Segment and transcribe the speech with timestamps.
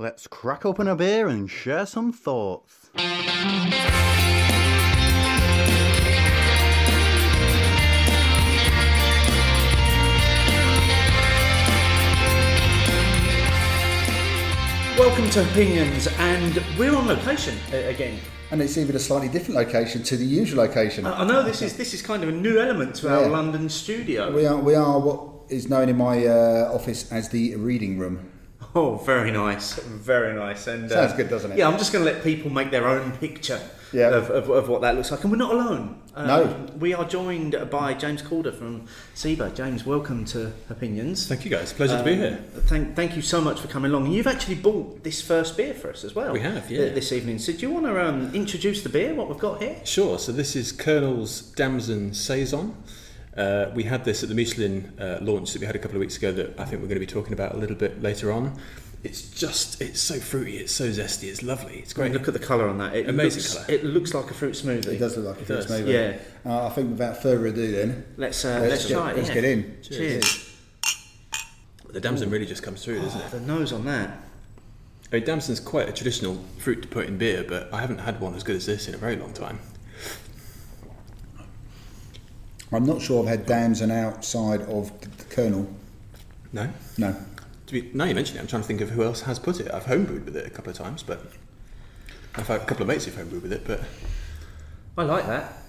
[0.00, 2.88] Let's crack open a beer and share some thoughts.
[14.98, 18.18] Welcome to Opinions, and we're on location uh, again.
[18.50, 21.06] And it's even a slightly different location to the usual location.
[21.06, 23.28] I I know this is this is kind of a new element to our Yeah.
[23.28, 24.30] London studio.
[24.34, 28.29] we are we are what is known in my uh, office as the reading room.
[28.72, 31.58] Oh, very nice, very nice, and uh, Sounds good, doesn't it?
[31.58, 33.60] Yeah, I'm just going to let people make their own picture
[33.92, 34.10] Yeah.
[34.10, 36.00] of, of, of what that looks like, and we're not alone.
[36.14, 36.66] Um, No.
[36.78, 38.86] we are joined by James Calder from
[39.16, 39.56] SIBA.
[39.56, 41.26] James, welcome to Opinions.
[41.26, 41.72] Thank you guys.
[41.72, 42.44] Pleasure to be Um, here.
[42.66, 44.04] Thank, thank you so much for coming along.
[44.06, 46.32] And you've actually bought this first beer for us as well.
[46.32, 46.94] We have, th- yeah.
[46.94, 47.40] This evening.
[47.40, 49.14] So do you want to um, introduce the beer?
[49.14, 49.76] What we've got here?
[49.84, 50.16] Sure.
[50.16, 52.76] So this is Kernel's Damson Saison.
[53.36, 56.00] Uh, we had this at the Michelin uh, launch that we had a couple of
[56.00, 58.32] weeks ago that I think we're going to be talking about a little bit later
[58.32, 58.58] on.
[59.02, 62.12] It's just, it's so fruity, it's so zesty, it's lovely, it's great.
[62.12, 62.94] Look at the colour on that.
[62.94, 63.66] It Amazing looks, colour.
[63.68, 64.88] It looks like a fruit smoothie.
[64.88, 65.92] It does look like a fruit does, smoothie.
[65.92, 66.18] yeah.
[66.44, 69.16] Uh, I think without further ado, then Let's uh, let's, let's, get, try it.
[69.16, 69.34] let's yeah.
[69.34, 69.78] get in.
[69.82, 70.56] Cheers.
[71.88, 73.30] The Damson really just comes through, doesn't it?
[73.30, 74.10] The nose on that.
[75.10, 78.20] I mean, Damson's quite a traditional fruit to put in beer, but I haven't had
[78.20, 79.58] one as good as this in a very long time.
[82.72, 85.68] I'm not sure I've had Damson outside of the, Kernel.
[86.52, 86.70] No?
[86.98, 87.16] No.
[87.66, 89.60] To be, now you mention it, I'm trying to think of who else has put
[89.60, 89.70] it.
[89.72, 91.20] I've homebrewed with it a couple of times, but
[92.34, 93.80] I've had a couple of mates who've homebrewed with it, but
[94.96, 95.59] I like that,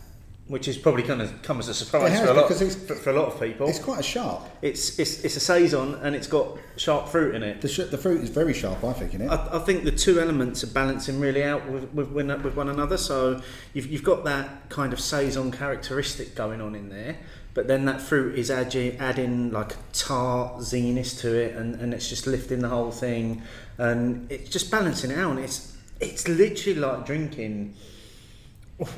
[0.52, 2.94] which is probably going to come as a surprise has, for a lot it's- for,
[2.94, 3.70] for a lot of people.
[3.70, 4.50] It's quite a sharp.
[4.62, 7.62] It's, it's it's a saison and it's got sharp fruit in it.
[7.62, 9.30] The, sh- the fruit is very sharp, I think, in it.
[9.30, 12.98] I, I think the two elements are balancing really out with, with, with, one another.
[12.98, 13.42] So
[13.74, 17.16] you've, you've got that kind of saison characteristic going on in there,
[17.54, 22.10] but then that fruit is adding, adding like tart zinginess to it, and, and it's
[22.10, 23.42] just lifting the whole thing,
[23.78, 25.32] and it's just balancing it out.
[25.32, 27.76] And it's it's literally like drinking,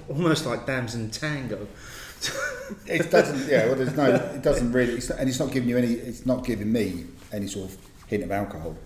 [0.09, 1.67] almost like Damson Tango.
[2.87, 3.49] It doesn't.
[3.49, 3.67] Yeah.
[3.67, 4.05] Well, there's no.
[4.15, 4.93] It doesn't really.
[4.93, 5.93] It's not, and it's not giving you any.
[5.93, 7.77] It's not giving me any sort of
[8.07, 8.77] hint of alcohol.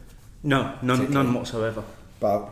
[0.43, 1.83] No, none, none whatsoever.
[2.19, 2.49] But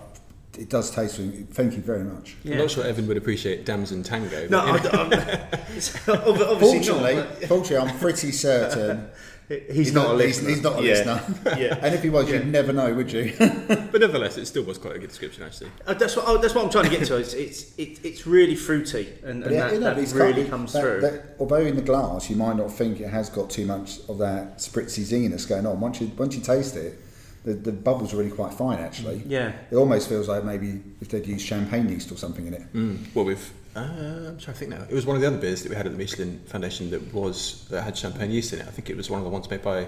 [0.57, 1.15] it does taste.
[1.51, 2.35] Thank you very much.
[2.45, 4.47] I'm not sure Evan would appreciate Damson Tango.
[4.47, 5.17] No, but, I, you know.
[5.17, 7.39] I, it's obviously Fortunately, not.
[7.39, 9.09] but- fortunately, I'm pretty certain
[9.47, 10.49] He's, not, a he's- listener.
[10.49, 10.91] He's, not a Yeah.
[10.93, 11.57] listener.
[11.59, 11.79] Yeah.
[11.81, 12.35] and if he was, Yeah.
[12.37, 13.33] you'd never know, would you?
[13.39, 15.69] but nevertheless, it still was quite a good description, actually.
[15.85, 17.17] Uh, that's what oh, that's what I'm trying to get to.
[17.17, 20.49] It's it's it, it's really fruity, and, and Yeah, that, you know, that really got-
[20.49, 21.01] comes that- through.
[21.01, 24.17] that- although in the glass, you might not think it has got too much of
[24.17, 25.79] that spritzy zinginess going on.
[25.79, 26.99] Once you once you taste it,
[27.43, 28.79] the, the bubbles are really quite fine.
[28.79, 32.53] Actually, yeah, it almost feels like maybe if they'd used champagne yeast or something in
[32.55, 32.73] it.
[32.73, 33.13] Mm.
[33.13, 33.51] Well, we've.
[33.75, 34.83] Uh, I'm trying to think now.
[34.89, 37.13] It was one of the other beers that we had at the Michelin Foundation that
[37.13, 38.67] was that had champagne yeast in it.
[38.67, 39.87] I think it was one of the ones made by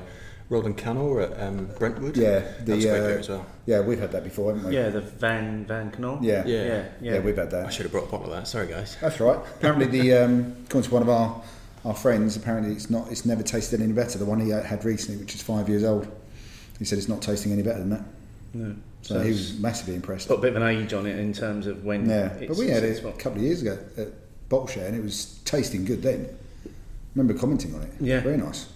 [0.49, 2.17] Roland Canor at um, Brentwood.
[2.17, 3.45] Yeah, that was the a great uh, beer as well.
[3.65, 4.75] yeah, we've had that before, haven't we?
[4.75, 4.89] yeah.
[4.89, 6.19] The Van Van Canal.
[6.21, 6.63] yeah, Yeah.
[6.63, 7.19] yeah, yeah, yeah.
[7.19, 7.65] we've had that.
[7.65, 8.47] I should have brought a bottle of that.
[8.47, 8.97] Sorry, guys.
[8.99, 9.39] That's right.
[9.57, 11.41] Apparently, the um, according to one of our
[11.85, 14.17] our friends, apparently it's not it's never tasted any better.
[14.19, 16.07] The one he had recently, which is five years old,
[16.77, 18.03] he said it's not tasting any better than that.
[18.53, 18.75] No.
[19.01, 20.27] So, So he was massively impressed.
[20.27, 22.09] got a bit of an age on it in terms of when.
[22.09, 24.07] Yeah, it's, but we had it a couple of years ago at
[24.49, 26.27] Bottle Share, and it was tasting good then.
[27.15, 27.91] remember commenting on it.
[27.99, 28.19] Yeah.
[28.21, 28.67] very nice.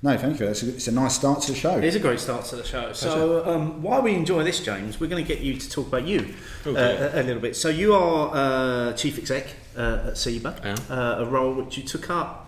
[0.00, 0.46] No, thank you.
[0.46, 1.76] It's a, it's a nice start to the show.
[1.76, 2.92] It is a great start to the show.
[2.92, 6.06] So, um, while we enjoy this, James, we're going to get you to talk about
[6.06, 6.34] you
[6.64, 6.78] Okay.
[6.98, 7.56] uh, a, a little bit.
[7.56, 9.46] So, you are uh, chief exec
[9.76, 12.44] uh, at SIBA, I uh, a role which you took up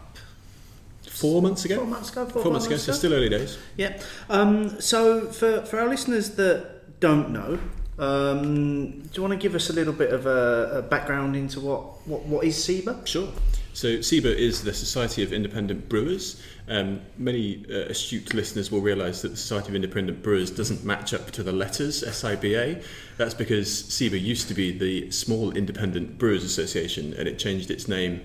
[1.09, 1.77] Four months ago.
[1.79, 2.27] four months ago.
[2.27, 2.77] Four, Four months ago.
[2.77, 3.59] So still early days.
[3.77, 4.01] Yeah.
[4.31, 7.59] Um, so for, for our listeners that don't know,
[8.01, 11.61] um, do you want to give us a little bit of a, a background into
[11.61, 13.07] what, what, what is SIBA?
[13.07, 13.29] Sure.
[13.75, 16.43] So SIBA is the Society of Independent Brewers.
[16.67, 21.13] Um, many uh, astute listeners will realise that the Society of Independent Brewers doesn't match
[21.13, 22.83] up to the letters SIBA.
[23.19, 27.87] That's because SIBA used to be the Small Independent Brewers Association, and it changed its
[27.87, 28.23] name.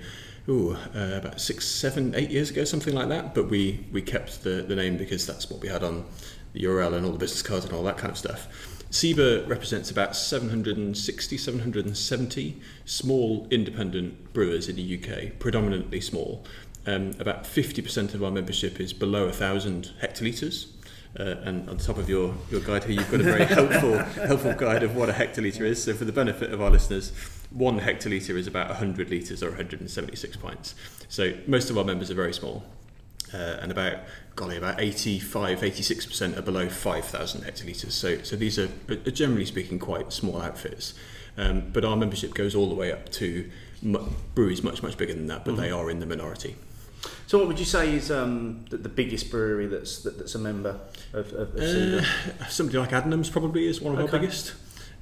[0.47, 3.33] Ooh, uh, about six, seven, eight years ago, something like that.
[3.33, 6.05] But we, we kept the, the name because that's what we had on
[6.55, 8.47] the URL and all the business cards and all that kind of stuff.
[8.89, 16.46] SIBA represents about 760, 770 small independent brewers in the UK, predominantly small.
[16.87, 20.67] Um, about 50% of our membership is below 1,000 hectolitres.
[21.19, 23.97] Uh, and on top of your, your guide here, you've got a very helpful
[24.28, 25.81] helpful guide of what a hectolitre is.
[25.81, 27.13] So, for the benefit of our listeners,
[27.52, 30.75] one hectolitre is about 100 litres or 176 pints.
[31.07, 32.66] So, most of our members are very small
[33.33, 33.97] uh, and about
[34.35, 37.91] golly about 85 86% are below 5000 hectolitres.
[37.91, 40.93] So so these are, are generally speaking quite small outfits.
[41.37, 43.49] Um, but our membership goes all the way up to
[43.81, 46.55] mu- breweries much much bigger than that but they are in the minority.
[47.27, 50.39] So, what would you say is um, the, the biggest brewery that's that, that's a
[50.39, 50.79] member
[51.13, 52.01] of, of, of
[52.41, 54.13] Uh, somebody like Adnams probably is one of Okay.
[54.13, 54.53] our biggest.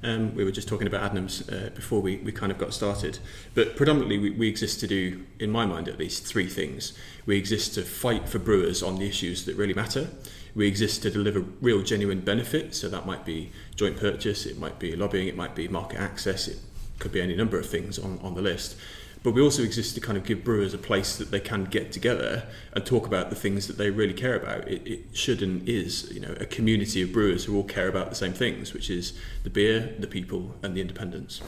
[0.04, 3.18] Um, we were just talking about Adnams uh, before we, we kind of got started.
[3.54, 6.92] But predominantly, we, we exist to do, in my mind at least, three things.
[7.24, 10.08] We exist to fight for brewers on the issues that really matter.
[10.54, 12.74] We exist to deliver real, genuine benefit.
[12.74, 16.48] So that might be joint purchase, it might be lobbying, it might be market access,
[16.48, 16.58] it
[16.98, 18.76] could be any number of things on, on the list.
[19.24, 21.92] But we also exist to kind of give brewers a place that they can get
[21.92, 24.68] together and talk about the things that they really care about.
[24.68, 28.10] It, it should and is, you know, a community of brewers who all care about
[28.10, 31.40] the same things, which is the beer, the people, and the independence.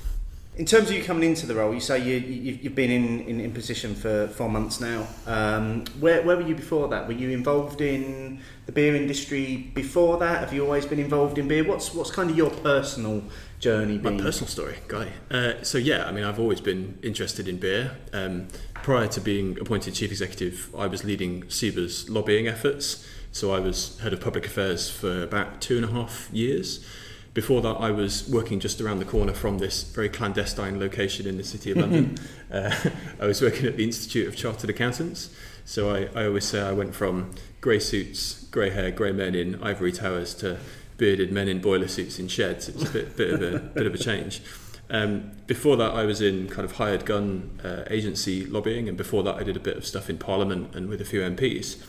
[0.56, 3.40] In terms of you coming into the role, you say you, you've been in, in,
[3.40, 5.06] in position for four months now.
[5.26, 7.06] Um, where, where were you before that?
[7.06, 10.40] Were you involved in the beer industry before that?
[10.40, 11.62] Have you always been involved in beer?
[11.62, 13.22] What's what's kind of your personal
[13.66, 14.20] journey My been?
[14.20, 15.08] personal story, guy.
[15.28, 17.96] Uh, so yeah, I mean, I've always been interested in beer.
[18.12, 23.04] Um, prior to being appointed chief executive, I was leading SIBA's lobbying efforts.
[23.32, 26.86] So I was head of public affairs for about two and a half years.
[27.34, 31.36] Before that, I was working just around the corner from this very clandestine location in
[31.36, 32.16] the city of London.
[32.52, 32.72] uh,
[33.20, 35.30] I was working at the Institute of Chartered Accountants.
[35.64, 39.60] So I, I always say I went from grey suits, grey hair, grey men in
[39.60, 40.58] ivory towers to
[40.96, 42.68] bearded men in boiler suits in sheds.
[42.68, 44.42] It was a bit, bit of a bit of a change.
[44.88, 49.22] Um, before that, I was in kind of hired gun uh, agency lobbying, and before
[49.24, 51.82] that, I did a bit of stuff in Parliament and with a few MPs.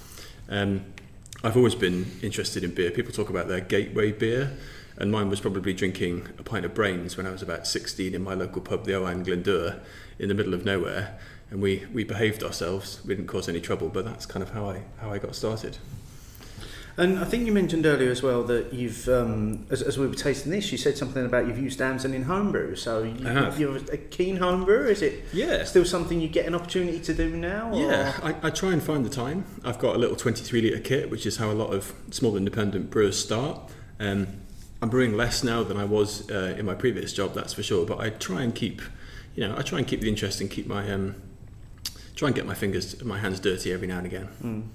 [0.50, 0.86] Um,
[1.44, 2.90] I've always been interested in beer.
[2.90, 4.58] People talk about their gateway beer,
[4.98, 8.24] and mine was probably drinking a pint of brains when I was about 16 in
[8.24, 9.80] my local pub, the Owen Glendower,
[10.18, 11.20] in the middle of nowhere.
[11.52, 13.00] And we, we behaved ourselves.
[13.06, 15.78] We didn't cause any trouble, but that's kind of how I how I got started.
[17.00, 20.16] And I think you mentioned earlier as well that you've, um, as, as we were
[20.16, 22.76] tasting this, you said something about you've used Damson in homebrew.
[22.76, 24.88] So you, you're a keen homebrewer.
[24.90, 25.64] Is it Yeah.
[25.64, 27.72] still something you get an opportunity to do now?
[27.72, 29.46] or- Yeah, I, I try and find the time.
[29.64, 32.90] I've got a little 23 litre kit, which is how a lot of small independent
[32.90, 33.60] brewers start.
[34.00, 34.28] Um,
[34.82, 37.86] I'm brewing less now than I was uh, in my previous job, that's for sure.
[37.86, 38.82] But I try and keep,
[39.36, 41.16] you know, I try and keep the interest and keep my, um,
[42.16, 44.70] try and get my fingers, my hands dirty every now and again.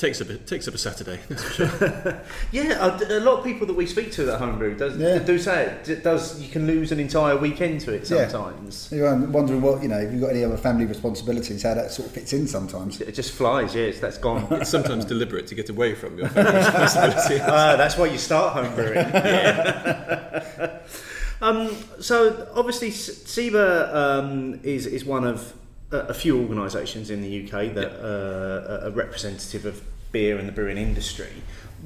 [0.00, 2.20] Takes up a, takes up a Saturday, that's for sure.
[2.52, 5.18] Yeah, a, a lot of people that we speak to that homebrew does Yeah.
[5.18, 6.02] do say it.
[6.02, 8.26] Does you can lose an entire weekend to it Yeah.
[8.28, 8.88] sometimes.
[8.90, 9.98] You're wondering what you know.
[9.98, 12.98] If you've got any other family responsibilities, how that sort of fits in sometimes.
[13.02, 13.74] It just flies.
[13.74, 14.46] Yes, that's gone.
[14.52, 17.38] it's sometimes deliberate to get away from your family responsibility.
[17.42, 19.04] Ah, that's why you start homebrewing.
[21.42, 25.52] um, so obviously, S- SIBA um, is is one of
[25.92, 29.82] a, few organisations in the UK that uh, are representative of
[30.12, 31.30] beer and the brewing industry.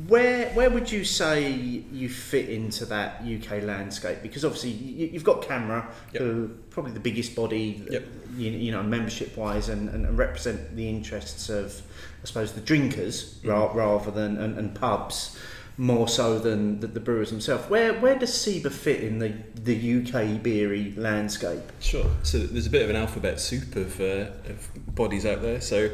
[0.09, 4.19] Where where would you say you fit into that UK landscape?
[4.23, 6.23] Because obviously you, you've got CAMRA, Yep.
[6.23, 8.05] who probably the biggest body, Yep.
[8.37, 11.81] you, you know, membership wise, and, and represent the interests of,
[12.23, 15.39] I suppose, the drinkers ra- rather than and, and pubs
[15.77, 17.69] more so than the, the brewers themselves.
[17.69, 21.63] Where where does SIBA fit in the the UK beery landscape?
[21.81, 22.07] Sure.
[22.23, 25.61] So there's a bit of an alphabet soup of, uh, of bodies out there.
[25.61, 25.91] So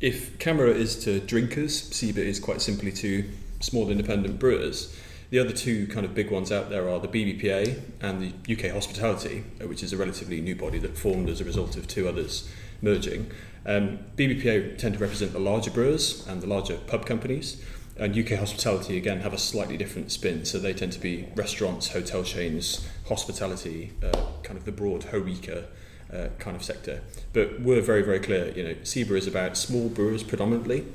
[0.00, 3.24] if CAMRA is to drinkers, SIBA is quite simply to
[3.60, 4.94] small independent brewers.
[5.30, 8.72] The other two kind of big ones out there are the BBPA and the UK
[8.72, 12.08] Hospitality, uh, which is a relatively new body that formed as a result of two
[12.08, 12.48] others
[12.82, 13.30] merging.
[13.66, 17.64] Um, BBPA tend to represent the larger brewers and the larger pub companies.
[17.96, 21.92] And UK hospitality again have a slightly different spin, so they tend to be restaurants,
[21.92, 25.64] hotel chains, hospitality, uh, kind of the broad HORECA
[26.12, 27.02] uh, kind of sector.
[27.32, 28.48] But we're very, very clear.
[28.50, 30.86] You know, SIBA is about small brewers predominantly,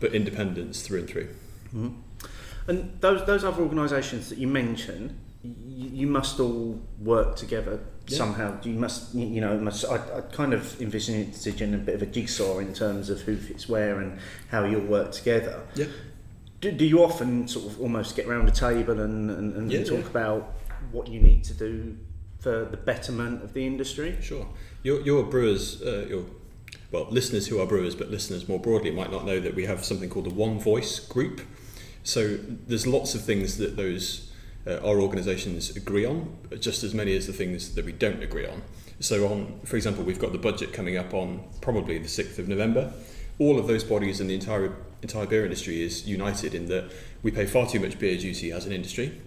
[0.00, 1.28] but independents through and through.
[2.66, 8.18] And those those other organisations that you mention, you, you must all work together Yeah.
[8.18, 8.58] somehow.
[8.62, 11.94] You must, you you know, must, I, I kind of envision it in a bit
[11.94, 14.18] of a jigsaw in terms of who fits where and
[14.50, 15.62] how you'll work together.
[15.74, 15.86] Yeah.
[16.60, 19.84] Do, do you often sort of almost get around a table and, and, and Yeah,
[19.84, 20.06] talk yeah.
[20.06, 20.54] about
[20.92, 21.96] what you need to do
[22.38, 24.16] for the betterment of the industry?
[24.20, 24.46] Sure.
[24.82, 26.24] Your, your brewers, uh, your
[26.90, 29.84] well, listeners who are brewers, but listeners more broadly might not know that we have
[29.84, 31.40] something called the One Voice Group.
[32.02, 34.30] So there's lots of things that those
[34.66, 38.46] uh, our organisations agree on, just as many as the things that we don't agree
[38.46, 38.62] on.
[39.00, 42.48] So on, for example, we've got the budget coming up on probably the sixth of
[42.48, 42.92] November.
[43.38, 46.90] All of those bodies and the entire entire beer industry is united in that
[47.22, 49.20] we pay far too much beer duty as an industry.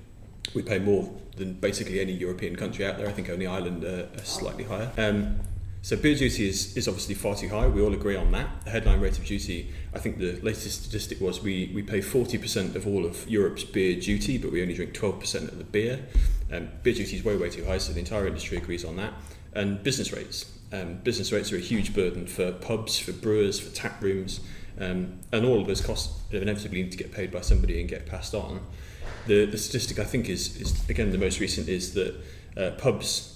[0.54, 3.08] We pay more than basically any European country out there.
[3.08, 4.92] I think only Ireland are slightly higher.
[4.98, 5.40] Um,
[5.84, 7.68] so beer duty is, is obviously far too high.
[7.68, 8.64] We all agree on that.
[8.64, 12.76] The headline rate of duty, I think the latest statistic was we, we pay 40%
[12.76, 16.00] of all of Europe's beer duty, but we only drink 12% of the beer.
[16.54, 19.14] Um, beer duty is way, way too high, so the entire industry agrees on that.
[19.54, 20.58] And business rates.
[20.72, 24.40] Um, business rates are a huge burden for pubs, for brewers, for tap rooms,
[24.80, 28.06] um, and all of those costs inevitably need to get paid by somebody and get
[28.06, 28.62] passed on.
[29.28, 32.16] The, the statistic I think is, is again the most recent is that
[32.58, 33.34] uh, pubs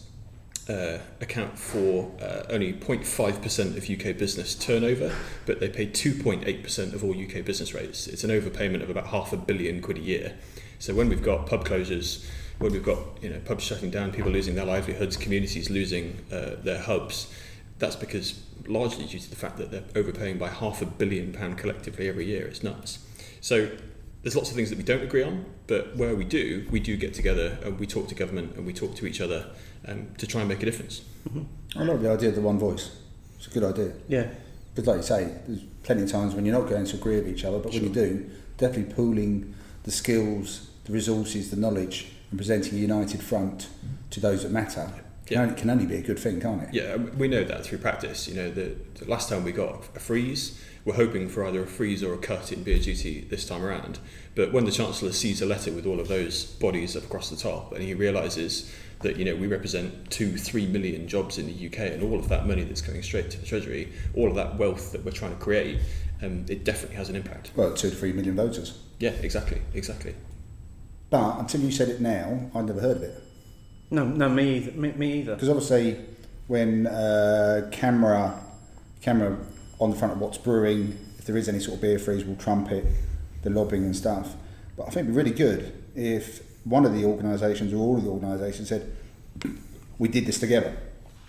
[0.70, 5.16] uh, account for uh, only 0.5% of UK business turnover,
[5.46, 8.08] but they pay 2.8% of all UK business rates.
[8.08, 10.34] It's an overpayment of about half a billion quid a year.
[10.80, 12.26] So when we've got pub closures,
[12.60, 16.56] when we've got you know pubs shutting down, people losing their livelihoods, communities losing uh,
[16.62, 17.34] their hubs,
[17.80, 21.58] that's because largely due to the fact that they're overpaying by half a billion pound
[21.58, 22.48] collectively every year.
[22.48, 23.00] It's nuts.
[23.40, 23.70] So
[24.24, 26.98] there's lots of things that we don't agree on, but where we do, we do
[26.98, 29.48] get together and we talk to government and we talk to each other
[29.88, 31.02] um, to try and make a difference.
[31.76, 32.96] I love the idea of the one voice.
[33.38, 33.94] It's a good idea.
[34.08, 34.28] Yeah.
[34.76, 37.30] But like you say, there's plenty of times when you're not going to agree with
[37.30, 42.40] each other, but when you do, definitely pooling the skills, the resources, the knowledge, and
[42.40, 43.70] presenting a united front
[44.10, 45.42] to those that matter can, Yeah.
[45.42, 46.70] only, can only be a good thing, can't it?
[46.74, 48.28] Yeah, we know that through practice.
[48.28, 51.68] You know, the, the last time we got a freeze, we're hoping for either a
[51.68, 54.00] freeze or a cut in beer duty this time around.
[54.36, 57.36] But when the Chancellor sees a letter with all of those bodies up across the
[57.36, 61.68] top and he realises that, you know, we represent two, three million jobs in the
[61.68, 64.58] UK and all of that money that's going straight to the Treasury, all of that
[64.58, 65.80] wealth that we're trying to create,
[66.22, 67.52] um, it definitely has an impact.
[67.56, 68.80] Well, two to three million voters.
[69.00, 70.16] Yeah, exactly, exactly.
[71.10, 73.24] But until you said it now, I'd never heard of it.
[73.90, 74.72] No, no, me either.
[74.72, 75.36] Me, me either.
[75.36, 75.98] Because obviously,
[76.48, 78.38] when uh, CAMRA
[79.02, 79.38] CAMRA
[79.80, 82.36] on the front of what's brewing, if there is any sort of beer freeze, will
[82.36, 82.86] trumpet
[83.44, 84.36] the lobbying and stuff.
[84.76, 88.04] But I think it'd be really good if one of the organisations or all of
[88.04, 88.96] the organisations said,
[89.98, 90.76] "We did this together."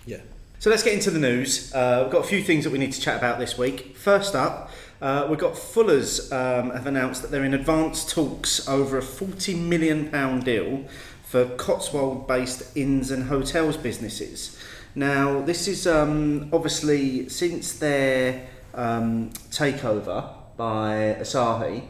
[0.05, 0.21] Yeah.
[0.59, 1.73] So let's get into the news.
[1.73, 3.95] Uh, we've got a few things that we need to chat about this week.
[3.95, 4.69] First up,
[5.01, 9.55] uh, we've got Fuller's um, have announced that they're in advanced talks over a forty
[9.55, 10.85] million pound deal
[11.29, 14.57] for Cotswold-based inns and hotels businesses.
[14.95, 21.83] Now, this is um, obviously since their um, takeover by Asahi,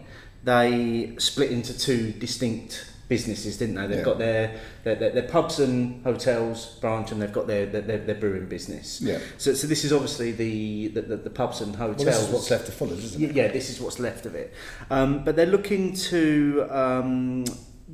[0.44, 3.88] they split into two distinct businesses, didn't they?
[3.88, 4.04] They've Yeah.
[4.04, 7.98] got their, their, their their pubs and hotels branch, and they've got their their, their,
[7.98, 9.02] their brewing business.
[9.02, 9.20] Yeah.
[9.38, 12.06] So, so this is obviously the the, the, the pubs and hotels.
[12.06, 13.36] Well, this is what's left of Fuller's, isn't it?
[13.36, 14.54] Yeah, this is what's left of it.
[14.92, 17.46] Um, but they're looking to um,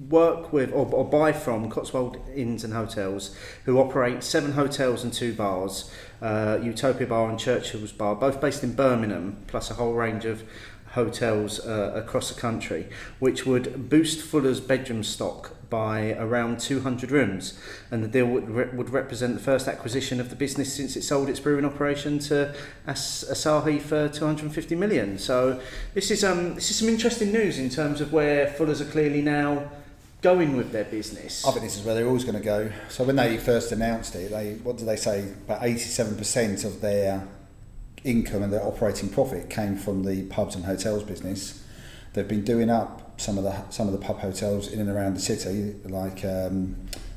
[0.10, 3.36] work with or, or buy from Cotswold Inns and Hotels,
[3.66, 8.64] who operate seven hotels and two bars, uh, Utopia Bar and Churchill's Bar, both based
[8.64, 10.44] in Birmingham, plus a whole range of
[10.96, 12.88] hotels uh, across the country,
[13.20, 17.60] which would boost Fuller's bedroom stock by around 200 rooms.
[17.92, 21.02] And the deal would, re- would represent the first acquisition of the business since it
[21.04, 22.56] sold its brewing operation to
[22.88, 25.18] As- Asahi for 250 million.
[25.18, 25.60] So
[25.94, 29.22] this is um this is some interesting news in terms of where Fuller's are clearly
[29.22, 29.70] now
[30.26, 31.46] going with their business.
[31.46, 32.72] I think this is where they're always going to go.
[32.90, 35.20] So when they first announced it, they what did they say?
[35.46, 37.28] About eighty-seven percent of their
[38.04, 41.64] income and their operating profit came from the pubs and hotels business.
[42.14, 45.14] They've been doing up some of the some of the pub hotels in and around
[45.14, 46.76] the city, like um,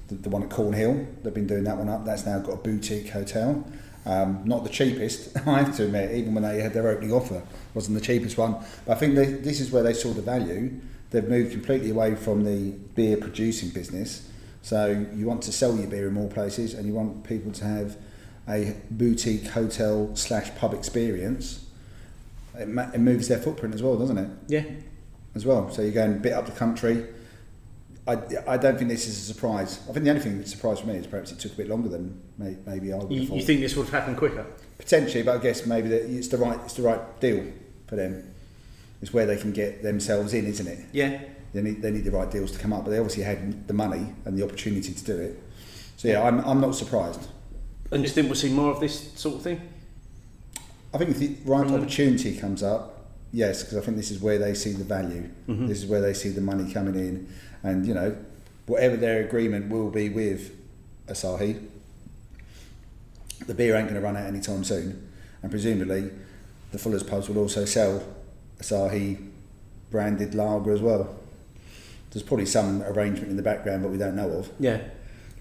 [0.08, 1.06] the, the one at Cornhill.
[1.22, 2.04] They've been doing that one up.
[2.04, 3.64] That's now got a boutique hotel.
[4.04, 6.14] Um, not the cheapest, I have to admit.
[6.14, 8.56] Even when they had their opening offer, wasn't the cheapest one.
[8.84, 10.80] But I think they, this is where they saw the value.
[11.10, 14.28] They've moved completely away from the beer producing business.
[14.62, 17.64] So you want to sell your beer in more places, and you want people to
[17.64, 17.96] have
[18.48, 21.64] a boutique hotel slash pub experience.
[22.58, 24.30] It, ma- it moves their footprint as well, doesn't it?
[24.48, 24.64] yeah.
[25.34, 25.70] As well.
[25.70, 27.06] So you're going a bit up the country.
[28.08, 29.78] I, I don't think this is a surprise.
[29.88, 31.88] I think the only thing that surprised me is perhaps it took a bit longer
[31.90, 33.46] than may, maybe I would You, have you thought.
[33.46, 34.46] think this would have happened quicker?
[34.78, 37.44] Potentially, but I guess maybe that it's the right it's the right deal
[37.86, 38.32] for them.
[39.00, 40.78] It's where they can get themselves in, isn't it?
[40.92, 41.20] Yeah.
[41.54, 43.74] They need they need the right deals to come up, but they obviously had the
[43.74, 45.42] money and the opportunity to do it.
[45.96, 47.26] So yeah, I'm I'm not surprised.
[47.90, 49.60] And do you think we'll see more of this sort of thing?
[50.92, 51.74] I think if the right Mm.
[51.80, 55.28] opportunity comes up, yes, because I think this is where they see the value.
[55.48, 55.66] Mm-hmm.
[55.68, 57.28] This is where they see the money coming in,
[57.62, 58.14] and you know,
[58.66, 60.50] whatever their agreement will be with
[61.06, 61.62] Asahi,
[63.46, 65.08] the beer ain't going to run out anytime soon,
[65.42, 66.10] and presumably,
[66.72, 68.02] the Fuller's pubs will also sell
[68.60, 69.18] Asahi
[69.90, 71.14] branded lager as well.
[72.10, 74.50] There's probably some arrangement in the background, but we don't know of.
[74.58, 74.80] Yeah.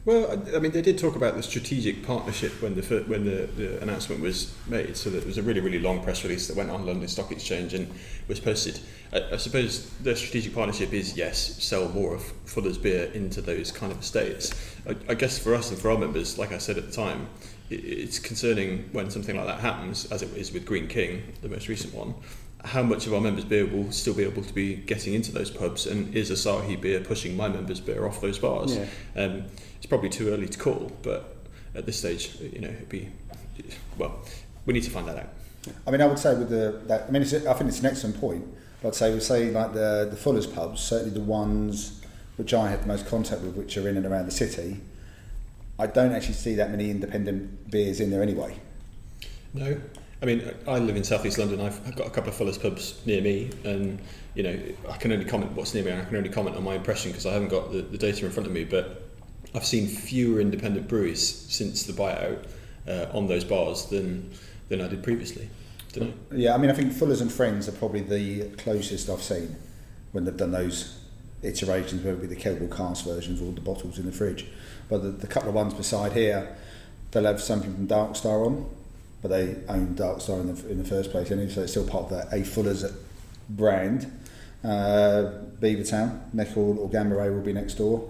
[0.05, 3.47] Well, I- I mean, they did talk about the strategic partnership when the when the,
[3.57, 4.95] the announcement was made.
[4.95, 7.31] So that it was a really really long press release that went on London Stock
[7.31, 7.93] Exchange and
[8.27, 8.79] was posted.
[9.12, 13.71] I, I suppose the strategic partnership is yes, sell more of Fuller's beer into those
[13.71, 14.53] kind of estates.
[14.88, 17.27] I, I guess for us and for our members, like I said at the time,
[17.69, 21.50] it, it's concerning when something like that happens, as it is with Greene King, the
[21.50, 22.13] most recent one.
[22.67, 25.50] How much of our members' beer will still be able to be getting into those
[25.50, 28.77] pubs, and is Asahi beer pushing my members' beer off those bars?
[28.77, 28.86] Yeah.
[29.15, 29.45] Um,
[29.77, 31.36] it's probably too early to call, but
[31.75, 33.09] at this stage, you know, it'd be
[33.97, 34.19] well,
[34.65, 35.29] we need to find that out.
[35.86, 37.86] I mean, I would say with the that I mean, it's, I think it's an
[37.86, 38.45] excellent point.
[38.81, 42.01] But I'd say we say like the the Fuller's pubs, certainly the ones
[42.38, 44.81] which I have the most contact with, which are in and around the city.
[45.79, 48.57] I don't actually see that many independent beers in there anyway.
[49.53, 49.79] No,
[50.21, 51.62] I mean, I live in southeast London.
[51.62, 54.00] I've got a couple of Fuller's pubs near me, and
[54.33, 54.59] you know,
[54.89, 57.12] I can only comment what's near me, and I can only comment on my impression
[57.12, 58.63] because I haven't got the, the data in front of me.
[58.63, 59.03] But
[59.53, 62.45] I've seen fewer independent breweries since the buyout
[62.88, 64.31] uh, on those bars than
[64.69, 65.50] than I did previously.
[65.93, 66.15] Didn't?
[66.31, 69.55] Yeah, I mean, I think Fuller's and Friends are probably the closest I've seen
[70.12, 71.00] when they've done those
[71.43, 74.47] iterations, whether it be the Kelville cast versions or the bottles in the fridge.
[74.89, 76.57] But the, the couple of ones beside here,
[77.12, 78.69] they'll have something from Dark Star on,
[79.21, 81.88] but they own Dark Star in the, in the first place anyway, so it's still
[81.88, 82.86] part of that A Fuller's
[83.50, 84.12] brand.
[84.63, 88.09] Uh, Beavertown, Neck Oil or Gamma Ray will be next door.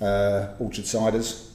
[0.00, 1.50] Uh, Orchard Ciders.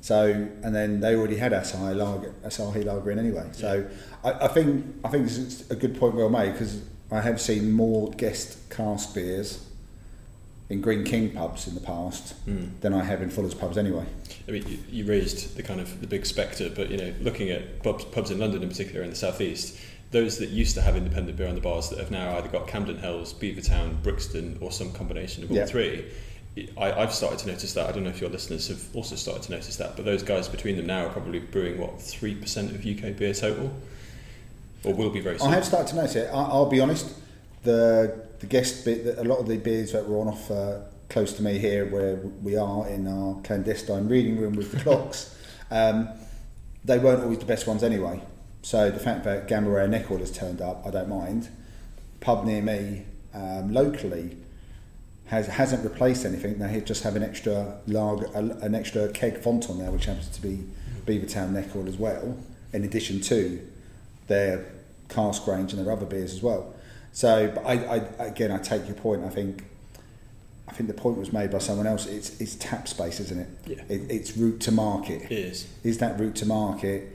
[0.00, 3.48] So, and then they already had Asahi Lager, Asahi Lager in anyway.
[3.52, 3.88] So,
[4.22, 7.40] I, I think I think this is a good point well made because I have
[7.40, 9.65] seen more guest cask beers
[10.68, 12.70] in Greene King pubs in the past Mm.
[12.80, 14.04] than I have in Fuller's pubs anyway.
[14.48, 17.50] I mean, you, you raised the kind of the big spectre, but you know, looking
[17.50, 19.76] at pubs, pubs in London in particular, in the southeast,
[20.10, 22.66] those that used to have independent beer on the bars that have now either got
[22.68, 25.66] Camden Hells, Beavertown, Brixton, or some combination of all Yeah.
[25.66, 26.04] three.
[26.78, 27.88] I, I've started to notice that.
[27.88, 30.48] I don't know if your listeners have also started to notice that, but those guys
[30.48, 33.70] between them now are probably brewing what three percent of UK beer total,
[34.82, 35.48] or will be very soon.
[35.50, 36.28] I have started to notice it.
[36.32, 37.10] I, I'll be honest,
[37.64, 41.42] the the guest bit, a lot of the beers that were on offer close to
[41.42, 45.36] me here, where we are in our clandestine reading room with the clocks,
[45.70, 46.08] um,
[46.84, 48.20] they weren't always the best ones anyway.
[48.62, 51.48] So the fact that Gamma Ray Neck Oil has turned up, I don't mind.
[52.20, 54.36] Pub near me, um, locally,
[55.26, 56.58] has hasn't replaced anything.
[56.58, 60.42] They just have an extra lager, an extra keg font on there, which happens to
[60.42, 60.64] be
[61.04, 62.36] Beavertown Neck Oil as well.
[62.72, 63.66] In addition to
[64.26, 64.64] their
[65.08, 66.74] cask range and their other beers as well.
[67.16, 69.24] So, but I, I again, I take your point.
[69.24, 69.64] I think,
[70.68, 72.04] I think the point was made by someone else.
[72.04, 73.48] It's it's tap space, isn't it?
[73.66, 73.82] Yeah.
[73.88, 75.22] It, it's route to market.
[75.22, 75.66] It is.
[75.82, 77.08] Is that route to market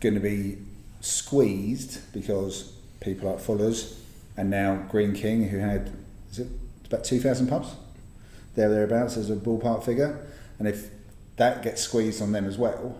[0.00, 0.58] going to be
[1.00, 3.98] squeezed because people like Fuller's
[4.36, 5.90] and now Greene King, who had
[6.30, 6.48] is it
[6.84, 7.76] about two thousand pubs,
[8.56, 10.26] there thereabouts as a ballpark figure,
[10.58, 10.90] and if
[11.36, 12.98] that gets squeezed on them as well,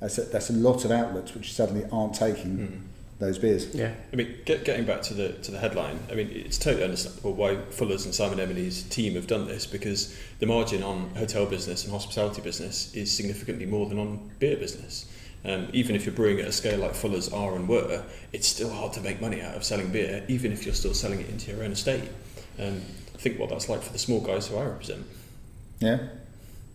[0.00, 2.80] that's a, that's a lot of outlets which suddenly aren't taking Mm.
[3.20, 3.74] Those beers.
[3.74, 3.92] Yeah.
[4.12, 7.34] I mean, get, getting back to the to the headline, I mean, it's totally understandable
[7.34, 11.84] why Fuller's and Simon Emeny's team have done this because the margin on hotel business
[11.84, 15.04] and hospitality business is significantly more than on beer business.
[15.44, 18.70] Um, even if you're brewing at a scale like Fuller's are and were, it's still
[18.70, 21.50] hard to make money out of selling beer, even if you're still selling it into
[21.50, 22.04] your own estate.
[22.58, 22.80] Um,
[23.20, 25.04] think what that's like for the small guys who I represent.
[25.78, 25.98] Yeah,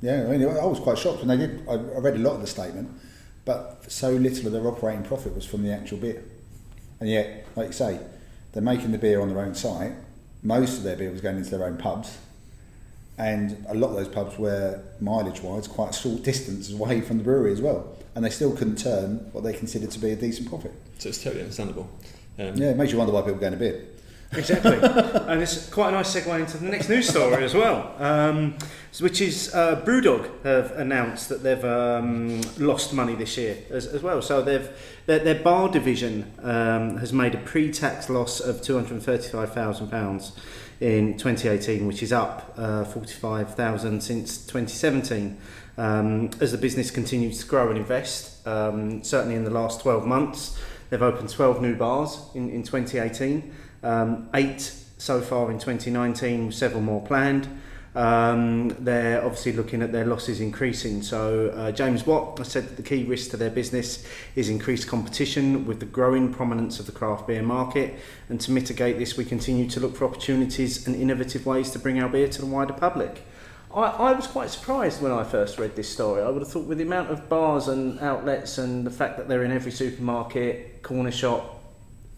[0.01, 0.27] yeah.
[0.27, 1.67] I mean, I was quite shocked when they did.
[1.67, 2.89] I, I read a lot of the statement,
[3.45, 6.23] but so little of their operating profit was from the actual beer,
[6.99, 7.99] and yet, like you say,
[8.53, 9.93] they're making the beer on their own site.
[10.43, 12.17] Most of their beer was going into their own pubs,
[13.17, 17.23] and a lot of those pubs were mileage-wise quite a short distance away from the
[17.23, 20.49] brewery as well, and they still couldn't turn what they considered to be a decent
[20.49, 20.73] profit.
[20.99, 21.89] So it's totally understandable.
[22.37, 23.81] Um, Yeah, it makes you wonder why people go to beer.
[24.33, 24.77] Exactly.
[24.81, 28.55] and it's quite a nice segue into the next news story as well, um,
[28.99, 34.01] which is uh, Brewdog have announced that they've um, lost money this year as, as
[34.01, 34.21] well.
[34.21, 34.69] So they've
[35.05, 39.89] their, their bar division um, has made a pre-tax loss of two hundred thirty-five thousand
[39.89, 40.33] pounds
[40.79, 45.37] in 2018, which is up uh, 45,000 since 2017.
[45.77, 50.05] Um, as the business continues to grow and invest, um, certainly in the last 12
[50.05, 50.57] months,
[50.89, 53.53] they've opened 12 new bars in, in 2018,
[53.85, 57.47] um, eight so far in 2019, several more planned.
[57.95, 61.01] Um, they're obviously looking at their losses increasing.
[61.01, 65.65] So uh, James Watt said that the key risk to their business is increased competition
[65.65, 67.97] with the growing prominence of the craft beer market.
[68.27, 72.01] And to mitigate this, we continue to look for opportunities and innovative ways to bring
[72.01, 73.21] our beer to the wider public.
[73.73, 76.21] I, I was quite surprised when I first read this story.
[76.21, 79.29] I would have thought with the amount of bars and outlets and the fact that
[79.29, 81.54] they're in every supermarket, corner shop,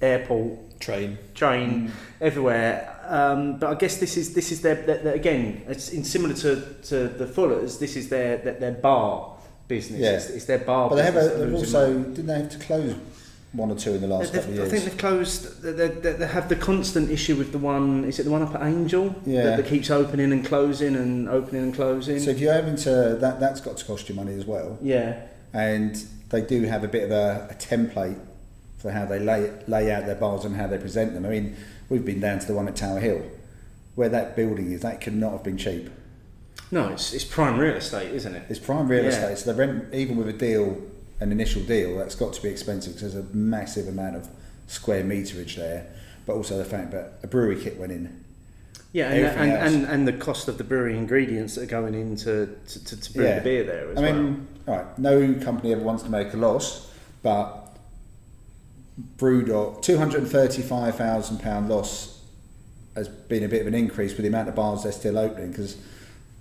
[0.01, 1.17] airport, train.
[1.33, 2.93] train, everywhere.
[3.07, 5.63] Um, but I guess this is this is their, their, their again.
[5.67, 7.79] It's in similar to, to the Fullers.
[7.79, 9.99] This is their their, their bar business.
[9.99, 10.11] Yeah.
[10.11, 10.89] It's, it's their bar.
[10.89, 12.95] But they have a, they've losing also didn't they have to close
[13.53, 14.67] one or two in the last couple of years.
[14.67, 15.61] I think they've closed.
[15.63, 18.03] They, they, they have the constant issue with the one.
[18.03, 19.15] Is it the one up at Angel?
[19.25, 19.43] Yeah.
[19.43, 22.19] That, that keeps opening and closing and opening and closing.
[22.19, 24.77] So if you're having to, that that's got to cost you money as well.
[24.81, 25.21] yeah.
[25.53, 25.95] And
[26.29, 28.19] they do have a bit of a, a template
[28.77, 31.25] for how they lay lay out their bars and how they present them.
[31.25, 31.55] I mean,
[31.89, 33.23] we've been down to the one at Tower Hill,
[33.95, 34.81] where that building is.
[34.81, 35.89] That could not have been cheap.
[36.69, 38.43] No, it's, it's prime real estate, isn't it?
[38.49, 39.09] It's prime real Yeah.
[39.09, 40.81] estate, so the rent, even with a deal,
[41.21, 44.27] an initial deal, that's got to be expensive because there's a massive amount of
[44.67, 45.87] square meterage there.
[46.25, 48.23] But also the fact that a brewery kit went in.
[48.91, 52.53] Yeah, and, and, and, and the cost of the brewery ingredients that are going into
[52.67, 53.35] to, to, to brew Yeah.
[53.35, 54.05] the beer there as well.
[54.05, 54.21] I well.
[54.23, 56.91] mean, all right, no company ever wants to make a loss,
[57.23, 57.66] but
[59.17, 62.21] Brewdog, two hundred and thirty-five thousand pound loss
[62.95, 65.51] has been a bit of an increase with the amount of bars they're still opening
[65.51, 65.77] because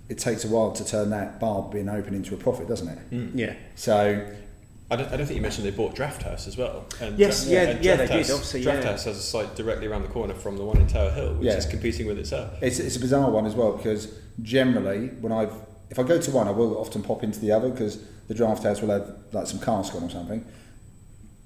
[0.09, 2.97] it takes a while to turn that bar being open into a profit, doesn't it?
[3.09, 3.37] Hmm.
[3.37, 3.53] yeah.
[3.75, 4.25] So
[4.89, 6.85] I don't, I don't think you mentioned they bought Draft House as well.
[7.01, 8.91] And Yes, Draft- yeah, and yeah, Draft they did, obviously, Draft yeah.
[8.91, 11.45] House has a site directly around the corner from the one in Tower Hill, which
[11.45, 11.57] Yeah.
[11.57, 12.51] is competing with itself.
[12.61, 15.53] It's, it's a bizarre one as well because generally when I've
[15.89, 18.63] if I go to one I will often pop into the other because the draft
[18.63, 20.43] house will have like some cask on or something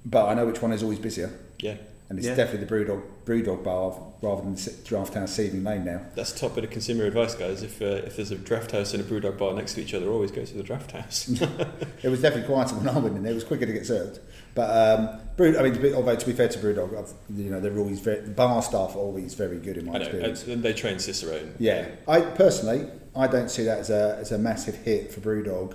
[0.04, 1.76] but I know which one is always busier Yeah,
[2.08, 2.34] and it's Yeah.
[2.34, 6.54] definitely the Brewdog Brewdog bar rather than the draft house Seething Lane now that's top
[6.56, 7.62] bit of consumer advice, guys.
[7.62, 10.08] If uh, if there's a Draft House and a Brewdog bar next to each other,
[10.08, 11.28] always go to the Draft House.
[12.02, 14.18] it was definitely quieter when I went in there it was quicker to get served
[14.54, 14.68] but
[15.00, 17.58] um, Brew, I mean to be, although to be fair to Brewdog I've, you know
[17.60, 20.46] they're always very, the bar staff are always very good in my I know, experience
[20.46, 21.54] and they train Cicerone.
[21.58, 22.86] Yeah, I personally,
[23.16, 25.74] I don't see that as a as a massive hit for BrewDog.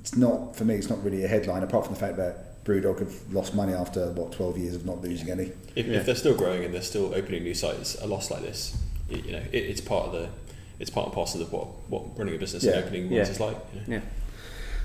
[0.00, 0.74] It's not for me.
[0.74, 4.10] It's not really a headline, apart from the fact that BrewDog have lost money after
[4.12, 5.52] what twelve years of not losing any.
[5.74, 5.98] If, Yeah.
[5.98, 8.76] if they're still growing and they're still opening new sites, a loss like this,
[9.10, 10.28] y- you know, it, it's part of the,
[10.78, 12.72] it's part and parcel of what, what running a business Yeah.
[12.76, 13.32] and opening ones Yeah.
[13.34, 13.56] is like.
[13.74, 13.86] You know.
[13.96, 14.00] Yeah.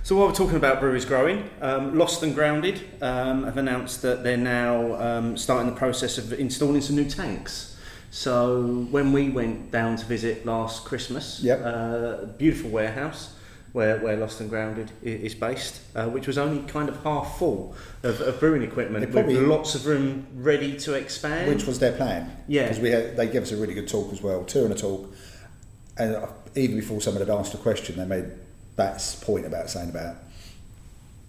[0.03, 4.23] So while we're talking about breweries growing, um, Lost and Grounded um, have announced that
[4.23, 7.77] they're now um, starting the process of installing some new tanks.
[8.09, 11.61] So when we went down to visit last Christmas, Yep.
[11.63, 13.33] uh, beautiful warehouse
[13.77, 17.75] where, where Lost and Grounded is based, uh, which was only kind of half full
[18.01, 21.47] of, of brewing equipment probably- with lots of room ready to expand.
[21.47, 22.35] Which was their plan.
[22.47, 22.63] Yeah.
[22.63, 24.75] because we had, they gave us a really good talk as well, two and a
[24.75, 25.13] talk,
[25.95, 28.25] and uh, even before someone had asked a question, they made
[28.77, 30.15] that point about saying about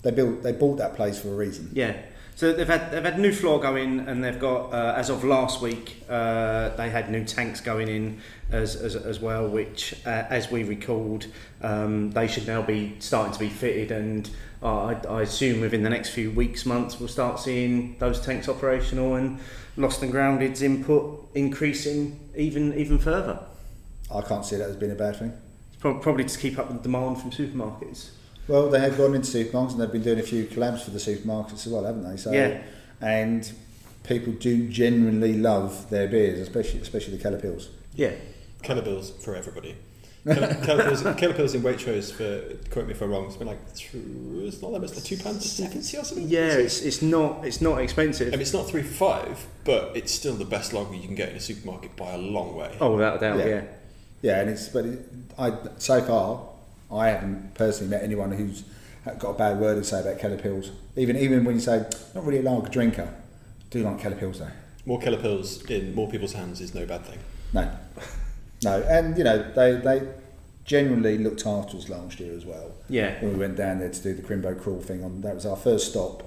[0.03, 1.71] they built they bought that place for a reason.
[1.75, 1.97] Yeah.
[2.38, 5.24] So they've had they've had new floor go in, and they've got uh, as of
[5.24, 8.20] last week uh, they had new tanks going in
[8.53, 11.27] as as, as well, which uh, as we recalled
[11.62, 14.31] um, they should now be starting to be fitted, and
[14.62, 18.48] uh, I, I assume within the next few weeks months we'll start seeing those tanks
[18.48, 19.40] operational and
[19.77, 23.40] Lost and Grounded's input increasing even even further.
[24.14, 25.33] I can't see that as being a bad thing.
[25.72, 28.11] It's prob- probably to keep up with the demand from supermarkets.
[28.49, 30.99] Well, they have gone into supermarkets and they've been doing a few collabs for the
[30.99, 32.17] supermarkets as well, haven't they?
[32.17, 32.63] So, Yeah.
[33.01, 33.51] And
[34.05, 37.69] people do genuinely love their beers, especially especially the Keller Pils.
[37.95, 38.13] Yeah.
[38.63, 39.77] Keller Pils for everybody.
[40.27, 43.47] Keller, Keller, Bills, Keller Bills in Waitrose for, correct me if I'm wrong, it's been
[43.47, 46.29] like, two, it's not that much, like two pounds seventy or something?
[46.29, 48.29] Yeah, it's, it's not it's not expensive.
[48.29, 51.15] I mean, it's not three for five, but it's still the best lager you can
[51.15, 52.77] get in a supermarket by a long way.
[52.81, 53.47] oh, without a doubt, Yeah.
[53.47, 53.63] yeah.
[54.21, 54.99] Yeah, and it's but it,
[55.39, 56.48] I so far
[56.90, 58.64] I haven't personally met anyone who's
[59.18, 60.70] got a bad word to say about Keller Pils.
[60.96, 63.12] Even even when you say not really a lager drinker,
[63.70, 64.51] do like Keller Pils though.
[64.87, 67.18] More Keller Pils in more people's hands is no bad thing.
[67.53, 67.70] No,
[68.62, 70.09] no, and you know they they
[70.64, 72.72] genuinely looked after us last year as well.
[72.90, 73.18] Yeah.
[73.22, 75.57] when we went down there to do the Crimbo Crawl thing on that was our
[75.57, 76.22] first stop.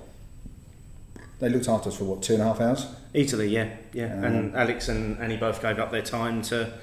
[1.40, 2.86] They looked after us for what two and a half hours.
[3.14, 4.14] Italy, yeah, yeah.
[4.16, 6.74] Um, and Alex and Annie both gave up their time to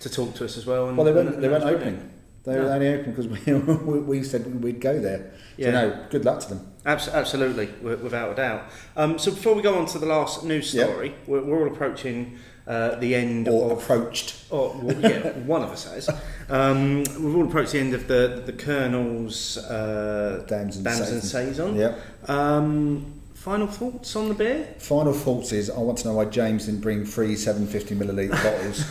[0.00, 0.88] to talk to us as well.
[0.88, 2.10] And, Well, they weren't and they that weren't was opening.
[2.48, 3.28] They were only open because
[3.86, 5.32] we, we said we'd go there.
[5.56, 5.66] Yeah.
[5.66, 6.66] So no, good luck to them.
[6.86, 8.62] Abs- absolutely, wi- without a doubt.
[8.96, 10.88] Um, so before we go on to the last news Yep.
[10.88, 13.78] story, we're, we're all approaching uh, the end Or of.
[13.82, 14.44] approached.
[14.50, 16.08] Or, well, yeah, one of us has.
[16.48, 21.22] Um, we've all approached the end of the the Kernel's uh, Dams and Dams and.
[21.22, 21.76] Saison.
[21.76, 22.00] Yep.
[22.30, 24.74] Um, final thoughts on the beer?
[24.78, 28.82] Final thoughts is I want to know why James didn't bring three 750 milliliter bottles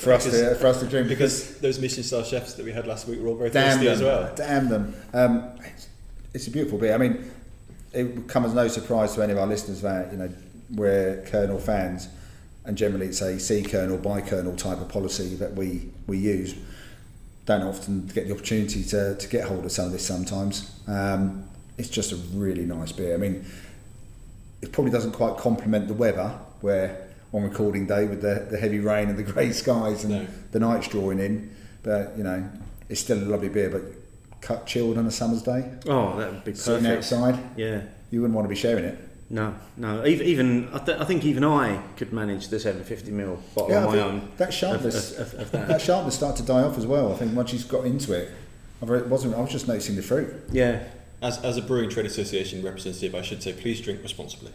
[0.00, 2.72] for us to for us to drink because Because those Michelin star chefs that we
[2.72, 4.32] had last week were all very thirsty them, as well.
[4.36, 4.94] damn them.
[5.12, 5.88] Um, it's,
[6.34, 6.94] it's a beautiful beer.
[6.94, 7.30] I mean,
[7.92, 10.30] it would come as no surprise to any of our listeners that you know
[10.74, 12.08] we're Kernel fans,
[12.66, 16.54] and generally it's a C Kernel, by Kernel type of policy that we we use.
[17.46, 20.70] Don't often get the opportunity to, to get hold of some of this sometimes.
[20.86, 21.48] Um,
[21.78, 23.14] it's just a really nice beer.
[23.14, 23.46] I mean,
[24.62, 26.28] it probably doesn't quite complement the weather
[26.60, 30.26] where on recording day with the, the heavy rain and the grey skies and No.
[30.52, 31.54] the nights drawing in.
[31.82, 32.48] But you know,
[32.88, 33.70] it's still a lovely beer.
[33.70, 33.82] But
[34.40, 36.98] cut chilled on a summer's day, Oh, that would be sitting perfect.
[37.12, 37.82] outside, Yeah.
[38.10, 38.98] you wouldn't want to be sharing it.
[39.30, 40.06] No, no.
[40.06, 43.84] Even, even I, th- I think even I could manage the 750 ml bottle Yeah,
[43.86, 44.28] on my own.
[44.38, 45.68] that sharpness, of, of, of that.
[45.68, 47.12] that sharpness started to die off as well.
[47.12, 48.32] I think once you got into it,
[48.80, 49.34] I wasn't.
[49.34, 50.32] I was just noticing the fruit.
[50.50, 50.84] yeah.
[51.20, 54.52] As, as a brewing trade association representative, I should say, please drink responsibly.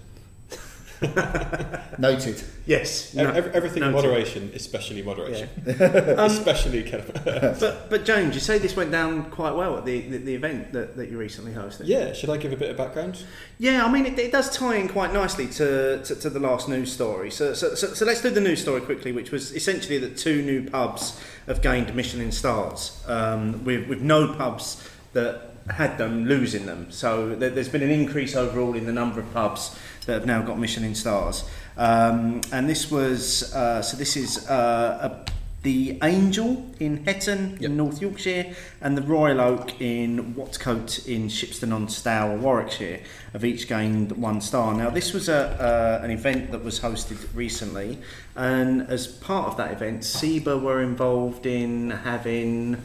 [1.98, 2.42] Noted.
[2.66, 3.14] Yes.
[3.14, 5.50] No- ev- everything in moderation, especially moderation.
[5.68, 5.74] Um,
[6.20, 7.04] especially kind.
[7.60, 10.72] But, but James, you say this went down quite well at the, the, the event
[10.74, 11.84] that, that you recently hosted.
[11.86, 13.24] yeah, should I give a bit of background?
[13.58, 16.70] Yeah, I mean, it, it does tie in quite nicely to, to, to the last
[16.70, 17.32] news story.
[17.32, 20.42] So, so, so, so let's do the news story quickly, which was essentially that two
[20.42, 26.66] new pubs have gained Michelin stars, um, with, with no pubs that had them losing
[26.66, 26.92] them.
[26.92, 30.42] So there, there's been an increase overall in the number of pubs that have now
[30.42, 31.50] got Michelin stars.
[31.78, 35.32] Um, and this was, uh, so this is uh, a,
[35.64, 37.62] the Angel in Hetton Yep.
[37.62, 43.00] in North Yorkshire and the Royal Oak in Whatcote in Shipston on Stour, Warwickshire,
[43.32, 44.74] have each gained one star.
[44.74, 47.98] Now, this was a, uh, an event that was hosted recently,
[48.36, 52.78] and as part of that event, SIBA were involved in having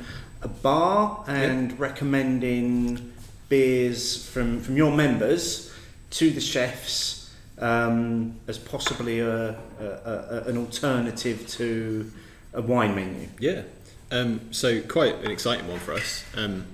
[0.42, 3.12] a bar and recommending
[3.48, 5.72] beers from, from your members
[6.10, 12.10] to the chefs um, as possibly a, a, a, an alternative to
[12.54, 13.28] a wine menu.
[13.38, 13.62] Yeah.
[14.10, 16.24] Um, so quite an exciting one for us.
[16.34, 16.66] Um,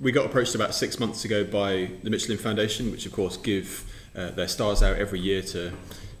[0.00, 3.84] we got approached about six months ago by the Michelin Foundation, which of course give
[4.16, 5.72] uh, their stars out every year to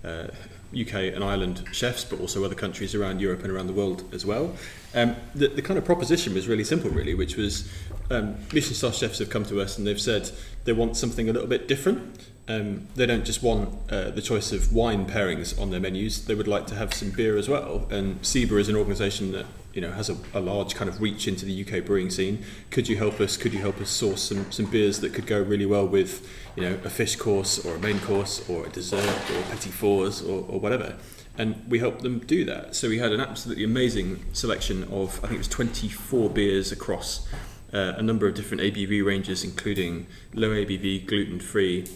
[0.04, 0.28] uh,
[0.74, 4.26] UK and Ireland chefs, but also other countries around Europe and around the world as
[4.26, 4.54] well.
[4.94, 7.68] Um, the, the kind of proposition was really simple, really, which was
[8.10, 10.30] um, Michelin star chefs have come to us and they've said
[10.64, 12.28] they want something a little bit different.
[12.46, 16.34] Um, they don't just want uh, the choice of wine pairings on their menus; they
[16.34, 17.86] would like to have some beer as well.
[17.90, 21.28] And SIBA is an organisation that you know has a, a large kind of reach
[21.28, 22.44] into the UK brewing scene.
[22.70, 23.36] Could you help us?
[23.36, 26.62] Could you help us source some some beers that could go really well with you
[26.62, 30.46] know a fish course or a main course or a dessert or petit fours or,
[30.48, 30.96] or whatever?
[31.36, 32.76] And we helped them do that.
[32.76, 37.28] So we had an absolutely amazing selection of I think it was 24 beers across
[37.72, 41.88] uh, a number of different ABV ranges, including low ABV, gluten free,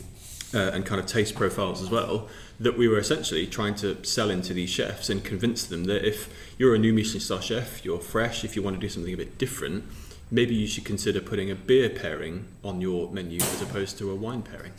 [0.52, 2.28] uh, and kind of taste profiles as well.
[2.60, 6.28] That we were essentially trying to sell into these chefs and convince them that if
[6.58, 9.16] you're a new Michelin star chef, you're fresh, if you want to do something a
[9.16, 9.84] bit different,
[10.30, 14.14] maybe you should consider putting a beer pairing on your menu as opposed to a
[14.14, 14.72] wine pairing.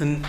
[0.00, 0.26] And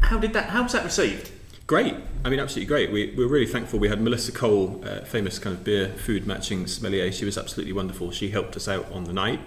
[0.00, 0.50] how did that?
[0.50, 1.30] How was that received?
[1.66, 1.94] Great.
[2.24, 2.92] I mean, absolutely great.
[2.92, 3.78] We, we were really thankful.
[3.78, 7.10] We had Melissa Cole, uh, famous kind of beer food matching sommelier.
[7.10, 8.10] She was absolutely wonderful.
[8.10, 9.40] She helped us out on the night.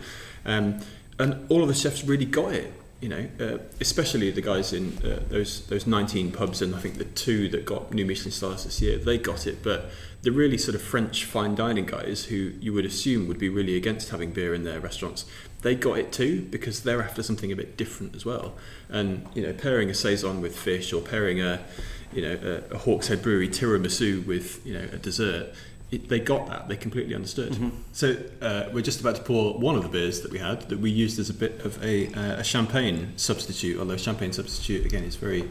[0.43, 0.79] Um,
[1.19, 4.97] and all of the chefs really got it, you know, uh, especially the guys in
[4.99, 8.63] uh, those those 19 pubs and I think the two that got new Michelin stars
[8.63, 9.61] this year, they got it.
[9.61, 9.91] But
[10.23, 13.77] the really sort of French fine dining guys who you would assume would be really
[13.77, 15.25] against having beer in their restaurants,
[15.61, 18.55] they got it too because they're after something a bit different as well.
[18.89, 21.63] And, you know, pairing a Saison with fish or pairing a,
[22.11, 22.33] you know,
[22.71, 25.53] a, a Hawkshead Brewery tiramisu with, you know, a dessert,
[25.91, 26.67] it, they got that.
[26.67, 27.71] They completely understood.
[27.93, 30.79] So uh, we're just about to pour one of the beers that we had that
[30.79, 35.03] we used as a bit of a, uh, a champagne substitute, although champagne substitute, again,
[35.03, 35.49] is very,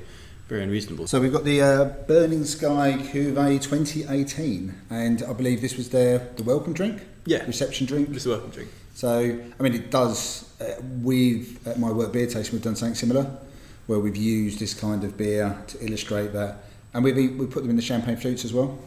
[0.49, 1.07] very unreasonable.
[1.07, 6.18] So we've got the uh, Burning Sky Cuvée 2018, and I believe this was their
[6.37, 7.44] the welcome drink, Yeah.
[7.46, 8.12] reception drink.
[8.12, 8.70] Just a welcome drink.
[8.94, 10.49] So I mean, it does.
[10.61, 13.27] Uh, we've at my work beer tasting, we've done something similar,
[13.87, 16.59] where we've used this kind of beer to illustrate that,
[16.94, 18.79] and we've we put them in the champagne flutes as well.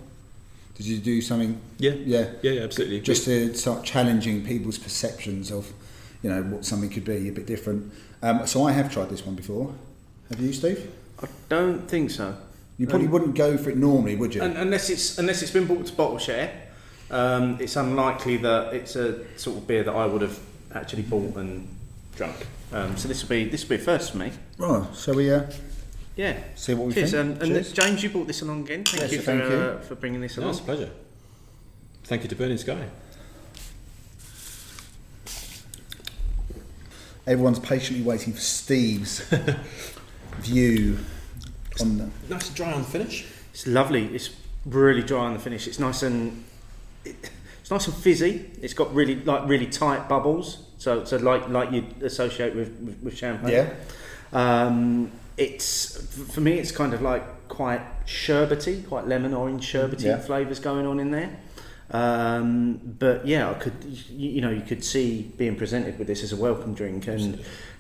[0.80, 1.60] Did you do something?
[1.78, 1.92] Yeah.
[1.92, 3.02] Yeah, Yeah, yeah, absolutely.
[3.02, 5.70] just to start challenging people's perceptions of,
[6.24, 7.92] you know, what something could be a bit different.
[8.24, 9.74] Um, so I have tried this one before.
[10.30, 10.90] Have you, Steve?
[11.22, 12.34] I don't think so.
[12.78, 14.42] You probably Um, wouldn't go for it normally, would you?
[14.42, 16.50] Unless it's unless it's been brought to bottle share,
[17.12, 20.40] um, it's unlikely that it's a sort of beer that I would have
[20.74, 21.68] actually bought and
[22.16, 22.38] drunk.
[22.72, 24.32] Um, so this will be this will be a first for me.
[24.58, 24.88] right.
[24.96, 25.44] Shall we uh,
[26.20, 26.38] Yeah.
[26.56, 27.12] see what we Cheers.
[27.12, 27.38] think?
[27.38, 27.72] Um, and Cheers.
[27.72, 28.84] James, you brought this along again.
[28.84, 29.56] Thank Yes, you for thank you.
[29.58, 30.52] Uh, for bringing this No, along.
[30.52, 30.90] it's a pleasure.
[32.04, 32.90] Thank you to Burning Sky.
[37.26, 39.22] Everyone's patiently waiting for Steve's
[40.40, 41.00] view
[41.80, 42.10] on the.
[42.28, 43.26] Nice and dry on the finish.
[43.54, 44.08] It's lovely.
[44.14, 44.32] It's
[44.66, 45.68] really dry on the finish.
[45.68, 46.44] It's nice and
[47.06, 47.16] it,
[47.62, 48.52] it's nice and fizzy.
[48.62, 50.66] It's got really like really tight bubbles.
[50.80, 53.52] So so like like you would associate with, with with champagne.
[53.54, 53.74] Yeah.
[54.34, 55.96] Um, it's
[56.34, 56.54] for me.
[56.60, 60.18] It's kind of like quite sherbety, quite lemon orange sherbety Yeah.
[60.20, 61.30] flavors going on in there.
[61.92, 66.22] Um, but yeah, I could you, you know you could see being presented with this
[66.24, 67.40] as a welcome drink and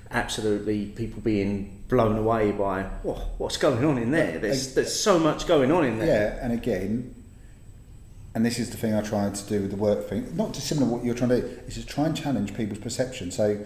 [0.09, 4.39] absolutely people being blown away by "Whoa, what's going on in there.
[4.39, 6.07] There's there's so much going on in there.
[6.07, 7.13] Yeah, and again,
[8.33, 10.87] and this is the thing I try to do with the work thing, not dissimilar
[10.87, 13.29] to what you're trying to do, is to try and challenge people's perception.
[13.29, 13.59] So,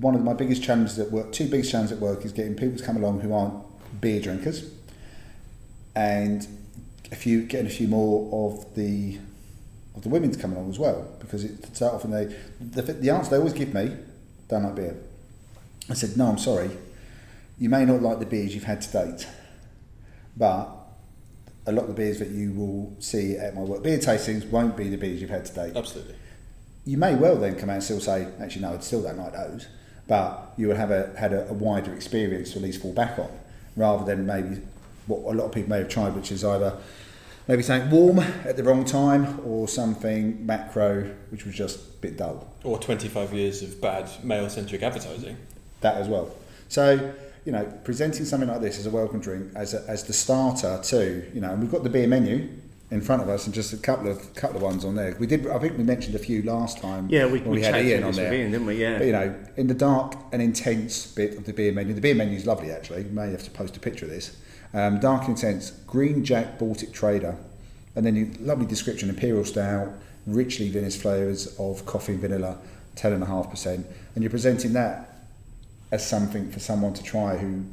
[0.00, 2.78] one of my biggest challenges at work, two biggest challenges at work, is getting people
[2.78, 3.54] to come along who aren't
[4.00, 4.70] beer drinkers,
[5.96, 6.46] and
[7.10, 9.18] a few getting a few more of the
[9.96, 12.26] of the women to come along as well, because it to start off and they
[12.60, 13.96] the, the answer they always give me,
[14.48, 14.96] don't like beer.
[15.90, 16.70] I said, no, I'm sorry,
[17.58, 19.26] you may not like the beers you've had to date.
[20.38, 20.68] but
[21.66, 24.76] a lot of the beers that you will see at my work beer tastings won't
[24.76, 25.76] be the beers you've had to date.
[25.76, 26.14] Absolutely.
[26.86, 29.32] You may well then come out and still say, actually, no, I still don't like
[29.32, 29.66] those,
[30.08, 33.18] but you would have a, had a, a wider experience to at least fall back
[33.18, 33.30] on,
[33.76, 34.60] rather than maybe
[35.06, 36.76] what a lot of people may have tried, which is either
[37.46, 42.16] maybe something warm at the wrong time or something macro, which was just a bit
[42.16, 42.46] dull.
[42.64, 45.36] Or 25 years of bad male centric advertising.
[45.80, 46.30] that as well.
[46.68, 50.12] So, you know, presenting something like this as a welcome drink, as, a, as the
[50.12, 52.48] starter too, you know, and we've got the beer menu
[52.90, 55.14] in front of us and just a couple of couple of ones on there.
[55.18, 57.08] We did, I think we mentioned a few last time.
[57.10, 58.32] Yeah, we, when we, had Ian on there.
[58.32, 58.76] Ian, didn't we?
[58.76, 58.98] Yeah.
[58.98, 62.14] But, you know, in the dark and intense bit of the beer menu, the beer
[62.14, 63.04] menu is lovely actually.
[63.04, 64.36] You may have to post a picture of this.
[64.72, 67.36] Um, dark and intense, Green Jack Baltic Trader,
[67.94, 69.88] and then you, lovely description: Imperial Stout,
[70.26, 72.58] richly vinous flavours of coffee and vanilla,
[72.94, 75.26] ten and a half percent, and you're presenting that
[75.90, 77.64] as something for someone to try who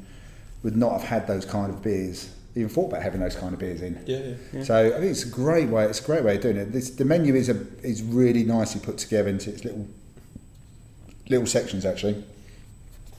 [0.64, 3.60] would not have had those kind of beers, even thought about having those kind of
[3.60, 4.02] beers in.
[4.06, 4.64] Yeah, yeah.
[4.64, 5.86] So I think it's a great way.
[5.86, 6.72] It's a great way of doing it.
[6.72, 9.88] This, the menu is a is really nicely put together into its little
[11.30, 12.24] little sections actually.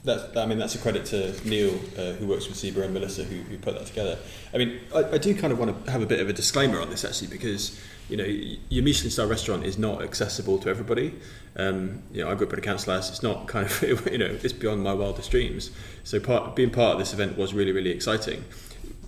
[0.03, 3.23] That's, I mean, that's a credit to Neil, uh, who works with Zebra, and Melissa,
[3.23, 4.17] who, who put that together.
[4.53, 6.79] I mean, I, I do kind of want to have a bit of a disclaimer
[6.79, 11.13] on this, actually, because, you know, your Michelin star restaurant is not accessible to everybody.
[11.57, 13.09] Um, you know, I grew up in a council house.
[13.09, 15.71] It's not kind of, you know, it's beyond my wildest dreams.
[16.05, 18.45] So part, being part of this event was really, really exciting.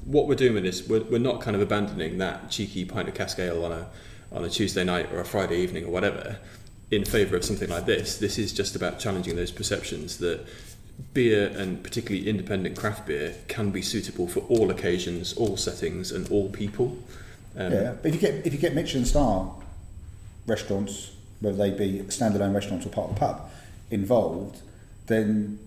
[0.06, 3.16] What we're doing with this, we're, we're not kind of abandoning that cheeky pint of
[3.16, 3.88] cask ale on a,
[4.32, 6.38] on a Tuesday night or a Friday evening or whatever
[6.92, 8.18] in favour of something like this.
[8.18, 10.46] This is just about challenging those perceptions that
[11.14, 16.30] beer and particularly independent craft beer can be suitable for all occasions, all settings, and
[16.32, 16.98] all people.
[17.56, 19.54] Um, yeah, if you get if you get Michelin star
[20.46, 23.52] restaurants, whether they be standalone restaurants or part of the pub,
[23.92, 24.62] involved,
[25.08, 25.60] then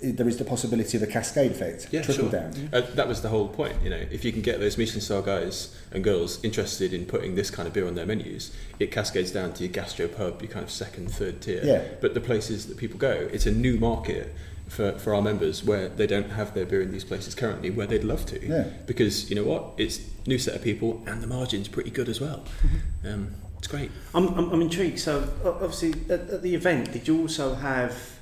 [0.00, 2.40] there is the possibility of a cascade effect, Yeah, trickle sure.
[2.40, 2.70] down.
[2.72, 3.74] Uh, that was the whole point.
[3.82, 7.34] You know, if you can get those Michelin star guys and girls interested in putting
[7.34, 10.64] this kind of beer on their menus, it cascades down to your gastropub, your kind
[10.64, 11.60] of second, third tier.
[11.64, 11.82] Yeah.
[12.00, 14.32] But the places that people go, it's a new market
[14.68, 17.86] for, for our members where they don't have their beer in these places currently, where
[17.86, 18.46] they'd love to.
[18.46, 18.64] Yeah.
[18.86, 22.20] Because you know what, it's new set of people, and the margin's pretty good as
[22.20, 22.44] well.
[22.64, 23.08] Mm-hmm.
[23.12, 23.90] Um, it's great.
[24.14, 24.98] I'm, I'm, I'm intrigued.
[25.00, 28.15] So, obviously, at, at the event, did you also have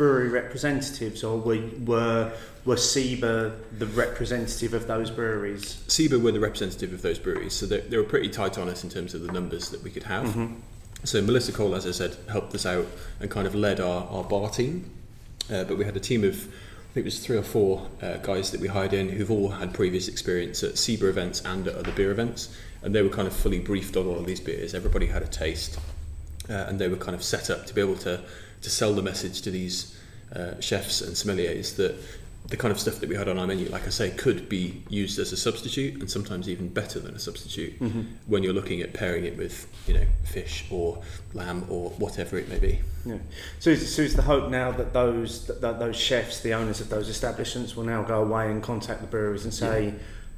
[0.00, 2.32] brewery representatives, or were were
[2.64, 5.84] were SIBA the representative of those breweries?
[5.88, 8.82] SIBA were the representative of those breweries, so they, they were pretty tight on us
[8.82, 10.26] in terms of the numbers that we could have.
[11.04, 12.86] So Melissa Cole, as I said, helped us out
[13.20, 14.90] and kind of led our, our bar team.
[15.52, 18.16] Uh, but we had a team of, I think it was three or four uh,
[18.18, 21.74] guys that we hired in who've all had previous experience at SIBA events and at
[21.74, 22.56] other beer events.
[22.82, 24.74] And they were kind of fully briefed on all of these beers.
[24.74, 25.78] Everybody had a taste.
[26.48, 28.20] Uh, and they were kind of set up to be able to,
[28.62, 29.96] to sell the message to these
[30.34, 31.96] uh, chefs and sommeliers that
[32.48, 34.82] the kind of stuff that we had on our menu, like I say, could be
[34.88, 37.74] used as a substitute and sometimes even better than a substitute
[38.26, 41.02] when you're looking at pairing it with, you know, fish or
[41.34, 42.80] lamb or whatever it may be.
[43.04, 43.18] Yeah.
[43.60, 46.80] So, is, so is the hope now that those that, that those chefs, the owners
[46.80, 49.94] of those establishments, will now go away and contact the breweries and say,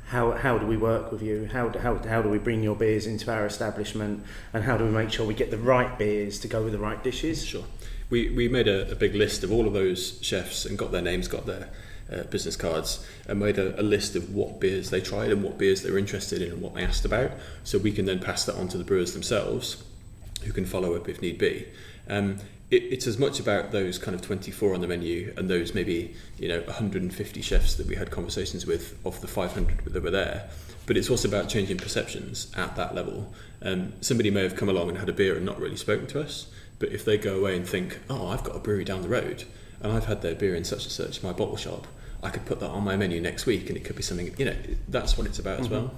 [0.06, 1.48] how, how do we work with you?
[1.50, 4.22] How, how, how do we bring your beers into our establishment?
[4.52, 6.78] And how do we make sure we get the right beers to go with the
[6.78, 7.42] right dishes?
[7.42, 7.64] Sure.
[8.12, 11.01] We, we made a, a big list of all of those chefs and got their
[11.01, 11.70] names, got their
[12.12, 15.57] uh, business cards, and made a, a list of what beers they tried and what
[15.57, 17.31] beers they were interested in and what they asked about.
[17.64, 19.83] So we can then pass that on to the brewers themselves,
[20.42, 21.66] who can follow up if need be.
[22.07, 22.37] Um,
[22.70, 26.14] it, it's as much about those kind of 24 on the menu and those maybe
[26.37, 30.51] you know 150 chefs that we had conversations with of the 500 that were there.
[30.85, 33.33] But it's also about changing perceptions at that level.
[33.62, 36.20] Um, somebody may have come along and had a beer and not really spoken to
[36.20, 36.48] us,
[36.83, 39.45] but if they go away and think, oh, I've got a brewery down the road
[39.81, 41.87] and I've had their beer in such and such, my bottle shop,
[42.25, 44.47] I could put that on my menu next week and it could be something, you
[44.47, 44.57] know,
[44.88, 45.95] that's what it's about as well.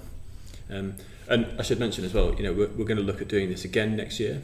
[0.70, 3.28] Um, and I should mention as well, you know, we're, we're going to look at
[3.28, 4.42] doing this again next year.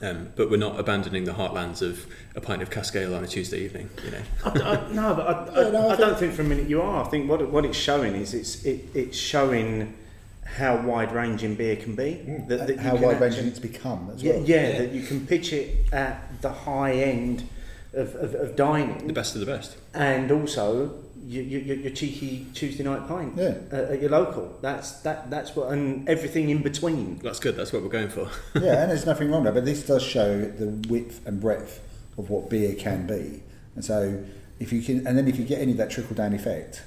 [0.00, 2.06] Um, but we're not abandoning the heartlands of
[2.36, 3.90] a pint of cask ale on a Tuesday evening.
[4.04, 6.42] You know, I, I, no, but I, I, Yeah, no, I I don't think for
[6.42, 7.04] a minute you are.
[7.04, 9.94] I think what what it's showing is it's it, it's showing
[10.54, 12.20] how wide ranging beer can be.
[12.26, 12.48] Mm.
[12.48, 14.42] That, that How wide ranging it's become as Yeah, well.
[14.44, 14.78] yeah, Yeah.
[14.78, 17.48] that you can pitch it at the high end
[17.92, 19.76] of, of, of dining, the best of the best.
[19.94, 20.94] and also
[21.26, 23.54] your, your, your cheeky Tuesday night pint Yeah.
[23.72, 24.56] at, at your local.
[24.60, 27.18] That's that that's what, and everything in between.
[27.18, 27.56] That's good.
[27.56, 28.28] That's what we're going for.
[28.60, 29.60] yeah, and there's nothing wrong with that.
[29.60, 31.80] But this does show the width and breadth
[32.18, 33.42] of what beer can be.
[33.74, 34.22] And so,
[34.60, 36.82] if you can, and then if you get any of that trickle down effect,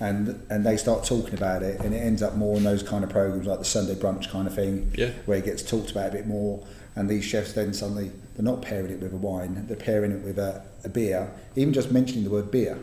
[0.00, 3.04] and and they start talking about it, and it ends up more in those kind
[3.04, 5.10] of programs like the Sunday brunch kind of thing, Yeah.
[5.26, 6.64] where it gets talked about a bit more.
[6.96, 10.22] And these chefs then suddenly they're not pairing it with a wine, they're pairing it
[10.22, 11.28] with a, a beer.
[11.56, 12.78] Even just mentioning the word beer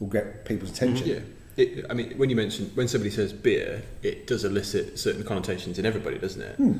[0.00, 1.06] will get people's attention.
[1.08, 1.20] Yeah.
[1.56, 5.78] It, I mean, when you mention when somebody says beer, it does elicit certain connotations
[5.78, 6.56] in everybody, doesn't it?
[6.56, 6.74] Hmm.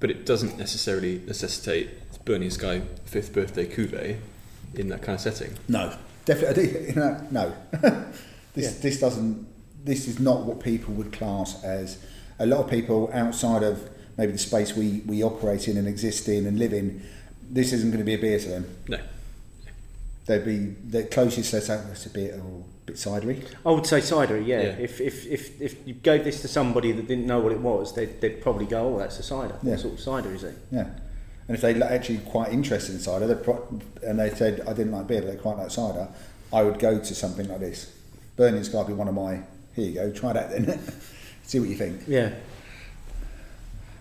[0.00, 1.90] But it doesn't necessarily necessitate
[2.24, 4.16] Burning Sky fifth birthday cuvee
[4.74, 5.56] in that kind of setting.
[5.68, 5.94] No,
[6.24, 6.88] definitely.
[6.88, 7.52] You know, no,
[8.54, 9.46] this this doesn't.
[9.84, 11.98] This is not what people would class as.
[12.38, 16.28] A lot of people outside of maybe the space we, we operate in and exist
[16.28, 17.02] in and live in,
[17.50, 18.76] this isn't going to be a beer to them.
[18.88, 18.98] No.
[20.26, 23.44] They'd be the closest they say it's a bit or a bit cidery.
[23.66, 24.62] I would say cider, yeah.
[24.62, 24.68] Yeah.
[24.78, 27.94] If, if, if, if you gave this to somebody that didn't know what it was,
[27.94, 29.58] they'd, they'd probably go, oh, that's a cider.
[29.62, 29.72] Yeah.
[29.72, 30.56] What sort of cider is it?
[30.70, 30.88] Yeah.
[31.46, 35.06] And if they're actually quite interested in cider, pro- and they said I didn't like
[35.06, 36.08] beer, but they quite like cider,
[36.52, 37.93] I would go to something like this.
[38.36, 39.40] Burning Sky would be one of my.
[39.74, 40.78] Here you go, try that then.
[41.44, 42.02] See what you think.
[42.06, 42.32] Yeah.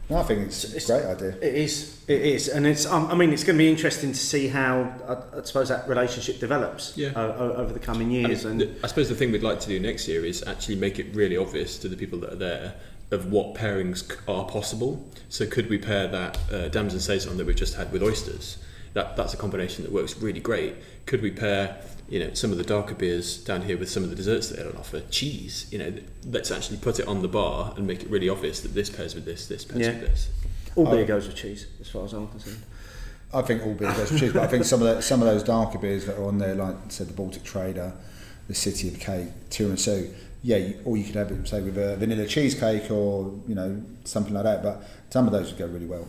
[0.09, 1.29] No, I think it's, It's- a great idea.
[1.41, 2.03] It is.
[2.07, 2.85] It is, and it's.
[2.85, 5.87] Um, I mean, it's going to be interesting to see how I, I suppose that
[5.87, 7.11] relationship develops Yeah.
[7.15, 8.43] o- o- over the coming I, years.
[8.43, 10.75] mean, and the- I suppose the thing we'd like to do next year is actually
[10.75, 12.73] make it really obvious to the people that are there
[13.11, 15.03] of what pairings are possible.
[15.29, 18.57] So could we pair that uh, Damson saison that we've just had with oysters?
[18.93, 20.75] That that's a combination that works really great.
[21.05, 21.77] Could we pair
[22.13, 24.57] you know some of the darker beers down here with some of the desserts that
[24.57, 25.01] they don't offer?
[25.09, 25.91] Cheese, you know,
[26.29, 29.15] let's actually put it on the bar and make it really obvious that this pairs
[29.15, 29.93] with this, this pairs Yeah.
[29.93, 30.29] with this.
[30.75, 32.61] all beer goes with cheese, as far as I'm concerned.
[33.33, 35.27] I think all beer goes with cheese, but I think some of the, some of
[35.27, 37.93] those darker beers that are on there, like said the Baltic Trader,
[38.47, 40.13] the City of Cake, Tiramisu.
[40.43, 43.81] Yeah, you, or you could have it say with a vanilla cheesecake or you know
[44.03, 44.61] something like that.
[44.61, 46.07] But some of those would go really well,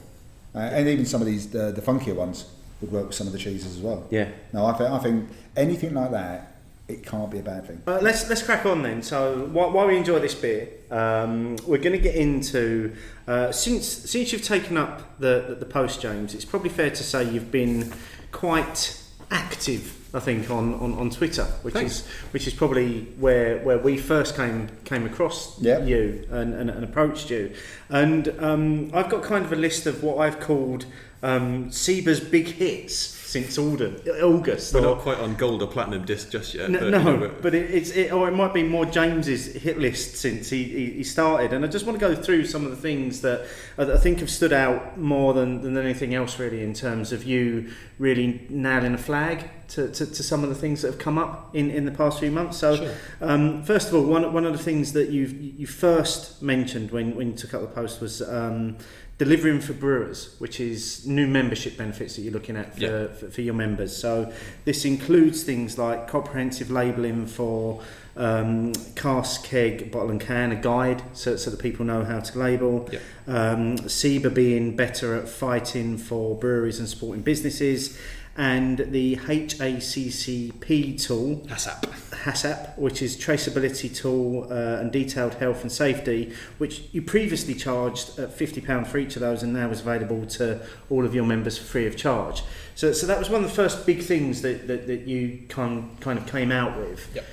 [0.54, 2.44] uh, and even some of these uh, the funkier ones
[2.80, 4.06] would work with some of the cheeses as well.
[4.10, 4.28] Yeah.
[4.52, 6.56] No, I think I think anything like that,
[6.88, 7.80] it can't be a bad thing.
[7.86, 9.02] Uh, let's let's crack on then.
[9.02, 12.94] So while, while we enjoy this beer, um, we're going to get into
[13.26, 16.34] uh, since since you've taken up the, the the post, James.
[16.34, 17.92] It's probably fair to say you've been
[18.32, 19.00] quite
[19.30, 20.00] active.
[20.14, 22.00] I think on, on, on Twitter, which Thanks.
[22.02, 25.82] is which is probably where, where we first came came across Yeah.
[25.84, 27.52] you and, and, and approached you.
[27.88, 30.86] And um, I've got kind of a list of what I've called
[31.24, 32.94] um, SIBA's big hits
[33.34, 34.06] since August.
[34.22, 36.70] August We're or- not quite on gold or platinum disc just yet.
[36.70, 39.54] no, but, no, you know, but it, it's it, or it might be more James's
[39.54, 42.64] hit list since he, he, he started, and I just want to go through some
[42.64, 43.46] of the things that
[43.76, 47.24] I, I think have stood out more than, than anything else, really, in terms of
[47.24, 51.18] you really nailing a flag to, to, to some of the things that have come
[51.18, 52.58] up in, in the past few months.
[52.58, 52.92] So, Sure.
[53.20, 57.16] um, first of all, one one of the things that you you first mentioned when,
[57.16, 58.22] when you took up the post was.
[58.22, 58.76] Um,
[59.16, 63.06] Delivering for brewers, which is new membership benefits that you're looking at for, Yeah.
[63.06, 63.96] for, for your members.
[63.96, 64.32] So
[64.64, 67.80] this includes things like comprehensive labelling for
[68.16, 72.38] um, cask, keg, bottle and can, a guide so, so that people know how to
[72.38, 72.88] label.
[72.92, 72.98] Yeah.
[73.26, 77.96] Um, SIBA being better at fighting for breweries and supporting businesses.
[78.36, 81.84] And the HACCP tool, ASAP.
[82.24, 88.18] HACCP, which is traceability tool uh, and detailed health and safety, which you previously charged
[88.18, 90.60] at £50 for each of those and now is available to
[90.90, 92.42] all of your members for free of charge.
[92.74, 96.00] So, so that was one of the first big things that, that, that you kind,
[96.00, 97.08] kind of came out with.
[97.14, 97.24] Yep.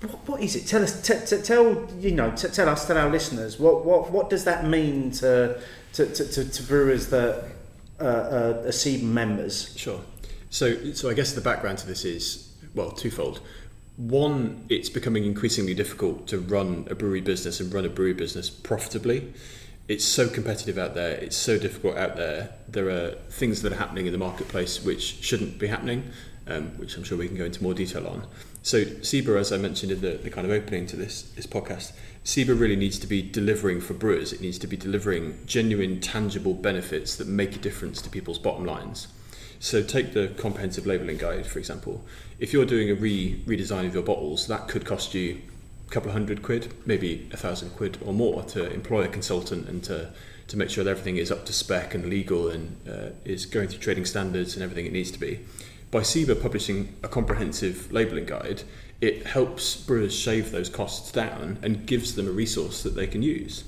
[0.00, 0.66] What, what is it?
[0.66, 4.10] Tell us, t- t- tell you know, t- tell us, tell our listeners, what, what,
[4.10, 5.60] what does that mean to,
[5.94, 7.44] to, to, to brewers that
[8.00, 9.76] uh, uh, members?
[9.76, 10.00] Sure.
[10.50, 13.40] So, so I guess the background to this is well twofold.
[13.96, 18.48] One, it's becoming increasingly difficult to run a brewery business and run a brewery business
[18.48, 19.32] profitably.
[19.88, 21.16] It's so competitive out there.
[21.16, 22.50] It's so difficult out there.
[22.68, 26.10] There are things that are happening in the marketplace which shouldn't be happening,
[26.46, 28.26] um, which I'm sure we can go into more detail on.
[28.62, 31.92] So, SIBA, as I mentioned in the, the kind of opening to this, this podcast,
[32.28, 34.34] SIBA really needs to be delivering for brewers.
[34.34, 38.66] It needs to be delivering genuine, tangible benefits that make a difference to people's bottom
[38.66, 39.08] lines.
[39.60, 42.04] So take the comprehensive labelling guide, for example.
[42.38, 45.40] If you're doing a re- redesign of your bottles, that could cost you
[45.86, 49.66] a couple of hundred quid, maybe a thousand quid or more to employ a consultant
[49.66, 50.12] and to,
[50.48, 53.68] to make sure that everything is up to spec and legal and uh, is going
[53.68, 55.40] through trading standards and everything it needs to be.
[55.90, 58.64] By SIBA publishing a comprehensive labelling guide,
[59.00, 63.22] it helps brewers shave those costs down and gives them a resource that they can
[63.22, 63.64] use.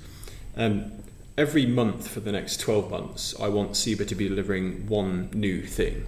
[0.56, 0.92] Um,
[1.38, 5.62] every month for the next 12 months, I want SIBA to be delivering one new
[5.62, 6.06] thing.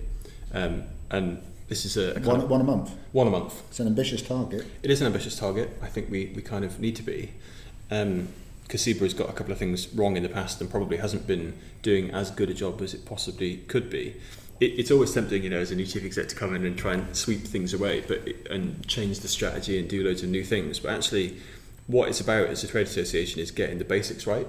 [0.52, 2.90] Um, and this is a, a One, one a month.
[3.12, 3.62] one a month.
[3.68, 4.66] It's an ambitious target.
[4.82, 5.70] It is an ambitious target.
[5.80, 7.32] I think we, we kind of need to be.
[7.90, 8.28] Um,
[8.68, 11.52] SIBA has got a couple of things wrong in the past and probably hasn't been
[11.82, 14.16] doing as good a job as it possibly could be.
[14.62, 16.78] It, it's always tempting, you know, as a new chief exec to come in and
[16.78, 20.44] try and sweep things away, but and change the strategy and do loads of new
[20.44, 20.78] things.
[20.78, 21.38] But actually,
[21.88, 24.46] what it's about as a trade association is getting the basics right.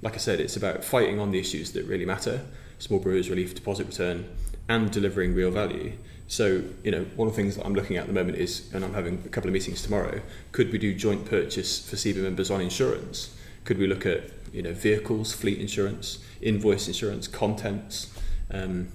[0.00, 2.40] Like I said, it's about fighting on the issues that really matter:
[2.78, 4.24] small brewers relief, deposit return,
[4.66, 5.92] and delivering real value.
[6.26, 8.72] So, you know, one of the things that I'm looking at at the moment is,
[8.72, 10.22] and I'm having a couple of meetings tomorrow,
[10.52, 13.36] could we do joint purchase for SIBA members on insurance?
[13.64, 18.10] Could we look at, you know, vehicles, fleet insurance, invoice insurance, contents?
[18.50, 18.88] Um,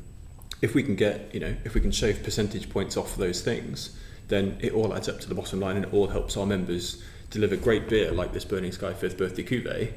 [0.61, 3.97] if we can get, you know, if we can shave percentage points off those things,
[4.27, 7.03] then it all adds up to the bottom line and it all helps our members
[7.29, 9.93] deliver great beer like this Burning Sky fifth birthday cuvee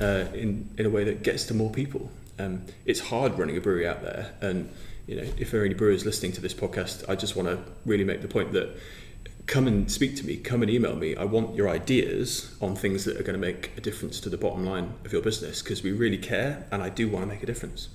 [0.00, 2.10] uh, in, in a way that gets to more people.
[2.38, 4.70] Um, it's hard running a brewery out there and
[5.06, 7.58] you know, if there are any brewers listening to this podcast, I just want to
[7.84, 8.74] really make the point that
[9.46, 11.14] come and speak to me, come and email me.
[11.14, 14.38] I want your ideas on things that are going to make a difference to the
[14.38, 17.42] bottom line of your business because we really care and I do want to make
[17.42, 17.88] a difference.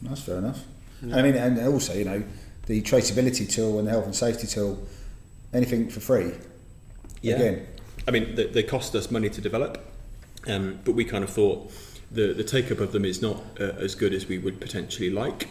[0.00, 0.64] That's fair enough.
[1.02, 2.22] I mean, and also, you know,
[2.66, 4.86] the traceability tool and the health and safety tool,
[5.52, 6.32] anything for free.
[7.22, 7.36] Yeah.
[7.36, 7.66] Again,
[8.06, 9.84] I mean, they, they cost us money to develop,
[10.46, 11.72] um, but we kind of thought
[12.10, 15.10] the, the take up of them is not uh, as good as we would potentially
[15.10, 15.48] like.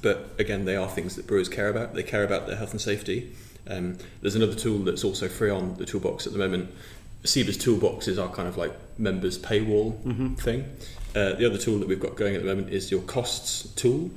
[0.00, 1.94] But again, they are things that brewers care about.
[1.94, 3.32] They care about their health and safety.
[3.68, 6.70] Um, there's another tool that's also free on the toolbox at the moment.
[7.24, 10.64] SIBA's toolbox is our kind of like members paywall thing.
[11.14, 14.10] Uh, the other tool that we've got going at the moment is your costs tool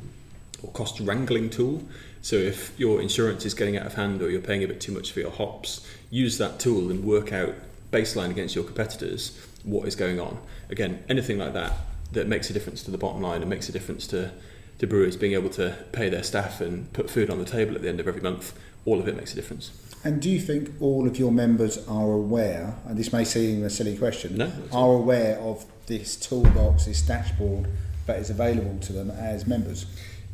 [0.65, 1.83] or cost wrangling tool.
[2.21, 4.91] So if your insurance is getting out of hand or you're paying a bit too
[4.91, 7.53] much for your hops, use that tool and work out
[7.91, 10.39] baseline against your competitors what is going on.
[10.69, 11.73] Again, anything like that
[12.13, 14.31] that makes a difference to the bottom line and makes a difference to,
[14.79, 17.81] to brewers being able to pay their staff and put food on the table at
[17.81, 18.53] the end of every month,
[18.85, 19.71] all of it makes a difference.
[20.03, 23.69] and do you think all of your members are aware, and this may seem a
[23.69, 27.67] silly question, No, are aware of this toolbox, this dashboard
[28.05, 29.85] that is available to them as members?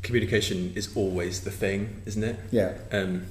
[0.02, 2.40] Communication is always the thing, isn't it?
[2.52, 2.78] Yeah.
[2.92, 3.26] um,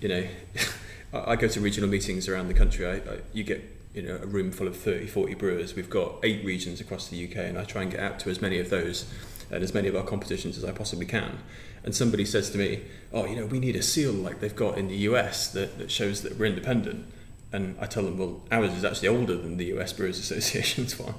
[0.00, 0.24] you know,
[1.12, 2.86] I go to regional meetings around the country.
[2.86, 3.62] I, I, you get
[3.94, 5.74] you know a room full of 30, 40 brewers.
[5.74, 8.40] We've got eight regions across the UK, and I try and get out to as
[8.40, 9.12] many of those
[9.50, 11.38] and as many of our competitions as I possibly can.
[11.82, 14.78] And somebody says to me, "Oh, you know, we need a seal like they've got
[14.78, 17.06] in the US that, that shows that we're independent."
[17.52, 21.14] And I tell them, "Well, ours is actually older than the US Brewers Association's one."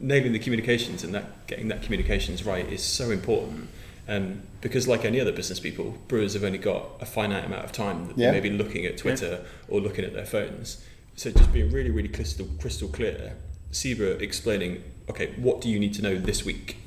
[0.00, 3.68] Nailing the communications and that getting that communications right is so important.
[4.08, 7.72] Um, because like any other business people, brewers have only got a finite amount of
[7.72, 8.30] time that Yeah.
[8.32, 10.82] they may be looking at Twitter or looking at their phones.
[11.14, 13.34] So just being really, really crystal, crystal clear,
[13.70, 16.78] SEBRA explaining, okay, what do you need to know this week?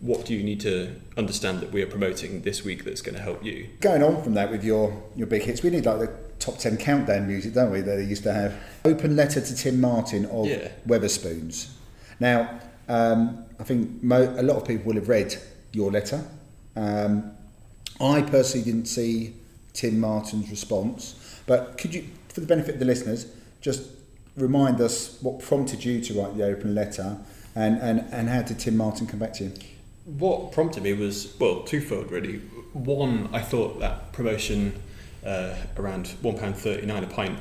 [0.00, 3.20] What do you need to understand that we are promoting this week that's going to
[3.22, 3.68] help you?
[3.80, 6.76] Going on from that with your, your big hits, we need like the top 10
[6.78, 8.54] countdown music, don't we, that they used to have.
[8.84, 10.68] Open letter to Tim Martin of Yeah.
[10.86, 11.70] Wetherspoons.
[12.18, 15.34] Now, um, I think mo- a lot of people will have read
[15.72, 16.24] your letter.
[16.76, 17.32] Um,
[18.00, 19.34] I personally didn't see
[19.72, 23.26] Tim Martin's response, but could you, for the benefit of the listeners,
[23.60, 23.82] just
[24.36, 27.18] remind us what prompted you to write the open letter
[27.54, 29.52] and, and, and how did Tim Martin come back to you?
[30.04, 32.38] What prompted me was, well, twofold really.
[32.72, 34.80] One, I thought that promotion
[35.24, 37.38] uh, around £1.39 a pint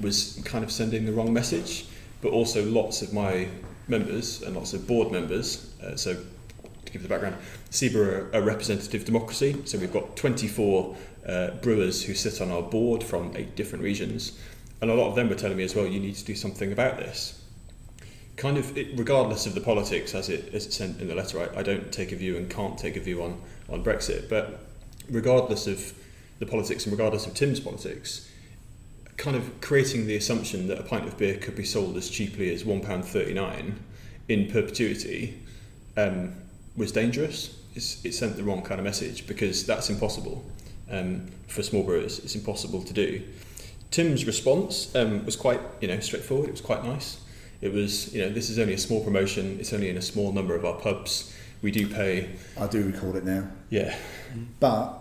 [0.00, 1.86] was kind of sending the wrong message,
[2.20, 3.48] but also lots of my
[3.86, 6.16] members and lots of board members, uh, so
[6.84, 7.36] to give the background,
[7.70, 12.62] SIBA are a representative democracy, so we've got 24 uh, brewers who sit on our
[12.62, 14.38] board from eight different regions,
[14.80, 16.72] and a lot of them were telling me as well, you need to do something
[16.72, 17.40] about this.
[18.36, 21.38] Kind of it, regardless of the politics as it as it's sent in the letter
[21.38, 24.28] I, I don't take a view and can't take a view on on Brexit.
[24.28, 24.58] But
[25.08, 25.94] regardless of
[26.40, 28.28] the politics and regardless of Tim's politics
[29.16, 32.52] kind of creating the assumption that a pint of beer could be sold as cheaply
[32.52, 33.74] as £1.39
[34.28, 35.40] in perpetuity
[35.96, 36.34] um,
[36.76, 40.44] was dangerous it's, it sent the wrong kind of message because that's impossible
[40.90, 43.22] um, for small brewers it's impossible to do
[43.90, 47.20] Tim's response um, was quite you know straightforward it was quite nice
[47.64, 49.56] it was, you know, this is only a small promotion.
[49.58, 51.34] It's only in a small number of our pubs.
[51.62, 52.28] We do pay,
[52.60, 53.48] I do recall it now.
[53.70, 53.96] yeah,
[54.60, 55.00] but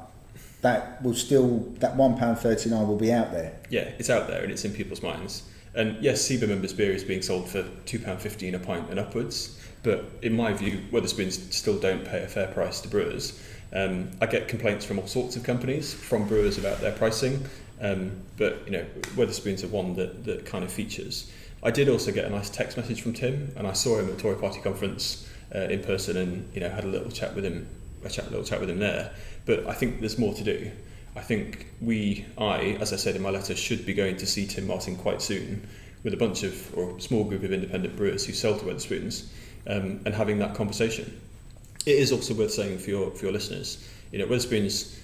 [0.62, 3.52] that will still that one pound thirty nine will be out there.
[3.70, 5.44] yeah, it's out there and it's in people's minds.
[5.76, 8.98] And yes, SIBA members beer is being sold for two pound fifteen a pint and
[8.98, 9.60] upwards.
[9.84, 13.40] But in my view, Wetherspoons still don't pay a fair price to brewers.
[13.74, 17.46] Um, I get complaints from all sorts of companies, from brewers about their pricing.
[17.82, 21.32] Um, but you know, Wetherspoons are one that, that kind of features.
[21.62, 24.20] I did also get a nice text message from Tim, and I saw him at
[24.20, 27.68] Tory Party conference uh, in person, and you know had a little chat with him,
[28.04, 29.12] a chat, little chat with him there.
[29.46, 30.72] But I think there's more to do.
[31.16, 34.48] I think we, I, as I said in my letter, should be going to see
[34.48, 35.68] Tim Martin quite soon
[36.04, 39.28] with a bunch of or a small group of independent brewers who sell to Wetherspoons,
[39.68, 41.20] um, and having that conversation.
[41.86, 44.98] It is also worth saying for your for your listeners, you know, Wetherspoons,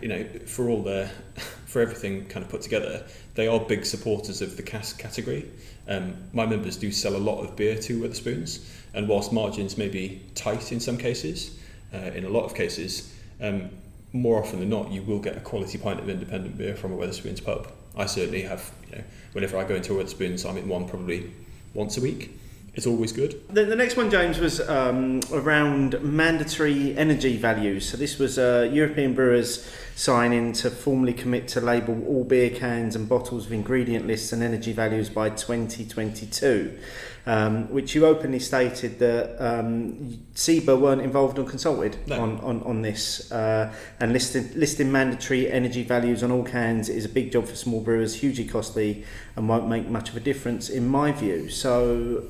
[0.00, 1.10] you know, for all their
[1.66, 5.50] for everything kind of put together, they are big supporters of the cask category.
[5.88, 9.88] Um, my members do sell a lot of beer to Wetherspoons, and whilst margins may
[9.88, 11.58] be tight in some cases,
[11.92, 13.70] uh, in a lot of cases, um,
[14.12, 16.96] more often than not, you will get a quality pint of independent beer from a
[16.96, 17.68] Wetherspoons pub.
[17.96, 18.70] I certainly have.
[18.90, 21.32] You know, whenever I go into a Wetherspoons, I'm in one probably
[21.74, 22.38] once a week.
[22.74, 23.42] It's always good.
[23.50, 27.86] The, the next one, James, was um, around mandatory energy values.
[27.88, 32.96] So this was uh, European brewers signing to formally commit to label all beer cans
[32.96, 36.78] and bottles with ingredient lists and energy values by 2022.
[37.24, 42.20] Um, which you openly stated that um, SIBA weren't involved or consulted No.
[42.20, 43.30] on, on, on this.
[43.30, 47.54] Uh, and listing, listing mandatory energy values on all cans is a big job for
[47.54, 49.04] small brewers, hugely costly,
[49.36, 51.48] and won't make much of a difference, in my view.
[51.48, 52.24] So,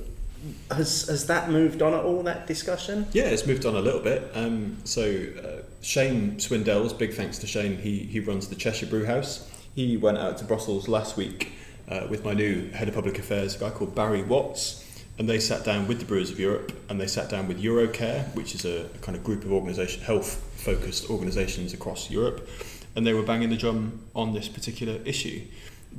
[0.70, 3.06] has, has that moved on at all, that discussion?
[3.12, 4.30] Yeah, it's moved on a little bit.
[4.34, 7.76] Um, so uh, Shane Swindells, big thanks to Shane.
[7.76, 9.48] He he runs the Cheshire Brew House.
[9.74, 11.52] He went out to Brussels last week
[11.88, 14.84] uh, with my new head of public affairs, a guy called Barry Watts,
[15.18, 18.34] and they sat down with the Brewers of Europe and they sat down with Eurocare,
[18.34, 22.48] which is a, a kind of group of organisation health focused organisations across Europe,
[22.94, 25.42] and they were banging the drum on this particular issue.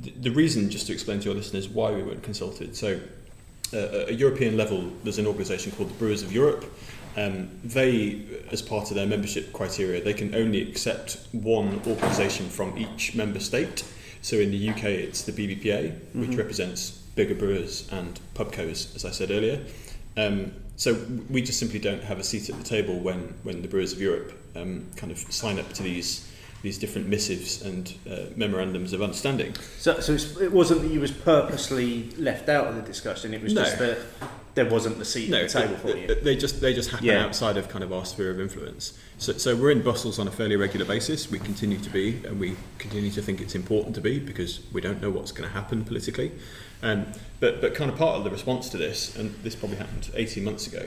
[0.00, 2.76] The, the reason, just to explain to your listeners, why we weren't consulted.
[2.76, 3.00] So
[3.74, 6.64] at a European level, there's an organisation called the Brewers of Europe.
[7.16, 12.76] Um, they, as part of their membership criteria, they can only accept one organisation from
[12.76, 13.84] each member state.
[14.22, 19.10] So in the UK, it's the BBPA, which represents bigger brewers and pubcos, as I
[19.10, 19.64] said earlier.
[20.16, 20.94] Um, so
[21.30, 24.00] we just simply don't have a seat at the table when, when the Brewers of
[24.00, 26.28] Europe um, kind of sign up to these
[26.64, 29.54] these different missives and uh, memorandums of understanding.
[29.78, 33.42] So, so it's, it wasn't that you was purposely left out of the discussion, it
[33.42, 33.62] was No.
[33.62, 33.98] just that
[34.54, 36.06] there wasn't the seat at the table for you.
[36.22, 37.24] they just they just happen Yeah.
[37.24, 38.98] outside of kind of our sphere of influence.
[39.18, 41.30] So, so we're in Brussels on a fairly regular basis.
[41.30, 44.80] We continue to be, and we continue to think it's important to be because we
[44.80, 46.32] don't know what's going to happen politically.
[46.82, 47.06] Um,
[47.40, 50.42] but but kind of part of the response to this, and this probably happened 18
[50.42, 50.84] months ago,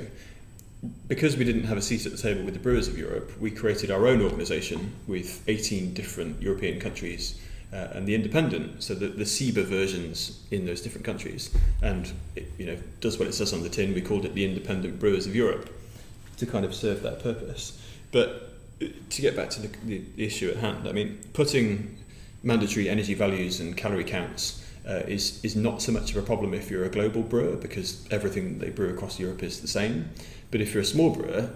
[1.08, 3.52] because we didn't have a seat at the table with the Brewers of Europe, we
[3.52, 7.40] created our own organisation with 18 different European countries
[7.74, 11.54] uh, and the independent, so the, the SIBA versions in those different countries.
[11.82, 13.94] And it you know, does what it says on the tin.
[13.94, 15.70] We called it the Independent Brewers of Europe
[16.38, 17.82] to kind of serve that purpose.
[18.12, 21.98] But uh, to get back to the, the, the issue at hand, I mean, putting
[22.44, 26.54] mandatory energy values and calorie counts uh, is, is not so much of a problem
[26.54, 30.10] if you're a global brewer because everything they brew across Europe is the same.
[30.52, 31.50] But if you're a small brewer,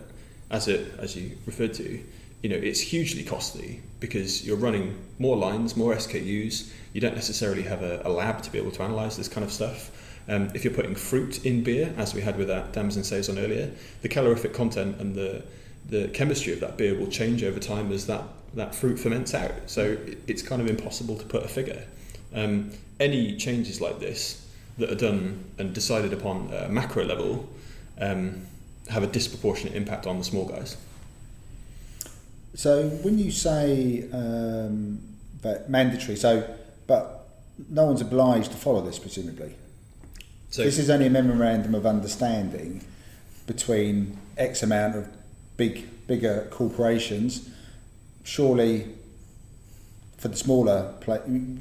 [0.49, 2.03] as it as you referred to,
[2.41, 6.71] you know it's hugely costly because you're running more lines, more SKUs.
[6.93, 9.51] You don't necessarily have a, a lab to be able to analyse this kind of
[9.51, 9.91] stuff.
[10.27, 13.71] Um, if you're putting fruit in beer, as we had with that Damson saison earlier,
[14.01, 15.43] the calorific content and the
[15.89, 18.23] the chemistry of that beer will change over time as that,
[18.53, 19.51] that fruit ferments out.
[19.65, 21.83] So it's kind of impossible to put a figure.
[22.33, 27.49] Um, any changes like this that are done and decided upon a macro level
[27.99, 28.45] um,
[28.91, 30.77] have a disproportionate impact on the small guys.
[32.53, 34.99] So when you say um,
[35.41, 36.47] that mandatory, so
[36.87, 37.27] but
[37.69, 39.55] no one's obliged to follow this, presumably.
[40.49, 42.83] So this is only a memorandum of understanding
[43.47, 45.07] between X amount of
[45.55, 47.49] big, bigger corporations.
[48.23, 48.87] Surely,
[50.17, 51.19] for the smaller, play,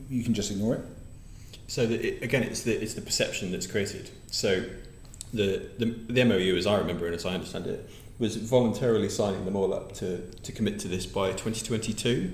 [0.09, 0.85] you, can just ignore it.
[1.69, 4.11] So the, again, it's the it's the perception that's created.
[4.31, 4.65] So
[5.33, 9.45] the, the the MOU, as I remember and as I understand it, was voluntarily signing
[9.45, 12.33] them all up to to commit to this by 2022.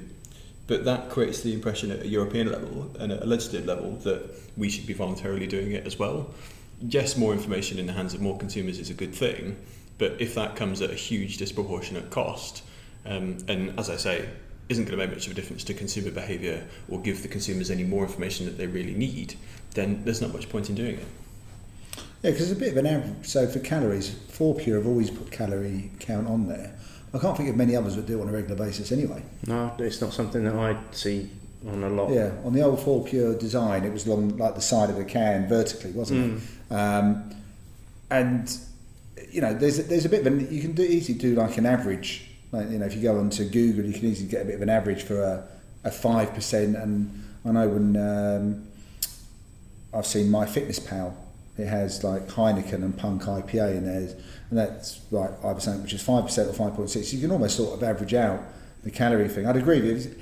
[0.66, 4.28] But that creates the impression at a European level and at a legislative level that
[4.56, 6.34] we should be voluntarily doing it as well.
[6.80, 9.56] Yes, more information in the hands of more consumers is a good thing,
[9.96, 12.64] but if that comes at a huge disproportionate cost,
[13.06, 14.28] um, and as I say,
[14.68, 17.70] isn't going to make much of a difference to consumer behaviour or give the consumers
[17.70, 19.36] any more information that they really need,
[19.74, 21.06] then there's not much point in doing it.
[22.26, 23.24] Yeah, because it's a bit of an average.
[23.24, 26.76] So for calories, Fourpure have always put calorie count on there.
[27.14, 29.22] I can't think of many others that do it on a regular basis anyway.
[29.46, 31.30] No, it's not something that I see
[31.68, 32.10] on a lot.
[32.10, 35.48] Yeah, on the old Fourpure design, it was along like the side of the can
[35.48, 36.74] vertically, wasn't it?
[36.74, 37.30] Um,
[38.10, 38.58] and
[39.30, 41.66] you know, there's there's a bit of an you can do easily do like an
[41.66, 42.28] average.
[42.50, 44.62] Like, you know, if you go onto Google, you can easily get a bit of
[44.62, 45.46] an average for a
[45.84, 46.74] a five percent.
[46.74, 48.66] And I know when um,
[49.94, 51.16] I've seen My Fitness Pal,
[51.58, 54.14] it has like Heineken and Punk IPA in there,
[54.50, 57.12] and that's like five percent, which is five percent or five point six.
[57.12, 58.40] You can almost sort of average out
[58.84, 59.46] the calorie thing.
[59.46, 60.14] I'd agree with you.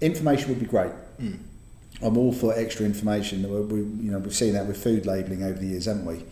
[0.00, 0.92] Information would be great.
[1.18, 1.34] Hmm.
[2.02, 3.42] I'm all for extra information.
[3.42, 6.24] We, you know, we've seen that with food labelling over the years, haven't we?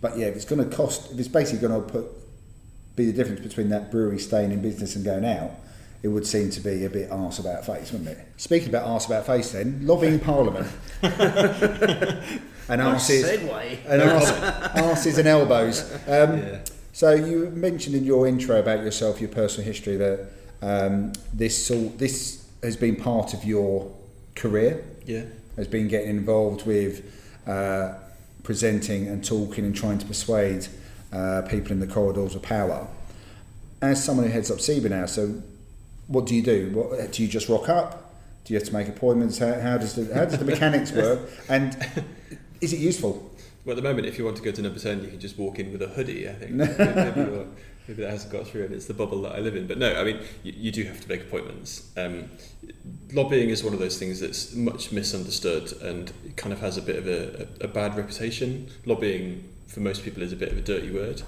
[0.00, 2.06] But yeah, if it's going to cost, if it's basically going to put
[2.94, 5.52] be the difference between that brewery staying in business and going out,
[6.02, 8.18] it would seem to be a bit arse about face, wouldn't it?
[8.36, 10.68] Speaking about arse about face, then lobbying Parliament
[12.68, 13.78] and arses segue.
[13.86, 15.82] and arse, arses and elbows.
[16.06, 16.60] Um, Yeah.
[16.92, 20.28] So you mentioned in your intro about yourself, your personal history, that
[20.62, 23.94] um, this all this has been part of your
[24.34, 24.84] career.
[25.06, 25.22] Yeah.
[25.56, 27.04] Has been getting involved with
[27.46, 27.94] uh,
[28.42, 30.66] presenting and talking and trying to persuade
[31.12, 32.88] uh, people in the corridors of power.
[33.80, 35.40] As someone who heads up SIBA now, so
[36.08, 36.70] what do you do?
[36.74, 38.12] What, do you just rock up?
[38.44, 39.38] Do you have to make appointments?
[39.38, 41.20] How, how does the how does the mechanics work?
[41.48, 41.76] And
[42.60, 43.30] is it useful?
[43.64, 45.36] Well, at the moment, if you want to go to number 10, you can just
[45.36, 46.52] walk in with a hoodie, I think.
[46.52, 47.46] maybe,
[47.86, 49.66] maybe that hasn't got through and it's the bubble that I live in.
[49.66, 51.92] But no, I mean, you, you do have to make appointments.
[51.94, 52.30] Um,
[53.12, 56.96] lobbying is one of those things that's much misunderstood and kind of has a bit
[56.96, 58.70] of a, a, a bad reputation.
[58.86, 61.20] Lobbying, for most people, is a bit of a dirty word.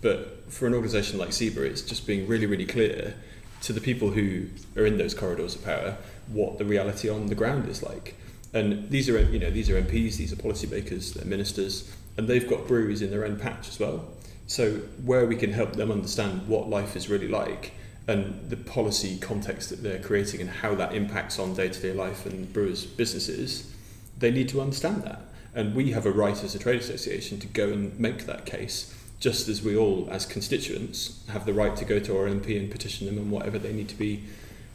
[0.00, 3.14] But for an organisation like SIBA, it's just being really, really clear
[3.62, 4.46] to the people who
[4.76, 5.96] are in those corridors of power
[6.28, 8.16] what the reality on the ground is like.
[8.52, 12.48] And these are, you know, these are MPs, these are policymakers, they're ministers, and they've
[12.48, 14.04] got breweries in their own patch as well.
[14.46, 17.72] So where we can help them understand what life is really like
[18.08, 22.52] and the policy context that they're creating and how that impacts on day-to-day life and
[22.52, 23.72] brewers' businesses,
[24.18, 25.20] they need to understand that.
[25.54, 28.94] And we have a right as a trade association to go and make that case,
[29.22, 32.68] just as we all, as constituents, have the right to go to our MP and
[32.68, 34.24] petition them on whatever they need to be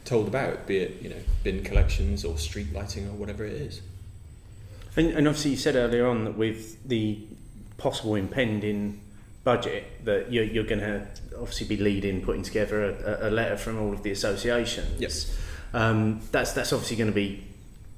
[0.06, 3.82] told about, be it you know bin collections or street lighting or whatever it is.
[4.96, 7.18] And, and obviously, you said earlier on that with the
[7.76, 9.02] possible impending
[9.44, 11.06] budget, that you're, you're going to
[11.38, 14.98] obviously be leading, putting together a, a letter from all of the associations.
[14.98, 15.38] Yes.
[15.74, 17.44] Um, that's that's obviously going to be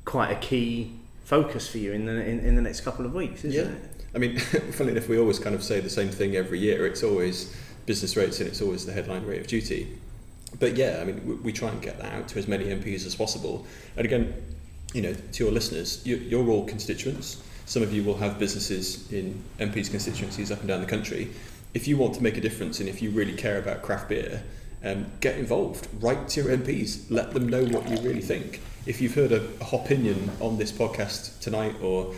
[0.04, 3.44] quite a key focus for you in the in, in the next couple of weeks,
[3.44, 3.72] isn't Yeah.
[3.76, 3.99] it?
[4.14, 4.38] I mean,
[4.72, 6.86] funnily enough, we always kind of say the same thing every year.
[6.86, 7.54] It's always
[7.86, 9.98] business rates and it's always the headline rate of duty.
[10.58, 13.06] But yeah, I mean, we, we try and get that out to as many MPs
[13.06, 13.66] as possible.
[13.96, 14.34] And again,
[14.92, 17.42] you know, to your listeners, you, you're all constituents.
[17.66, 21.30] Some of you will have businesses in MPs' constituencies up and down the country.
[21.72, 24.42] If you want to make a difference and if you really care about craft beer,
[24.82, 25.86] um, get involved.
[26.00, 27.10] Write to your MPs.
[27.10, 28.60] Let them know what you really think.
[28.86, 32.14] If you've heard a, a opinion on this podcast tonight or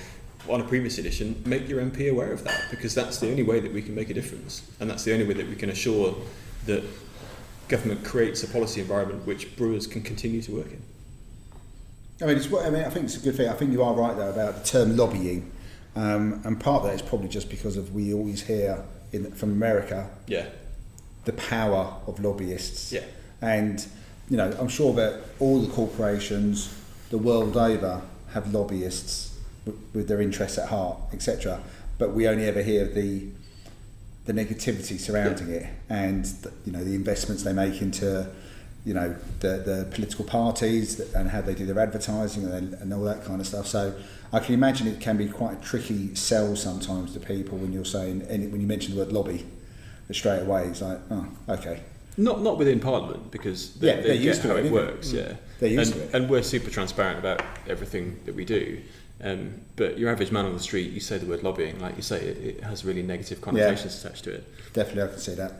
[0.49, 3.61] on a previous edition, make your MP aware of that because that's the only way
[3.61, 6.17] that we can make a difference, and that's the only way that we can assure
[6.67, 6.83] that
[7.69, 10.83] government creates a policy environment which brewers can continue to work in.
[12.21, 13.49] I mean, it's, I mean, I think it's a good thing.
[13.49, 15.51] I think you are right though about the term lobbying,
[15.97, 19.51] um, and part of that is probably just because of we always hear in, from
[19.51, 20.47] America Yeah,
[21.25, 22.93] the power of lobbyists.
[22.93, 23.05] Yeah.
[23.41, 23.85] And
[24.29, 26.79] you know, I'm sure that all the corporations
[27.11, 29.32] the world over have lobbyists
[29.65, 31.61] with, their interests at heart, etc.
[31.99, 33.29] But we only ever hear the
[34.25, 38.29] the negativity surrounding it, and the, you know the investments they make into
[38.85, 43.03] you know the the political parties and how they do their advertising and, and all
[43.05, 43.67] that kind of stuff.
[43.67, 43.95] So
[44.33, 47.85] I can imagine it can be quite a tricky sell sometimes to people when you're
[47.85, 49.47] saying any, when you mention the word lobby,
[50.11, 51.81] straight away it's like oh okay
[52.17, 54.73] not not within Parliament because they, Yeah, they they're get used to how it, it,
[54.73, 55.09] works.
[55.09, 55.15] Mm.
[55.15, 56.15] Yeah, They're used and, to it.
[56.23, 58.81] and we're super transparent about everything that we do.
[59.23, 62.03] Um, but your average man on the street, you say the word lobbying, like you
[62.03, 64.73] say, it, it has really negative connotations attached to it.
[64.73, 65.53] definitely I can see that.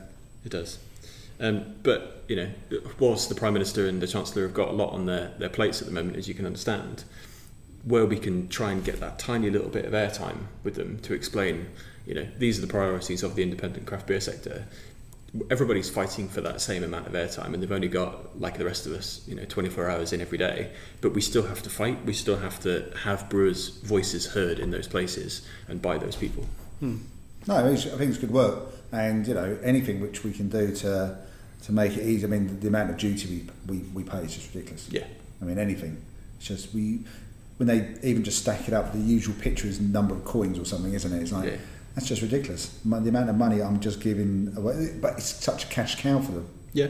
[0.45, 0.79] It does.
[1.39, 2.49] Um, but, you know,
[2.99, 5.81] whilst the Prime Minister and the Chancellor have got a lot on their, their plates
[5.81, 7.05] at the moment, as you can understand,
[7.83, 11.13] where we can try and get that tiny little bit of airtime with them to
[11.13, 11.67] explain,
[12.05, 14.65] you know, these are the priorities of the independent craft beer sector.
[15.49, 18.85] Everybody's fighting for that same amount of airtime, and they've only got, like the rest
[18.85, 20.71] of us, you know, 24 hours in every day.
[21.01, 22.05] But we still have to fight.
[22.05, 26.45] We still have to have brewers' voices heard in those places and by those people.
[26.79, 26.97] Hmm.
[27.47, 28.59] No, I think it's- I think it's good work,
[28.91, 31.17] and you know anything which we can do to
[31.63, 32.25] to make it easy.
[32.25, 34.87] I mean, the amount of duty we, we, we pay is just ridiculous.
[34.91, 35.05] Yeah.
[35.41, 35.97] I mean, anything.
[36.37, 36.99] It's just we
[37.57, 40.65] when they even just stack it up, the usual picture is number of coins or
[40.65, 41.21] something, isn't it?
[41.23, 41.57] It's like Yeah.
[41.95, 42.67] That's just ridiculous.
[42.85, 46.31] The amount of money I'm just giving away, but it's such a cash cow for
[46.31, 46.47] them.
[46.73, 46.87] Yeah.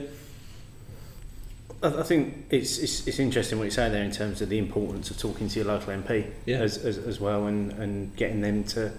[1.81, 4.57] I, I think it's, it's it's interesting what you say there in terms of the
[4.57, 6.57] importance of talking to your local MP Yeah.
[6.59, 8.91] as, as, as well and, and getting them to,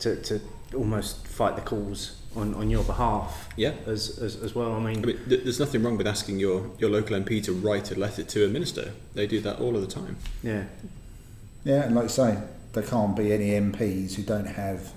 [0.00, 0.40] to to
[0.74, 3.74] almost fight the cause on, on your behalf Yeah.
[3.86, 4.72] as, as, as well.
[4.72, 7.92] I mean, I mean, there's nothing wrong with asking your, your local MP to write
[7.92, 8.92] a letter to a minister.
[9.14, 10.16] They do that all of the time.
[10.42, 10.64] yeah,
[11.64, 12.38] Yeah, and like you say,
[12.72, 14.92] there can't be any MPs who don't have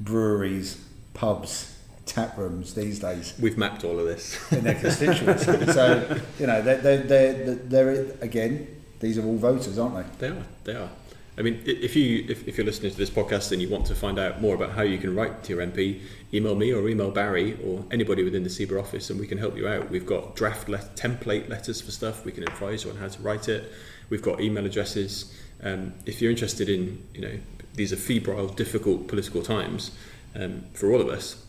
[0.00, 0.82] breweries,
[1.14, 1.76] pubs,
[2.06, 3.34] tap rooms these days.
[3.40, 4.52] We've mapped all of this.
[4.52, 5.66] in their constituency.
[5.72, 8.68] so, you know, they're, they're, they're, they're, again,
[9.00, 10.28] these are all voters, aren't they?
[10.28, 10.44] They are.
[10.64, 10.90] They are.
[11.36, 13.94] I mean, if you if, if you're listening to this podcast and you want to
[13.96, 16.00] find out more about how you can write to your MP,
[16.32, 19.56] email me or email Barry or anybody within the SIBA office, and we can help
[19.56, 19.90] you out.
[19.90, 22.24] We've got draft let- template letters for stuff.
[22.24, 23.72] We can advise you on how to write it.
[24.10, 25.36] We've got email addresses.
[25.60, 27.38] Um, if you're interested in, you know,
[27.74, 29.90] these are febrile, difficult political times
[30.34, 31.44] um, for all of us.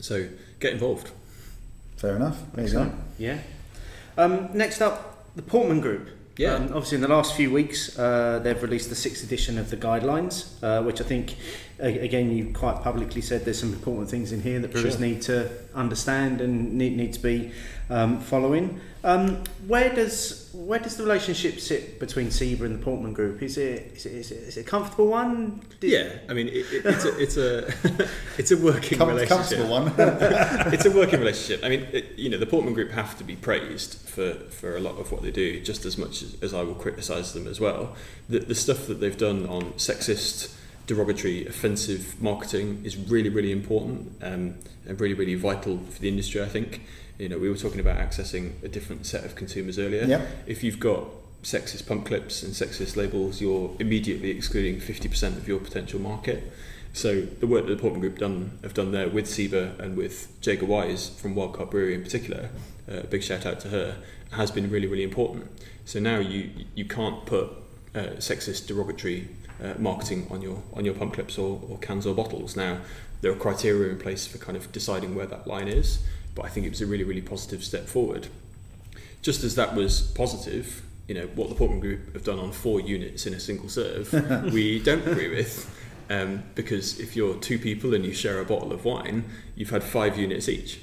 [0.00, 0.28] So
[0.60, 1.10] get involved.
[1.96, 2.38] Fair enough.
[2.54, 2.92] There you go.
[3.18, 3.38] yeah.
[4.16, 6.08] Um, next up, the Portman Group.
[6.36, 6.54] Yeah.
[6.54, 9.76] Um, obviously, in the last few weeks, uh, they've released the sixth edition of the
[9.76, 11.34] guidelines, uh, which I think,
[11.80, 15.00] a- again, you quite publicly said there's some important things in here that brewers Sure.
[15.00, 17.50] need to understand and need, need to be
[17.90, 18.80] um, following.
[19.02, 23.42] Um, where does where does the relationship sit between SIBA and the Portman Group?
[23.42, 25.60] Is it is it, is it, is it a comfortable one?
[25.80, 29.58] Did- Yeah, I mean, it, it, it's a it's a it's a working Com- relationship.
[29.58, 29.92] comfortable one.
[30.74, 31.64] it's a working relationship.
[31.64, 34.80] I mean, it, you know, the Portman Group have to be praised for, for a
[34.80, 37.60] lot of what they do, just as much as, as I will criticise them as
[37.60, 37.94] well.
[38.28, 40.54] The, the stuff that they've done on sexist,
[40.88, 44.56] derogatory, offensive marketing is really, really important um,
[44.88, 46.42] and really, really vital for the industry.
[46.42, 46.82] I think.
[47.18, 50.04] You know, we were talking about accessing a different set of consumers earlier.
[50.04, 50.28] Yep.
[50.46, 51.06] If you've got
[51.42, 56.52] sexist pump clips and sexist labels, you're immediately excluding 50% of your potential market.
[56.92, 60.40] So the work that the Portman Group done have done there with SIBA and with
[60.40, 62.50] Jaega Wise from Wildcard Brewery in particular,
[62.90, 63.96] uh, big shout out to her,
[64.32, 65.50] has been really really important.
[65.84, 67.50] So now you you can't put
[67.94, 69.28] uh, sexist derogatory
[69.62, 72.56] uh, marketing on your on your pump clips or, or cans or bottles.
[72.56, 72.78] Now
[73.20, 76.00] there are criteria in place for kind of deciding where that line is,
[76.38, 78.28] but I think it was a really really positive step forward.
[79.22, 82.80] Just as that was positive, you know what the Portman Group have done on four
[82.80, 84.12] units in a single serve,
[84.52, 85.74] we don't agree with.
[86.10, 89.24] Um, because if you're two people and you share a bottle of wine,
[89.56, 90.80] you've had five units each.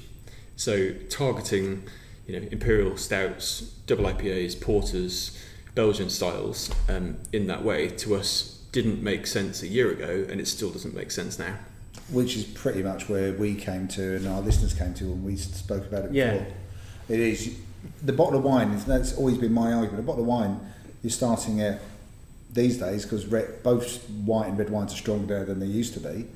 [0.54, 1.82] So targeting,
[2.28, 5.42] you know, imperial stouts, double IPAs, porters,
[5.74, 10.40] Belgian styles um, in that way to us didn't make sense a year ago, and
[10.40, 11.56] it still doesn't make sense now.
[12.10, 15.36] Which is pretty much where we came to and our listeners came to when we
[15.36, 16.32] spoke about it Yeah.
[16.34, 16.46] before.
[17.08, 17.50] It is
[18.02, 18.70] the bottle of wine.
[18.72, 20.00] is- That's always been my argument.
[20.00, 20.60] A bottle of wine,
[21.02, 21.80] you're starting at
[22.52, 26.26] these days because both white and red wines are stronger than they used to be.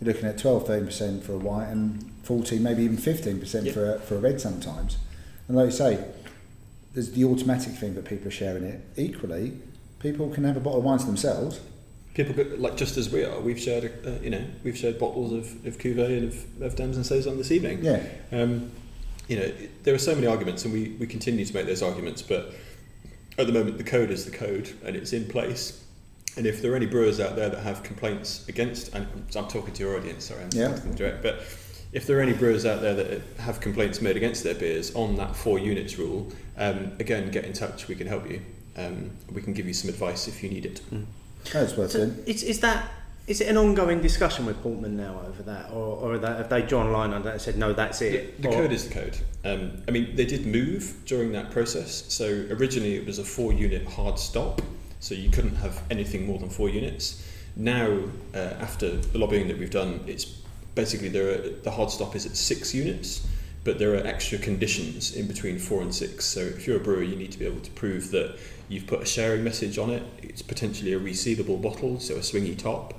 [0.00, 3.66] You're looking at 12, 13 percent for a white and 14, maybe even 15 percent
[3.66, 3.72] Yeah.
[3.72, 4.96] for a, for a red sometimes.
[5.46, 5.98] And like you say,
[6.94, 8.80] there's the automatic thing that people are sharing it.
[8.96, 9.52] Equally,
[9.98, 11.60] people can have a bottle of wine to themselves.
[12.18, 15.32] People go, like just as we are, we've shared, uh, you know, we've shared bottles
[15.32, 17.84] of, of Cuvée and of, of Damson Saison this evening.
[17.84, 18.02] Yeah.
[18.32, 18.72] Um,
[19.28, 19.52] you know,
[19.84, 22.52] there are so many arguments, and we, we continue to make those arguments, but
[23.38, 25.84] at the moment, the code is the code, and it's in place.
[26.36, 29.06] And if there are any brewers out there that have complaints against, and
[29.36, 30.74] I'm talking to your audience, sorry, I'm Yeah.
[30.74, 31.36] talking direct, but
[31.92, 35.14] if there are any brewers out there that have complaints made against their beers on
[35.18, 37.86] that four units rule, um, again, get in touch.
[37.86, 38.40] We can help you.
[38.76, 40.80] Um, we can give you some advice if you need it.
[41.52, 42.22] That's worth So doing.
[42.26, 42.90] is, is that
[43.26, 46.48] is it an ongoing discussion with Portman now over that, or, or are they, have
[46.48, 48.40] they drawn a line under that and said no, that's it?
[48.40, 49.18] The Or- code is the code.
[49.44, 52.04] Um, I mean, they did move during that process.
[52.08, 54.62] So originally it was a four unit hard stop,
[55.00, 57.22] so you couldn't have anything more than four units.
[57.54, 57.98] Now,
[58.34, 60.24] uh, after the lobbying that we've done, it's
[60.74, 63.26] basically there are, the hard stop is at six units,
[63.68, 66.24] but there are extra conditions in between four and six.
[66.24, 68.38] So if you're a brewer, you need to be able to prove that
[68.70, 70.02] you've put a sharing message on it.
[70.22, 72.98] It's potentially a resealable bottle, so a swingy top.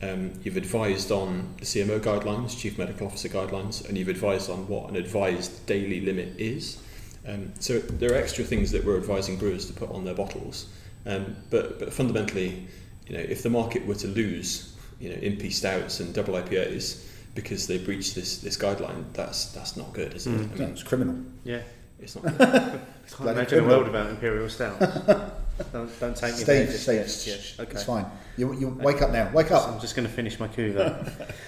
[0.00, 4.66] Um, you've advised on the CMO guidelines, Chief Medical Officer guidelines, and you've advised on
[4.68, 6.82] what an advised daily limit is.
[7.28, 10.66] Um, so there are extra things that we're advising brewers to put on their bottles.
[11.04, 12.66] Um, but, but fundamentally,
[13.06, 17.06] you know, if the market were to lose, you know, impy stouts and double IPAs
[17.36, 20.30] because they breached this this guideline, that's that's not good, is it?
[20.30, 20.34] Mm.
[20.34, 21.16] I No, mean, it's criminal.
[21.44, 21.60] Yeah,
[22.00, 22.24] it's not.
[22.38, 22.38] Good.
[22.38, 24.80] can't Bloody imagine a world without imperial stout.
[25.72, 27.40] don't, don't take me there Steve, just Steve, yet.
[27.40, 27.70] shh, okay.
[27.70, 28.06] it's fine.
[28.36, 29.30] You, you wake up now.
[29.32, 29.68] Wake up.
[29.68, 31.30] I'm just going to finish my Cuva.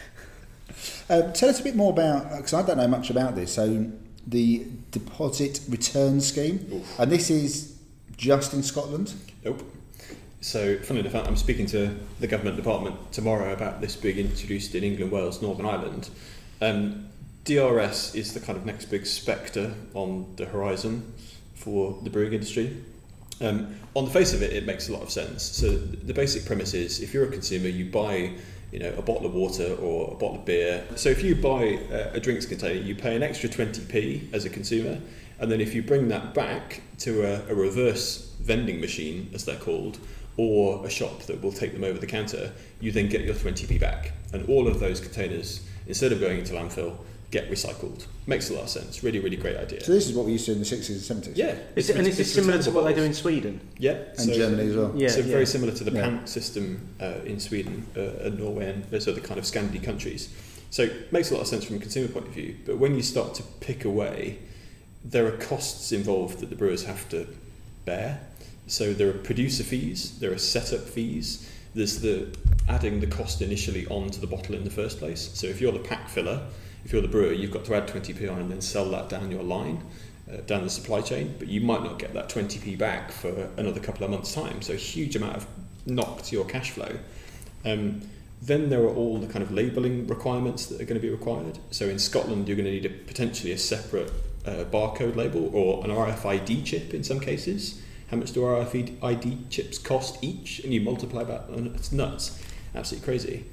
[1.11, 3.55] Uh, tell us a bit more about because I don't know much about this.
[3.55, 3.91] So
[4.26, 7.78] the deposit return scheme, and this is
[8.16, 9.14] just in Scotland.
[9.45, 9.62] Nope.
[10.41, 14.84] So, funny enough, I'm speaking to the government department tomorrow about this being introduced in
[14.84, 16.11] England, Wales, Northern Ireland.
[16.61, 17.09] Um,
[17.45, 21.12] DRS is the kind of next big spectre on the horizon
[21.55, 22.76] for the brewing industry.
[23.41, 25.43] Um, on the face of it, it makes a lot of sense.
[25.43, 28.34] So, the basic premise is if you're a consumer, you buy
[28.70, 30.84] you know, a bottle of water or a bottle of beer.
[30.95, 34.51] So, if you buy a, a drinks container, you pay an extra 20p as a
[34.51, 35.01] consumer.
[35.41, 39.57] And then if you bring that back to a, a reverse vending machine, as they're
[39.57, 39.99] called,
[40.39, 43.78] or a shop that will take them over the counter, you then get your 20p
[43.78, 44.12] back.
[44.32, 46.97] And all of those containers, instead of going into landfill,
[47.30, 48.07] get recycled.
[48.26, 49.03] Makes a lot of sense.
[49.03, 49.82] Really, really great idea.
[49.82, 51.36] So this is what we used to do in the sixties and seventies.
[51.36, 51.57] Yeah.
[51.76, 53.12] Is it, and is it's similar to returnable what they do in.
[53.14, 53.61] Sweden?
[53.78, 53.99] Yeah.
[54.16, 54.93] and Germany as well.
[54.95, 55.26] Yeah, so yeah.
[55.26, 56.03] very similar to the Yeah.
[56.03, 60.32] PANT system uh, in Sweden uh, and Norway and those other kind of Scandi countries.
[60.70, 62.57] So it makes a lot of sense from a consumer point of view.
[62.64, 64.39] But when you start to pick away,
[65.05, 67.26] there are costs involved that the brewers have to
[67.84, 68.20] bear.
[68.68, 72.36] So there are producer fees, there are setup fees, there's the
[72.68, 75.30] adding the cost initially onto the bottle in the first place.
[75.34, 76.46] So if you're the pack filler,
[76.84, 79.30] if you're the brewer, you've got to add 20p on and then sell that down
[79.30, 79.82] your line.
[80.30, 83.80] uh, down the supply chain, but you might not get that 20p back for another
[83.80, 84.60] couple of months' time.
[84.62, 85.46] So a huge amount of
[85.86, 86.98] knock to your cash flow.
[87.64, 88.02] Um,
[88.40, 91.58] then there are all the kind of labelling requirements that are going to be required.
[91.70, 94.12] So in Scotland, you're going to need a, potentially a separate
[94.46, 97.82] uh, barcode label or an RFID chip in some cases.
[98.11, 100.61] How much do RFID ID chips cost each?
[100.61, 102.42] And you multiply that, and it's nuts,
[102.74, 103.44] absolutely crazy.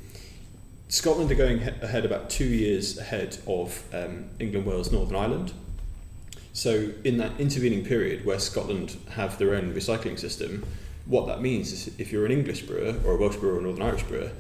[0.88, 5.52] Scotland are going ahead about two years ahead of um, England, Wales, Northern Ireland.
[6.54, 10.66] So in that intervening period where Scotland have their own recycling system,
[11.06, 13.62] what that means is if you're an English brewer or a Welsh brewer or a
[13.62, 14.32] Northern Irish brewer,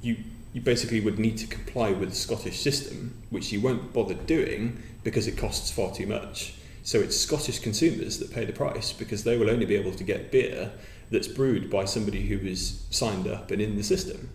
[0.00, 0.16] you
[0.52, 4.82] you basically would need to comply with the Scottish system, which you won't bother doing
[5.02, 6.54] because it costs far too much.
[6.82, 10.04] So it's Scottish consumers that pay the price because they will only be able to
[10.04, 10.70] get beer
[11.10, 14.28] that's brewed by somebody who is signed up and in the system.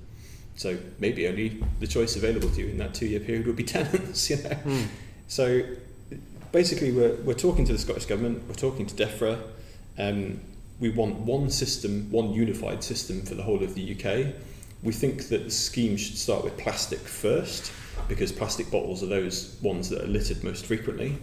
[0.56, 4.30] So maybe only the choice available to you in that two-year period would be Tennent's.
[4.30, 4.88] You know, mm.
[5.28, 5.62] so
[6.52, 9.42] basically we're, we're talking to the Scottish government, we're talking to DEFRA.
[9.98, 10.40] Um,
[10.80, 14.34] we want one system, one unified system for the whole of the UK
[14.84, 17.72] we think that the scheme should start with plastic first
[18.08, 21.18] because plastic bottles are those ones that are littered most frequently.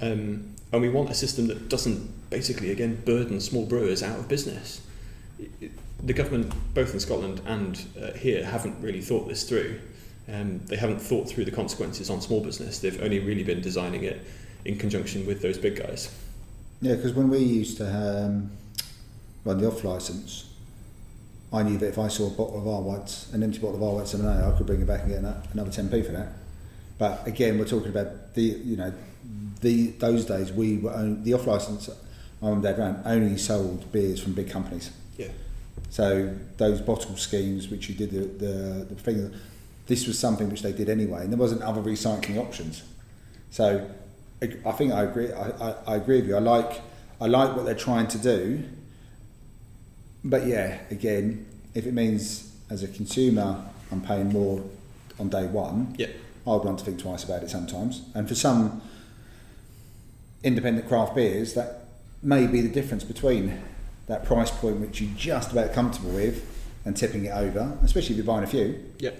[0.00, 4.28] Um, and we want a system that doesn't basically, again, burden small brewers out of
[4.28, 4.80] business.
[6.02, 9.78] the government, both in Scotland and uh, here, haven't really thought this through.
[10.28, 12.80] Um, they haven't thought through the consequences on small business.
[12.80, 14.24] They've only really been designing it
[14.64, 16.12] in conjunction with those big guys.
[16.80, 18.50] Yeah, because when we used to um,
[19.44, 20.52] run the off license,
[21.52, 23.82] I knew that if I saw a bottle of R whites, an empty bottle of
[23.82, 25.18] R whites 7A, I could bring it back and get
[25.54, 26.32] another 10p for that.
[26.98, 28.92] But again, we're talking about the, you know,
[29.66, 31.90] the those days we were only, the off license
[32.40, 34.90] on dad ran only sold beers from big companies.
[35.16, 35.28] Yeah.
[35.90, 39.34] So those bottle schemes, which you did the the, the thing,
[39.86, 42.82] this was something which they did anyway, and there wasn't other recycling options.
[43.50, 43.88] So
[44.42, 45.32] I think I agree.
[45.32, 46.36] I, I, I agree with you.
[46.36, 46.82] I like
[47.20, 48.62] I like what they're trying to do
[50.26, 54.60] but yeah, again, if it means as a consumer I'm paying more
[55.20, 56.08] on day one, yeah.
[56.44, 58.02] I would want to think twice about it sometimes.
[58.14, 58.82] And for some
[60.42, 61.84] independent craft beers, that
[62.22, 63.62] may be the difference between
[64.06, 66.44] that price point which you're just about comfortable with
[66.84, 68.82] and tipping it over, especially if you're buying a few.
[68.98, 69.10] Yeah.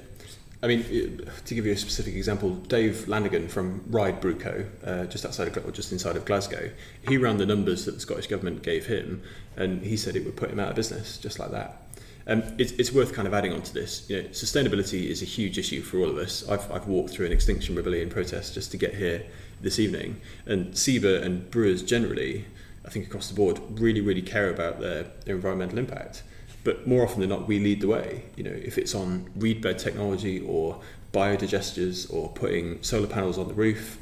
[0.63, 5.05] I mean, to give you a specific example, Dave Lanigan from Ride Brew Co, uh,
[5.05, 6.71] just outside of, or just inside of Glasgow,
[7.07, 9.23] he ran the numbers that the Scottish government gave him,
[9.57, 11.83] and he said it would put him out of business, just like that.
[12.27, 14.09] Um, it's, it's worth kind of adding on to this.
[14.09, 16.49] You know, sustainability is a huge issue for all of us.
[16.49, 19.25] I've, I've walked through an Extinction Rebellion protest just to get here
[19.61, 22.45] this evening, and SIBA and brewers generally,
[22.85, 26.23] I think across the board, really, really care about their, their environmental impact.
[26.65, 28.25] But more often than not, we lead the way.
[28.37, 30.81] You know, if it's on reed bed technology or
[31.13, 33.99] biodigesters or putting solar panels on the roof,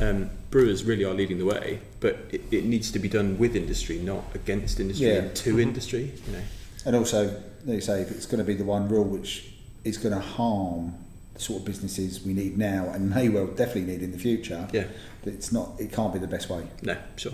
[0.00, 1.80] um, brewers really are leading the way.
[2.00, 5.28] But it, it, needs to be done with industry, not against industry, yeah.
[5.28, 5.60] to mm-hmm.
[5.60, 6.12] industry.
[6.26, 6.42] You know,
[6.86, 9.52] and also they say if it's going to be the one rule which
[9.84, 10.94] is going to harm
[11.36, 14.68] the sort of businesses we need now and may well definitely need in the future.
[14.72, 14.84] Yeah,
[15.24, 15.72] it's not.
[15.78, 16.66] It can't be the best way.
[16.82, 17.32] No, sure.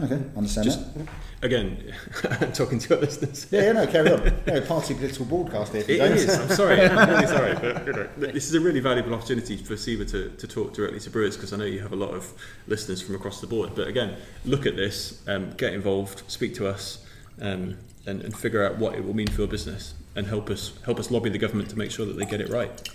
[0.00, 1.06] Okay, understand Just, that.
[1.42, 1.94] Again,
[2.40, 3.46] I'm talking to our listeners.
[3.52, 4.32] Yeah, yeah, no, carry on.
[4.44, 5.84] No, party political broadcast here.
[5.86, 7.54] It is, I'm sorry, I'm really sorry.
[7.54, 10.98] But you know, this is a really valuable opportunity for SIBA to, to talk directly
[10.98, 12.32] to brewers because I know you have a lot of
[12.66, 13.70] listeners from across the board.
[13.76, 17.06] But again, look at this, um, get involved, speak to us,
[17.40, 20.72] um, and, and figure out what it will mean for your business and help us
[20.84, 22.88] help us lobby the government to make sure that they get it right.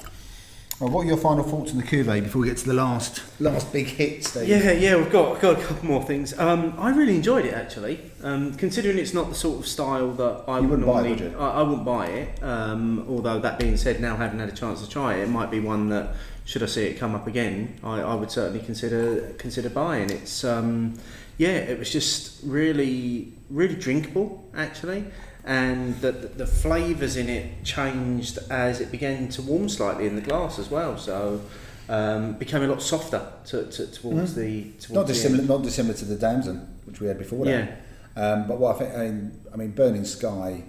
[0.79, 3.21] Well, what are your final thoughts on the cuvee before we get to the last
[3.41, 4.47] last big hit, Steve?
[4.47, 6.37] Yeah, yeah, we've got we've got a couple more things.
[6.39, 10.45] Um, I really enjoyed it actually, um, considering it's not the sort of style that
[10.47, 11.15] I would normally.
[11.15, 12.41] Buy it, would I, I, wouldn't buy it.
[12.41, 15.51] Um, although that being said, now having had a chance to try it, it might
[15.51, 16.15] be one that
[16.45, 20.09] should I see it come up again, I, I would certainly consider consider buying.
[20.09, 20.97] It's um,
[21.37, 25.03] yeah, it was just really really drinkable actually
[25.49, 30.21] and the, the flavours in it changed as it began to warm slightly in the
[30.21, 30.95] glass as well.
[30.95, 31.41] So
[31.89, 34.35] um, became a lot softer to, to, towards mm.
[34.35, 37.47] the towards not dissimilar, the not dissimilar to the Damson which we had before.
[37.47, 37.67] Yeah.
[38.15, 40.63] Um, but what I think, I mean, I mean, Burning Sky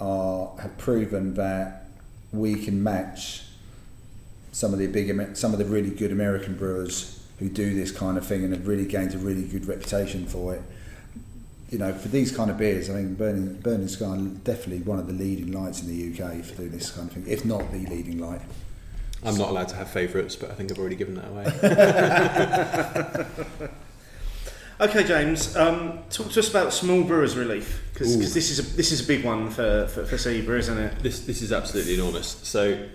[0.00, 1.88] are have proven that
[2.32, 3.42] we can match
[4.50, 8.16] some of the big, some of the really good American brewers who do this kind
[8.16, 10.62] of thing and have really gained a really good reputation for it
[11.70, 15.06] you know, for these kind of beers, I mean, Burning Burning Sky definitely one of
[15.06, 17.78] the leading lights in the UK for doing this kind of thing, if not the
[17.86, 18.40] leading light.
[19.24, 21.46] I'm not allowed to have favourites, but I think I've already given that away.
[24.88, 28.92] okay, James, um, talk to us about small brewers relief because this is a, this
[28.92, 31.02] is a big one for for, for SIBA, isn't it?
[31.02, 32.28] This this is absolutely enormous.
[32.44, 32.86] So,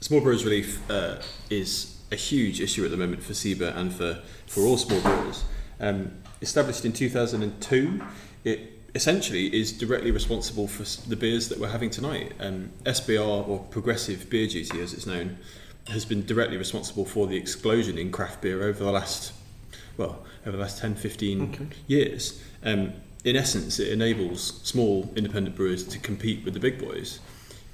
[0.00, 1.16] small brewers relief uh,
[1.50, 5.42] is a huge issue at the moment for SIBA and for for all small brewers.
[5.80, 6.12] Um,
[6.44, 8.00] established in 2002,
[8.44, 12.32] it essentially is directly responsible for the beers that we're having tonight.
[12.38, 15.38] Um, SBR, or Progressive Beer Duty as it's known,
[15.88, 19.32] has been directly responsible for the explosion in craft beer over the last,
[19.96, 22.42] well, over the last 10, 15 years.
[22.62, 22.92] Um,
[23.24, 27.20] in essence, it enables small independent brewers to compete with the big boys.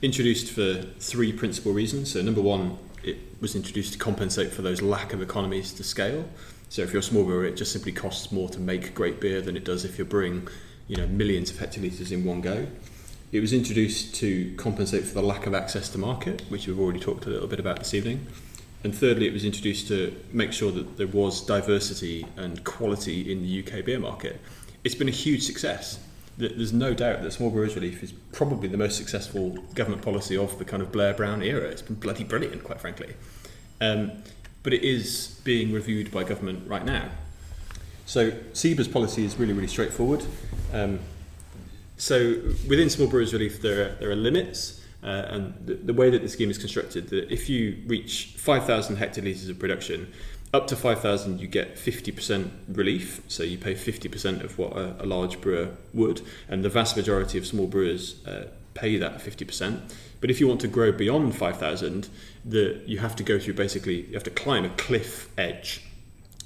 [0.01, 2.13] Introduced for three principal reasons.
[2.13, 6.25] So, number one, it was introduced to compensate for those lack of economies to scale.
[6.71, 9.41] So, if you're a small brewer, it just simply costs more to make great beer
[9.41, 10.47] than it does if you're brewing,
[10.87, 12.69] you know, millions of hectolitres in one go.
[13.33, 17.01] It was introduced to compensate for the lack of access to market, which we've already
[17.01, 18.25] talked a little bit about this evening.
[18.85, 23.43] And thirdly, it was introduced to make sure that there was diversity and quality in
[23.43, 24.41] the UK beer market.
[24.85, 25.99] It's been a huge success.
[26.39, 30.57] There's no doubt that small brewers relief is probably the most successful government policy of
[30.61, 31.69] the kind of Blair Brown era.
[31.69, 33.15] It's been bloody brilliant, quite frankly.
[33.81, 34.13] Um,
[34.63, 37.09] but it is being reviewed by government right now.
[38.07, 40.25] So SIBA's policy is really, really straightforward.
[40.73, 40.99] Um,
[41.97, 46.11] so within small brewers relief, there are, there are limits, uh, and the, the way
[46.11, 50.13] that the scheme is constructed, that if you reach 5,000 hectolitres of production,
[50.53, 55.07] up to 5,000 you get 50% relief, so you pay 50% of what a, a
[55.07, 59.81] large brewer would, and the vast majority of small brewers uh, pay that 50%.
[60.21, 62.09] But if you want to grow beyond 5,000,
[62.45, 65.83] the, you have to go through basically, you have to climb a cliff edge.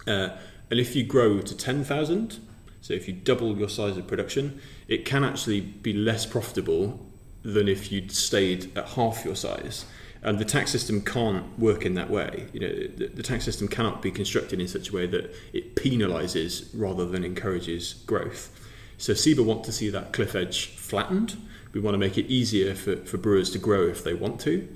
[0.06, 0.30] Uh,
[0.70, 2.38] and if you grow to 10,000,
[2.80, 7.00] so if you double your size of production, it can actually be less profitable
[7.42, 9.84] than if you'd stayed at half your size.
[10.22, 12.46] And the tax system can't work in that way.
[12.54, 15.76] You know, the, the tax system cannot be constructed in such a way that it
[15.76, 18.50] penalises rather than encourages growth.
[18.96, 21.36] So SIBA want to see that cliff edge flattened.
[21.74, 24.68] We want to make it easier for, for brewers to grow if they want to.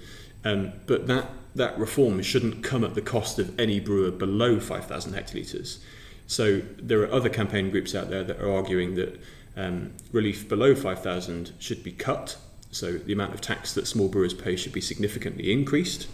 [0.45, 5.13] Um, but that, that reform shouldn't come at the cost of any brewer below 5,000
[5.15, 5.79] hectolitres.
[6.27, 9.21] So there are other campaign groups out there that are arguing that
[9.57, 12.37] um, relief below 5,000 should be cut.
[12.71, 16.07] So the amount of tax that small brewers pay should be significantly increased.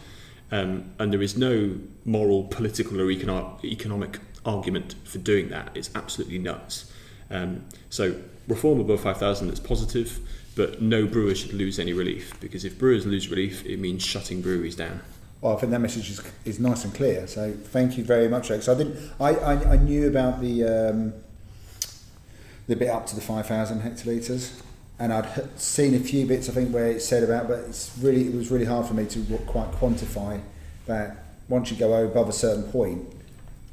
[0.53, 5.71] Um, and there is no moral, political, or econo- economic argument for doing that.
[5.75, 6.93] It's absolutely nuts.
[7.31, 10.21] Um, so reform above 5,000 is positive,
[10.55, 14.41] but no brewer should lose any relief because if brewers lose relief, it means shutting
[14.41, 15.01] breweries down.
[15.41, 17.27] Well, I think that message is, is nice and clear.
[17.27, 18.69] So thank you very much, Rex.
[18.69, 18.99] I didn't.
[19.21, 21.15] I, I, I knew about the um,
[22.67, 24.63] the bit up to the five thousand hectolitres,
[24.99, 26.49] and I'd seen a few bits.
[26.49, 29.07] I think where it said about, but it's really it was really hard for me
[29.07, 30.41] to quite quantify
[30.87, 31.19] that.
[31.47, 33.07] Once you go above a certain point,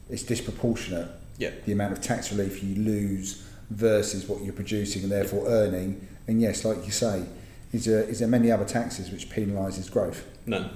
[0.10, 1.08] it's disproportionate.
[1.38, 1.52] Yeah.
[1.66, 6.06] The amount of tax relief you lose versus what you're producing and therefore earning.
[6.28, 7.26] And yes, like you say,
[7.74, 10.26] is there, is there many other taxes which penalises growth?
[10.46, 10.70] None.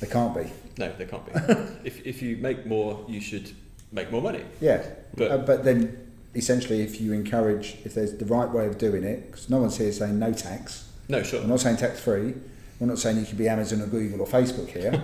[0.00, 0.50] There can't be.
[0.78, 1.32] No, they can't be.
[1.84, 3.50] if, if you make more, you should
[3.92, 4.42] make more money.
[4.60, 8.66] Yeah, But- but, uh, but then essentially, if you encourage, if there's the right way
[8.66, 10.88] of doing it, because no one's here saying no tax.
[11.08, 11.40] No, sure.
[11.40, 12.34] We're not saying tax free.
[12.78, 15.02] We're not saying you can be Amazon or Google or Facebook here.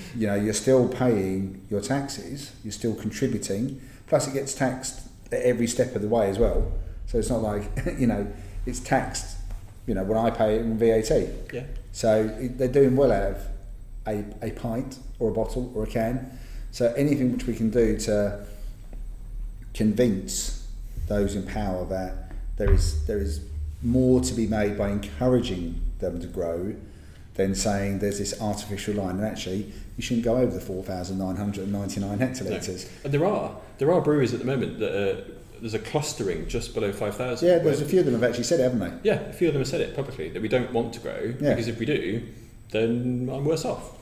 [0.16, 2.52] you know, you're still paying your taxes.
[2.64, 3.80] You're still contributing.
[4.06, 5.00] Plus, it gets taxed
[5.30, 6.72] at every step of the way as well.
[7.06, 7.64] So it's not like
[7.98, 8.26] you know,
[8.68, 9.36] it's taxed.
[9.86, 11.10] You know, when I pay it in VAT.
[11.52, 11.64] Yeah.
[11.92, 13.46] So they're doing well out of
[14.06, 16.38] a, a pint or a bottle or a can.
[16.70, 18.44] So anything which we can do to
[19.74, 20.66] convince
[21.06, 23.40] those in power that there is there is
[23.82, 26.74] more to be made by encouraging them to grow
[27.34, 32.88] than saying there's this artificial line and actually you shouldn't go over the 4,999 hectolitres.
[33.04, 35.24] And there are there are breweries at the moment that are,
[35.60, 37.48] there's a clustering just below five thousand.
[37.48, 39.08] Yeah, there's a few of them have actually said it, haven't they?
[39.10, 41.34] Yeah, a few of them have said it publicly that we don't want to grow
[41.40, 41.50] Yeah.
[41.50, 42.22] because if we do,
[42.70, 43.92] then I'm worse off.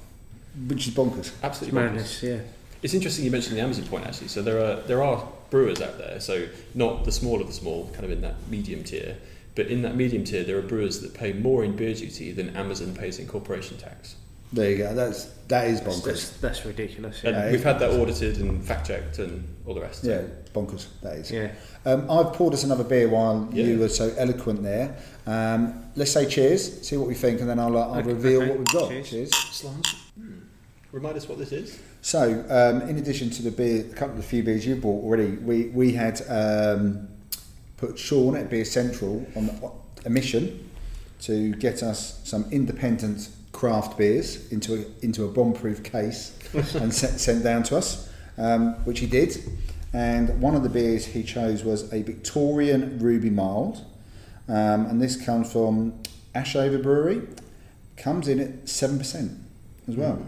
[0.68, 1.18] Which is bonkers.
[1.18, 1.84] It's Absolutely bonkers.
[1.84, 2.38] madness, yeah.
[2.82, 4.28] It's interesting you mentioned the Amazon point actually.
[4.28, 6.18] So there are there are brewers out there.
[6.20, 9.16] So not the small of the small, kind of in that medium tier,
[9.54, 12.56] but in that medium tier there are brewers that pay more in beer duty than
[12.56, 14.16] Amazon pays in corporation tax.
[14.52, 14.94] There you go.
[14.94, 16.04] That's that is bonkers.
[16.04, 17.22] that's, that's ridiculous.
[17.22, 17.30] Yeah.
[17.30, 20.04] Yeah, we've had that audited and fact checked and all the rest.
[20.04, 20.22] Yeah,
[20.54, 20.86] bonkers.
[21.02, 21.30] That is.
[21.30, 21.52] yeah.
[21.84, 24.96] Um, I've poured us another beer while you were so eloquent there.
[25.26, 28.42] Um, let's say cheers, see what we think, and then I'll, uh, I'll Okay, reveal
[28.42, 28.50] okay.
[28.50, 28.88] what we've got.
[28.90, 29.10] Cheers.
[29.10, 29.34] cheers.
[29.34, 29.94] Slans.
[30.18, 30.38] Hmm.
[30.92, 31.78] Remind us what this is.
[32.02, 35.32] So, um, in addition to the beer, a couple of few beers you bought already,
[35.36, 37.08] we we had um,
[37.76, 39.50] put Sean at Beer Central on
[40.04, 40.68] a mission
[41.22, 46.38] to get us some independent craft beers into a, into a bomb-proof case
[46.74, 49.38] and sent, sent down to us, um, which he did.
[49.94, 53.82] And one of the beers he chose was a Victorian Ruby Mild,
[54.48, 56.02] um, and this comes from
[56.34, 57.22] Ashover Brewery.
[57.96, 59.32] Comes in at seven percent
[59.88, 60.20] as well.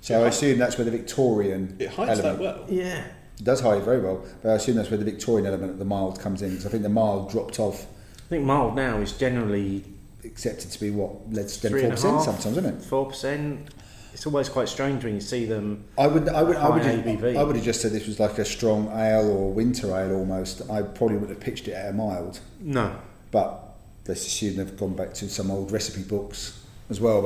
[0.00, 2.64] So I assume that's where the Victorian It hides that well.
[2.68, 3.04] Yeah.
[3.38, 5.84] It does hide very well, but I assume that's where the Victorian element of the
[5.84, 7.84] mild comes in, because I think the mild dropped off,
[8.26, 9.84] I think mild now is generally
[10.26, 12.82] accepted to be what less than four percent sometimes, isn't it?
[12.82, 13.68] Four percent.
[14.12, 15.84] It's always quite strange when you see them.
[15.98, 17.36] I would, I would, I would, ABV.
[17.36, 20.62] I would have just said this was like a strong ale or winter ale almost.
[20.70, 22.96] I probably would have pitched it at a mild, No,
[23.30, 23.74] but
[24.08, 26.58] let's assume they've gone back to some old recipe books
[26.88, 27.20] as well.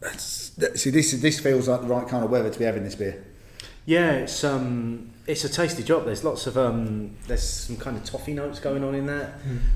[0.00, 2.94] But see, this this feels like the right kind of weather to be having this
[2.94, 3.24] beer.
[3.84, 6.04] yeah, it's um, it's a tasty job.
[6.04, 9.32] There's lots of um, there's some kind of toffee notes going on in that.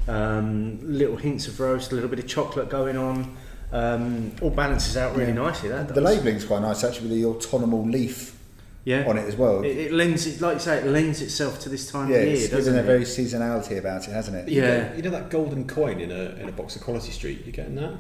[0.07, 3.37] Um, little hints of roast, a little bit of chocolate going on.
[3.71, 5.43] Um, all balances out really Yeah.
[5.43, 5.69] nicely.
[5.69, 6.05] That The does.
[6.05, 8.39] labelling's quite nice actually, with the autonomous leaf
[8.85, 9.05] yeah.
[9.07, 9.63] on it as well.
[9.63, 12.25] It, it lends it, like you say, it lends itself to this time yeah, of
[12.29, 14.49] year, it's doesn't given a very seasonality about it, hasn't it?
[14.49, 14.89] You Yeah.
[14.89, 17.45] know- You know that golden coin in a, in a box of Quality Street?
[17.45, 17.93] You getting that?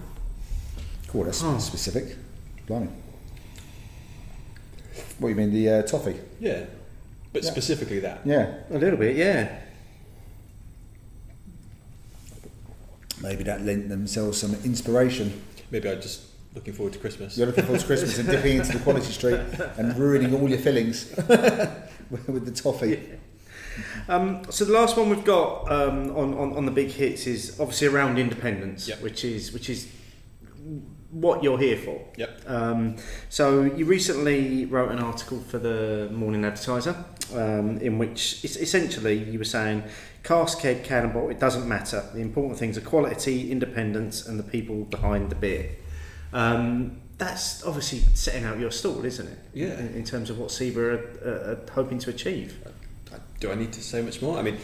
[1.08, 1.58] Cool, that's Oh.
[1.58, 2.16] specific.
[2.66, 2.88] Blimey.
[5.18, 6.16] What do you mean, the uh, toffee?
[6.40, 6.64] Yeah.
[7.38, 7.50] But Yeah.
[7.52, 8.20] specifically that.
[8.24, 9.60] Yeah, A little bit, yeah.
[13.22, 15.40] maybe that lent themselves some inspiration.
[15.70, 16.22] Maybe I'm just
[16.54, 17.36] looking forward to Christmas.
[17.38, 19.40] You're looking forward to Christmas and dipping into the Quality Street
[19.76, 21.12] and ruining all your fillings
[22.10, 23.00] with with the toffee.
[24.08, 27.60] Um, so the last one we've got um, on, on, on the big hits is
[27.60, 29.02] obviously around independence, Yep.
[29.02, 29.86] which is which is
[31.10, 32.00] what you're here for.
[32.16, 32.42] Yep.
[32.46, 32.96] Um,
[33.28, 37.04] so you recently wrote an article for the Morning Advertiser,
[37.34, 39.84] um, in which es- essentially you were saying,
[40.22, 42.04] keg, cannonball, it doesn't matter.
[42.12, 45.70] The important things are quality, independence, and the people behind the beer.
[46.32, 49.38] Um, that's obviously setting out your stall, isn't it?
[49.54, 49.78] Yeah.
[49.78, 52.56] In, in terms of what SIBA are, are, are hoping to achieve.
[53.40, 54.36] Do I need to say much more?
[54.36, 54.58] I mean,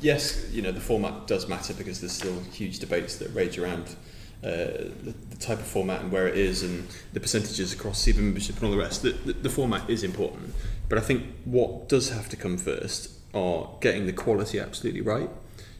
[0.00, 3.94] yes, you know, the format does matter because there's still huge debates that rage around
[4.44, 8.18] uh, the, the type of format and where it is and the percentages across SIBA
[8.18, 9.02] membership and all the rest.
[9.02, 10.54] The, the, the format is important.
[10.88, 15.30] But I think what does have to come first are getting the quality absolutely right,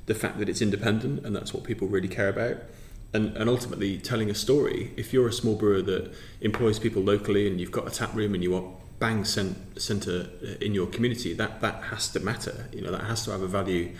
[0.06, 2.56] the fact that it's independent and that's what people really care about.
[3.12, 4.92] And, and ultimately telling a story.
[4.96, 8.34] If you're a small brewer that employs people locally and you've got a tap room
[8.34, 8.64] and you are
[8.98, 10.30] bang cent- centre
[10.60, 12.68] in your community, that, that has to matter.
[12.72, 13.94] You know, that has to have a value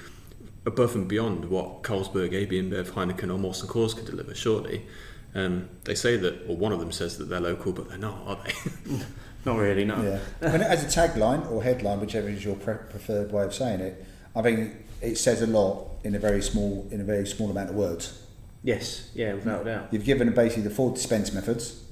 [0.66, 4.86] above and beyond what Carlsberg, AB InBev, Heineken or Molson Coors could deliver, surely.
[5.34, 8.18] Um, they say that, or one of them says that they're local, but they're not,
[8.26, 9.00] are they?
[9.44, 10.02] Not really, no.
[10.02, 10.50] Yeah.
[10.50, 13.80] When it, as a tagline or headline, whichever is your pre- preferred way of saying
[13.80, 14.02] it,
[14.34, 14.72] I think
[15.02, 18.22] it says a lot in a very small in a very small amount of words.
[18.62, 19.88] Yes, yeah, without a doubt.
[19.90, 21.84] You've given basically the four dispense methods,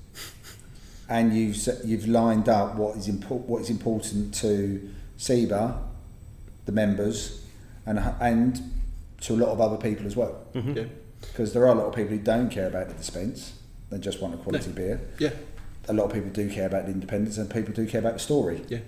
[1.11, 5.79] and you've you've lined up what is impo- what is important to SIBA,
[6.65, 7.42] the members,
[7.87, 8.61] and and
[9.23, 10.45] to a lot of other people as well.
[10.55, 10.85] Yeah.
[11.21, 13.55] Because there are a lot of people who don't care about the dispense;
[13.91, 15.01] they just want a quality beer.
[15.19, 15.31] Yeah.
[15.89, 18.19] A lot of people do care about the independence, and people do care about the
[18.19, 18.63] story.
[18.69, 18.79] Yeah.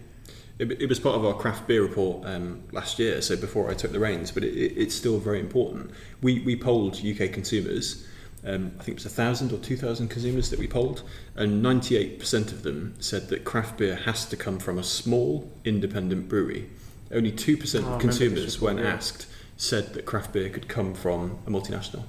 [0.59, 3.75] It, it was part of our craft beer report um, last year, so before I
[3.75, 5.91] took the reins, but it, it, it's still very important.
[6.23, 8.07] We, we polled UK consumers,
[8.47, 11.03] um, I think it was 1,000 or 2,000 consumers that we polled,
[11.35, 16.29] and 98% of them said that craft beer has to come from a small independent
[16.29, 16.69] brewery.
[17.15, 18.95] Only 2% Oh, of consumers, when yeah.
[18.95, 19.27] asked,
[19.57, 22.03] said that craft beer could come from a multinational.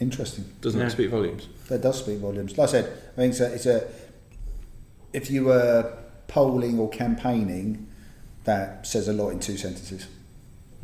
[0.00, 0.44] Interesting.
[0.60, 0.86] Doesn't Yeah.
[0.86, 1.46] that speak volumes?
[1.68, 2.58] That does speak volumes.
[2.58, 3.88] Like I said, I mean, it's a, it's a
[5.12, 5.96] if you were
[6.28, 7.86] polling or campaigning,
[8.44, 10.06] that says a lot in two sentences.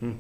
[0.00, 0.12] Hmm.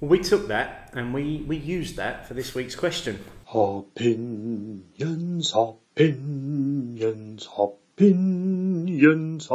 [0.00, 3.18] Well, we took that and we, we used that for this week's question.
[3.52, 9.48] Opinions, opinions, opinions, opinions.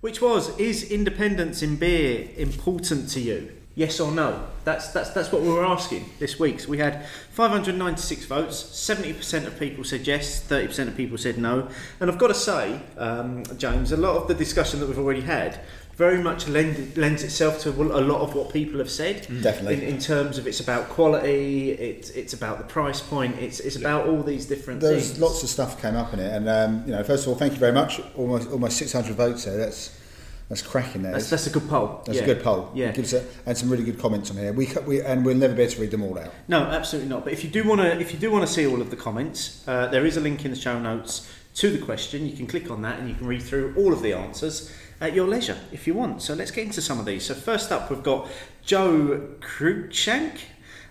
[0.00, 3.52] Which was, is independence in beer important to you?
[3.74, 4.44] Yes or no?
[4.64, 6.58] That's, that's, that's what we were asking this week.
[6.60, 11.68] So we had 596 votes, 70% of people said yes, 30% of people said no.
[12.00, 15.20] And I've got to say, um, James, a lot of the discussion that we've already
[15.20, 15.60] had
[15.98, 19.26] very much lend, lends itself to a lot of what people have said.
[19.42, 19.82] Definitely.
[19.84, 23.74] In, in terms of it's about quality, it's, it's about the price point, it's, it's
[23.74, 25.20] about all these different There's things.
[25.20, 27.52] lots of stuff came up in it, and um, you know, first of all, thank
[27.52, 28.00] you very much.
[28.16, 29.56] Almost almost 600 votes there.
[29.56, 29.98] That's
[30.48, 31.12] that's cracking there.
[31.12, 32.00] That's, that's a good poll.
[32.06, 32.24] That's yeah.
[32.24, 32.70] a good poll.
[32.74, 32.90] Yeah.
[32.90, 34.52] It gives a, and some really good comments on here.
[34.52, 36.32] We, we and we'll never be able to read them all out.
[36.46, 37.24] No, absolutely not.
[37.24, 38.96] But if you do want to, if you do want to see all of the
[38.96, 42.24] comments, uh, there is a link in the show notes to the question.
[42.24, 45.14] You can click on that and you can read through all of the answers at
[45.14, 46.22] your leisure if you want.
[46.22, 47.26] So let's get into some of these.
[47.26, 48.28] So first up, we've got
[48.64, 50.40] Joe Cruikshank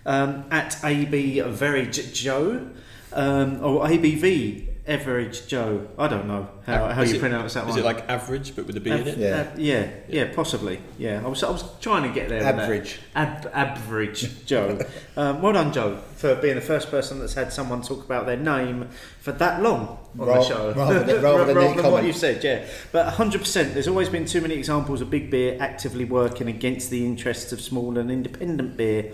[0.06, 2.70] um, at AB Very Joe
[3.14, 5.88] um, or ABV average Joe.
[5.98, 7.80] I don't know how, Av- how is you it- pronounce that Is one.
[7.80, 9.18] it like average but with a B in it?
[9.18, 9.40] Yeah.
[9.52, 10.80] av- yeah, yeah, possibly.
[10.98, 12.42] Yeah, I was, I was trying to get there.
[12.42, 12.56] that.
[12.60, 13.00] Average.
[13.16, 14.80] Ab- average Joe.
[15.18, 18.38] um, well done, Joe, for being the first person that's had someone talk about their
[18.38, 18.88] name
[19.20, 20.74] for that long on Ra- the show.
[20.74, 22.08] rather than- rather than the what comment.
[22.08, 22.66] you said, yeah.
[22.92, 27.06] But 100%, there's always been too many examples of big beer actively working against the
[27.06, 29.12] interests of small and independent beer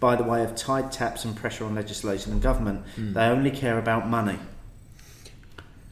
[0.00, 2.84] by the way of tied taps and pressure on legislation and government.
[2.96, 3.14] Hmm.
[3.14, 4.38] They only care about money.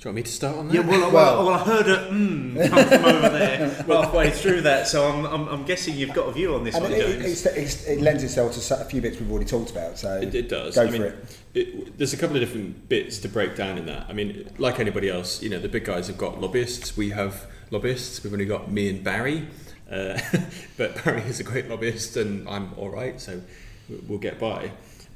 [0.02, 0.74] Do you want me to start on that?
[0.74, 4.62] Yeah, well, well, Well- well, I heard a mm come from over there halfway through
[4.62, 7.22] that, so I'm, I'm, I'm guessing you've got a view on this one, it, it,
[7.22, 9.96] it's, it's, it lends itself to a few bits we've already talked about.
[10.00, 10.74] So It, it does.
[10.74, 11.38] Go I for mean, it.
[11.54, 14.06] it- There's a couple of different bits to break down in that.
[14.08, 16.96] I mean, like anybody else, you know, the big guys have got lobbyists.
[16.96, 18.24] We have lobbyists.
[18.24, 19.46] We've only got me and Barry,
[19.88, 20.18] uh,
[20.76, 23.40] but Barry is a great lobbyist, and I'm all right, so
[23.88, 24.72] we- we'll get by.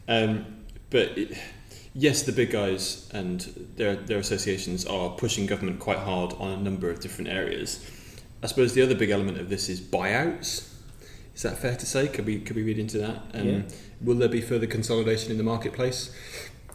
[0.07, 0.47] Um,
[0.91, 1.37] but it,
[1.99, 3.41] yes, the big guys and
[3.77, 7.85] their their associations are pushing government quite hard on a number of different areas.
[8.43, 10.73] I suppose the other big element of this is buyouts.
[11.35, 12.09] Is that fair to say?
[12.09, 13.23] Could we could we read into that?
[13.35, 13.63] Um, Yeah.
[14.03, 16.11] Will there be further consolidation in the marketplace?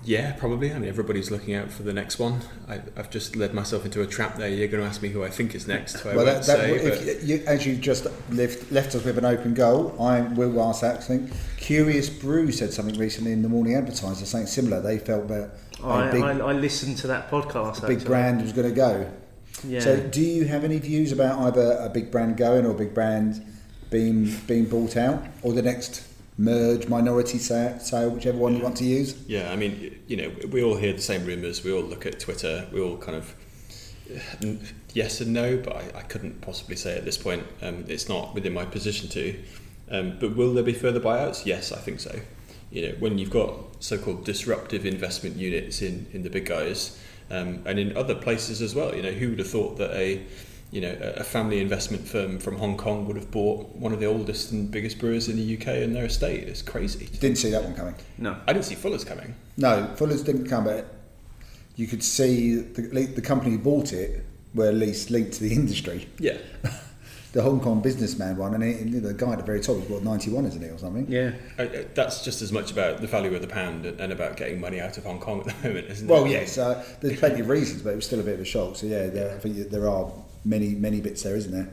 [0.04, 0.74] Yeah, probably.
[0.74, 2.42] I mean, everybody's looking out for the next one.
[2.68, 4.50] I, I've just led myself into a trap there.
[4.50, 6.00] You're going to ask me who I think is next.
[6.00, 8.96] Who I well, won't that, that, say, if but- you, as you just left, left
[8.96, 10.98] us with an open goal, I will ask that.
[10.98, 14.82] I think Curious Brew said something recently in the Morning Advertiser, something similar.
[14.82, 15.52] They felt that
[15.84, 17.86] I, a big, I, I listened to that podcast.
[17.88, 18.06] big actually.
[18.06, 19.12] brand was going to go.
[19.64, 19.82] Yeah.
[19.82, 22.96] So, do you have any views about either a big brand going or a big
[22.96, 23.46] brand
[23.92, 26.08] being being bought out, or the next
[26.42, 29.16] merge, minority sale, sale whichever one you want to use?
[29.28, 31.64] Yeah, I mean, you know, we all hear the same rumours.
[31.64, 32.68] We all look at Twitter.
[32.74, 33.36] We all kind of
[34.94, 37.46] yes and no, but I, I couldn't possibly say at this point.
[37.62, 39.44] Um, it's not within my position to.
[39.90, 41.46] Um, but will there be further buyouts?
[41.46, 42.20] Yes, I think so.
[42.72, 46.98] You know, when you've got so-called disruptive investment units in in the big guys,
[47.30, 48.96] um, and in other places as well.
[48.96, 50.24] You know, who would have thought that a
[50.72, 54.00] you know, a a family investment firm from Hong Kong would have bought one of
[54.00, 56.48] the oldest and biggest brewers in the UK in their estate.
[56.48, 57.06] It's crazy.
[57.20, 57.96] Didn't see that one coming.
[58.18, 58.38] no.
[58.48, 59.36] I didn't see Fuller's coming.
[59.58, 60.94] No, Fuller's didn't come, but
[61.76, 65.54] you could see the, the company who bought it were at least linked to the
[65.62, 66.08] industry.
[66.20, 66.38] Yeah.
[67.34, 70.04] The Hong Kong businessman one, and it, the guy at the very top has got
[70.04, 71.06] 91, isn't he, or something?
[71.10, 71.32] Yeah.
[71.58, 74.36] Uh, uh, That's just as much about the value of the pound and and about
[74.36, 76.32] getting money out of Hong Kong at the moment, isn't Well, it?
[76.32, 78.76] yes, uh, there's plenty of reasons, but it was still a bit of a shock.
[78.76, 80.12] So, yeah, there, I think there are
[80.44, 81.70] many, many bits there, isn't there?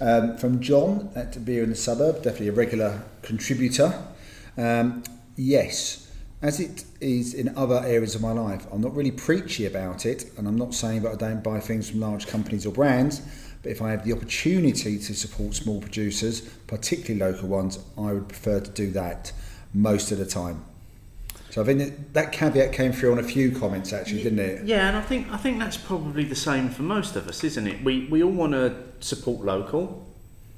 [0.00, 4.00] Um, from John at Beer in the Suburb, definitely a regular contributor.
[4.56, 5.02] Um,
[5.36, 10.06] yes, as it is in other areas of my life, I'm not really preachy about
[10.06, 13.22] it, and I'm not saying that I don't buy things from large companies or brands,
[13.62, 18.28] but if I have the opportunity to support small producers, particularly local ones, I would
[18.28, 19.32] prefer to do that
[19.74, 20.64] most of the time.
[21.50, 24.64] So I think that, that caveat came through on a few comments actually, didn't it?
[24.64, 27.66] Yeah, and I think I think that's probably the same for most of us, isn't
[27.66, 27.82] it?
[27.82, 30.06] We we all want to support local,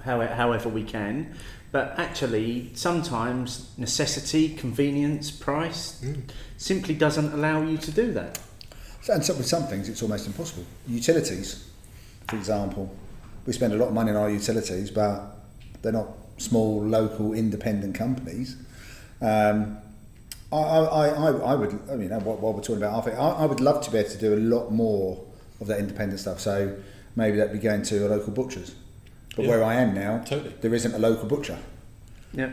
[0.02, 1.34] how, however we can,
[1.72, 6.04] but actually sometimes necessity, convenience, price
[6.56, 8.38] simply doesn't allow you to do that.
[9.08, 10.64] And so with some things, it's almost impossible.
[10.86, 11.70] Utilities,
[12.28, 12.94] for example,
[13.46, 15.36] we spend a lot of money on our utilities, but
[15.82, 18.56] they're not small, local, independent companies.
[19.22, 19.78] Um,
[20.52, 23.44] I, I, I, I would, I mean, what, what we're talking about, I, I, I
[23.46, 25.24] would love to be able to do a lot more
[25.60, 26.40] of that independent stuff.
[26.40, 26.76] So
[27.16, 28.74] maybe that'd be going to a local butcher's.
[29.36, 29.50] But Yeah.
[29.50, 30.54] where I am now, Totally.
[30.60, 31.58] there isn't a local butcher.
[32.32, 32.50] Yeah.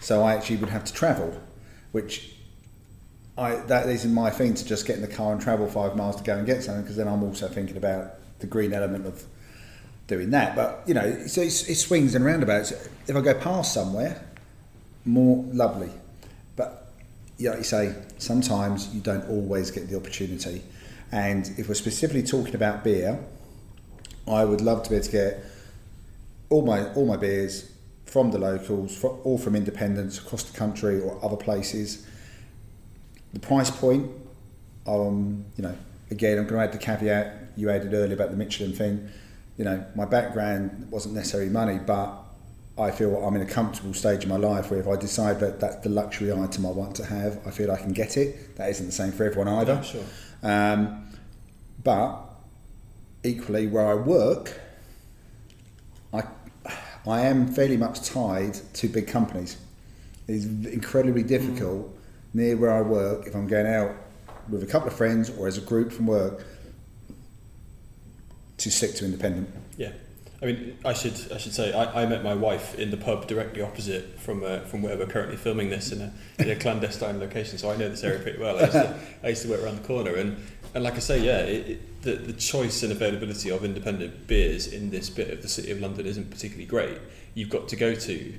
[0.00, 1.38] So I actually would have to travel,
[1.92, 2.30] which
[3.36, 6.16] I that isn't my thing to just get in the car and travel five miles
[6.16, 9.24] to go and get something because then I'm also thinking about the green element of
[10.06, 10.54] doing that.
[10.54, 12.72] But you know, so it's, it swings and roundabouts.
[13.06, 14.22] If I go past somewhere,
[15.04, 15.90] more lovely.
[17.44, 20.62] Yeah, like you say, sometimes you don't always get the opportunity.
[21.12, 23.22] And if we're specifically talking about beer,
[24.26, 25.44] I would love to be able to get
[26.48, 27.70] all my all my beers
[28.06, 32.06] from the locals, all from independents across the country or other places.
[33.34, 34.10] The price point,
[34.86, 35.76] um, you know,
[36.10, 39.10] again, I'm going to add the caveat you added earlier about the Michelin thing.
[39.58, 42.23] You know, my background wasn't necessarily money, but
[42.76, 45.60] I feel I'm in a comfortable stage in my life where if I decide that
[45.60, 48.56] that's the luxury item I want to have, I feel I can get it.
[48.56, 49.74] That isn't the same for everyone either.
[49.74, 50.04] Yeah, sure.
[50.42, 51.06] Um,
[51.82, 52.20] but
[53.22, 54.60] equally, where I work,
[56.12, 56.24] I,
[57.06, 59.56] I am fairly much tied to big companies.
[60.26, 61.96] It's incredibly difficult
[62.32, 63.94] near where I work if I'm going out
[64.48, 66.44] with a couple of friends or as a group from work
[68.58, 69.48] to stick to independent.
[69.76, 69.92] Yeah.
[70.42, 73.26] I mean, I should I should say I, I met my wife in the pub
[73.26, 77.18] directly opposite from uh, from where we're currently filming this in a, in a clandestine
[77.20, 78.56] location, so I know this area pretty well.
[78.58, 80.36] I used to, I used to work around the corner, and,
[80.74, 84.66] and like I say, yeah, it, it, the the choice and availability of independent beers
[84.66, 86.98] in this bit of the city of London isn't particularly great.
[87.34, 88.34] You've got to go to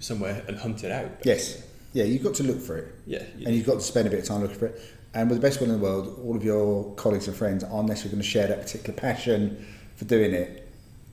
[0.00, 1.10] somewhere and hunt it out.
[1.24, 1.62] Yes.
[1.94, 2.94] Yeah, you've got to look for it.
[3.06, 3.22] Yeah.
[3.36, 4.80] you- And you've got to spend a bit of time looking for it.
[5.14, 7.88] And with the best one in the world, all of your colleagues and friends aren't
[7.88, 9.66] necessarily going to share that particular passion
[9.96, 10.67] for doing it.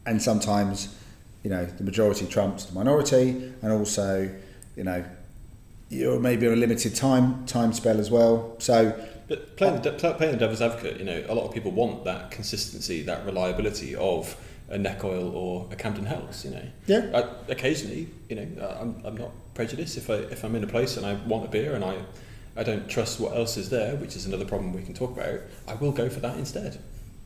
[0.05, 0.95] And sometimes,
[1.43, 4.29] you know, the majority trumps the minority, and also,
[4.75, 5.03] you know,
[5.89, 8.55] you're maybe on a limited time time spell as well.
[8.59, 12.03] So But playing the, playing the devil's advocate, you know, a lot of people want
[12.05, 14.35] that consistency, that reliability of
[14.69, 16.63] a neck oil or a Camden Hells, you know.
[16.87, 17.11] Yeah.
[17.13, 20.67] I, occasionally, you know, uh, I'm, I'm not prejudiced if I if I'm in a
[20.67, 21.97] place and I want a beer and I
[22.57, 25.41] I don't trust what else is there, which is another problem we can talk about.
[25.67, 26.79] I will go for that instead.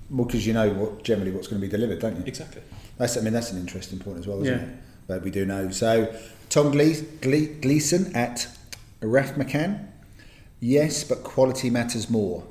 [0.10, 2.24] Well, because you know what generally what's going to be delivered, don't you?
[2.26, 2.62] Exactly.
[2.98, 4.64] That's I mean that's an interesting point as well, isn't Yeah.
[4.64, 4.70] it?
[5.08, 5.72] But we do know.
[5.72, 6.14] So
[6.50, 8.48] Tom Gle- Gle- Gleeson at
[9.02, 9.88] Raf McCann.
[10.60, 12.44] Yes, but quality matters more.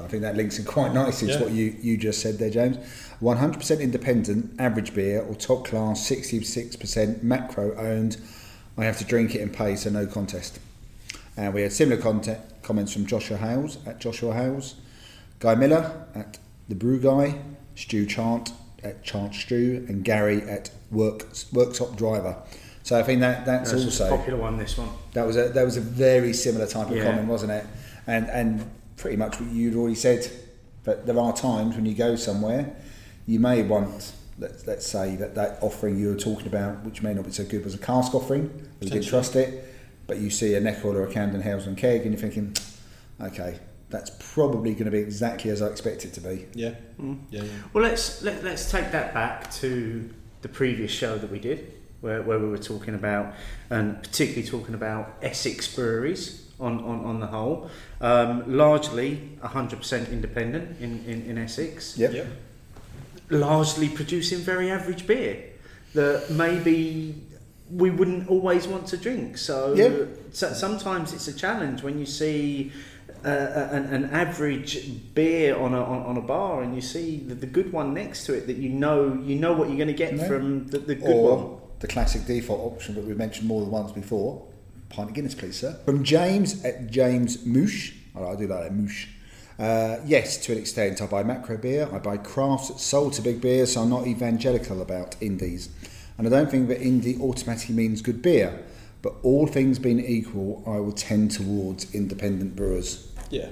[0.00, 2.78] I think that links in quite nicely to what you, you just said there, James.
[3.20, 8.16] 100% independent, average beer, or top class, 66% macro owned.
[8.78, 10.58] I have to drink it and pay, so no contest.
[11.36, 14.76] And we had similar content, comments from Joshua Hales at Joshua Hales,
[15.38, 16.38] Guy Miller at
[16.70, 17.38] The Brew Guy,
[17.74, 18.52] Stu Chant
[18.82, 22.36] at Chant Stew, and Gary at Work Worktop Driver.
[22.84, 24.56] So I think that that's, That's a also popular one.
[24.56, 24.88] This one.
[25.12, 27.04] that was a that was a very similar type of Yeah.
[27.04, 27.66] comment, wasn't it?
[28.06, 30.30] And and pretty much what you'd already said.
[30.84, 32.74] But there are times when you go somewhere,
[33.26, 37.12] you may want let's let's say that that offering you were talking about, which may
[37.14, 38.48] not be so good, was a cask offering.
[38.80, 39.64] You didn't trust it,
[40.06, 42.56] but you see a neck or a Camden Hells and keg, and you're thinking,
[43.20, 43.58] okay,
[43.90, 46.46] that's probably going to be exactly as I expect it to be.
[46.54, 46.74] Yeah.
[46.98, 47.14] Yeah.
[47.30, 47.42] yeah.
[47.72, 50.08] Well, let's let, let's take that back to
[50.42, 53.34] the previous show that we did, where, where we were talking about,
[53.68, 57.68] and particularly talking about Essex breweries on, on, on the whole,
[58.00, 62.12] um, largely 100% independent in, in, in Essex, Yep.
[62.14, 62.26] Yep.
[63.30, 65.44] largely producing very average beer
[65.94, 67.14] that maybe
[67.70, 69.38] we wouldn't always want to drink.
[69.38, 70.06] So, Yeah.
[70.32, 72.72] so sometimes it's a challenge when you see
[73.24, 77.34] uh, an, an average beer on a, on, on a bar and you see the,
[77.34, 79.94] the good one next to it that you know you know what you're going to
[79.94, 81.60] get from the, the good or one.
[81.80, 84.46] the classic default option that we've mentioned more than once before.
[84.88, 85.78] Pint of Guinness, please, sir.
[85.84, 87.94] From James at James Moosh.
[88.16, 89.06] Oh, I do like that, Moosh.
[89.56, 91.00] Uh, yes, to an extent.
[91.00, 94.82] I buy macro beer, I buy crafts sold to big beer, so I'm not evangelical
[94.82, 95.68] about indies.
[96.18, 98.64] And I don't think that indie automatically means good beer.
[99.02, 103.09] But all things being equal, I will tend towards independent brewers.
[103.30, 103.48] Yeah.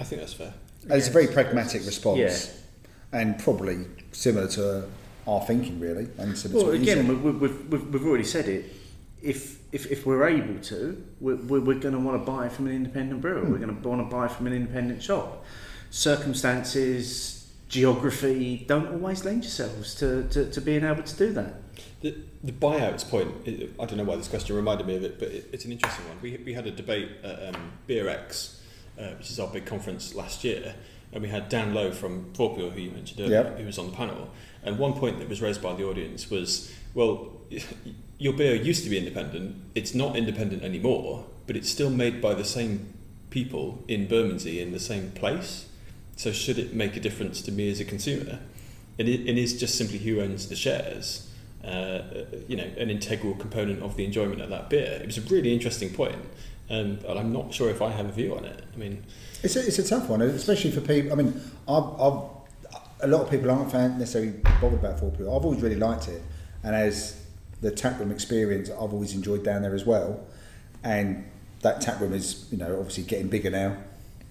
[0.00, 0.54] I think that's fair.
[0.82, 2.18] And it's a very pragmatic response.
[2.18, 3.20] Yeah.
[3.20, 4.88] And probably similar to
[5.26, 6.08] our thinking, really.
[6.18, 8.72] And similar to Well, what again, we, we, we've, we've we've already said it.
[9.22, 12.66] If if, if we're able to, we're, we're, we're going to want to buy from
[12.66, 13.42] an independent brewer.
[13.42, 15.44] We're going to want to buy from an independent shop.
[15.90, 21.54] Circumstances, geography don't always lend yourselves to, to, to being able to do that.
[22.02, 25.18] The, the buyouts point, i I don't know why this question reminded me of it,
[25.18, 26.18] but it, it's an interesting one.
[26.20, 28.58] We, we had a debate at um, BeerX,
[29.02, 30.74] uh, which is our big conference last year,
[31.12, 33.58] and we had Dan Lowe from Fourpure, who you mentioned earlier, Yep.
[33.58, 34.30] who was on the panel.
[34.62, 37.32] And one point that was raised by the audience was, well,
[38.18, 42.34] your beer used to be independent, it's not independent anymore, but it's still made by
[42.34, 42.92] the same
[43.30, 45.66] people in Bermondsey in the same place.
[46.16, 48.38] So should it make a difference to me as a consumer?
[48.98, 51.28] It, it is just simply who owns the shares
[51.64, 52.02] uh,
[52.48, 54.98] you know, an integral component of the enjoyment of that beer.
[55.00, 56.18] It was a really interesting point,
[56.72, 58.64] um, but I'm not sure if I have a view on it.
[58.74, 59.04] I mean,
[59.42, 61.12] It's a, it's a tough one, especially for people.
[61.12, 62.22] I mean, I've, I've,
[63.02, 65.22] a lot of people aren't fan, necessarily bothered about Fourpure.
[65.36, 66.22] I've always really liked it,
[66.64, 67.24] and as
[67.60, 70.20] the taproom experience, I've always enjoyed down there as well.
[70.82, 71.24] And
[71.60, 73.76] that taproom is, you know, obviously getting bigger now,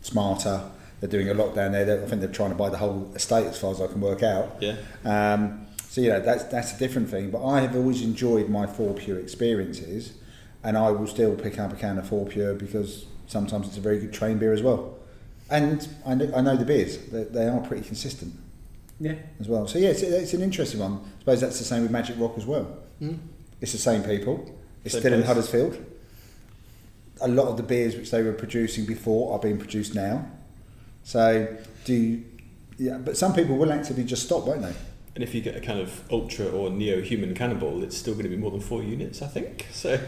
[0.02, 0.64] smarter.
[1.00, 1.86] They're doing a lot down there.
[1.86, 4.02] They're- I think they're trying to buy the whole estate, as far as I can
[4.02, 4.58] work out.
[4.60, 7.32] yeah, Um, so you know that's that's a different thing.
[7.32, 10.14] But I have always enjoyed my Fourpure experiences,
[10.64, 14.00] and I will still pick up a can of Fourpure because sometimes it's a very
[14.00, 14.98] good train beer as well.
[15.50, 18.34] And I know, I know the beers; they, they are pretty consistent
[19.00, 19.16] Yeah.
[19.40, 19.68] as well.
[19.68, 20.94] So yeah, it's, it's an interesting one.
[20.94, 22.64] I suppose that's the same with Magic Rock as well.
[23.00, 23.16] Hmm.
[23.60, 24.50] It's the same people.
[24.84, 25.24] It's Same still in.
[25.24, 25.78] Huddersfield.
[27.22, 30.26] A lot of the beers which they were producing before are being produced now.
[31.04, 31.48] So
[31.86, 32.24] do you,
[32.78, 34.74] yeah, but some people will actively just stop, won't they?
[35.14, 38.30] and if you get a kind of ultra or neo-human cannibal, it's still going to
[38.30, 39.68] be more than four units, I think.
[39.74, 40.00] So,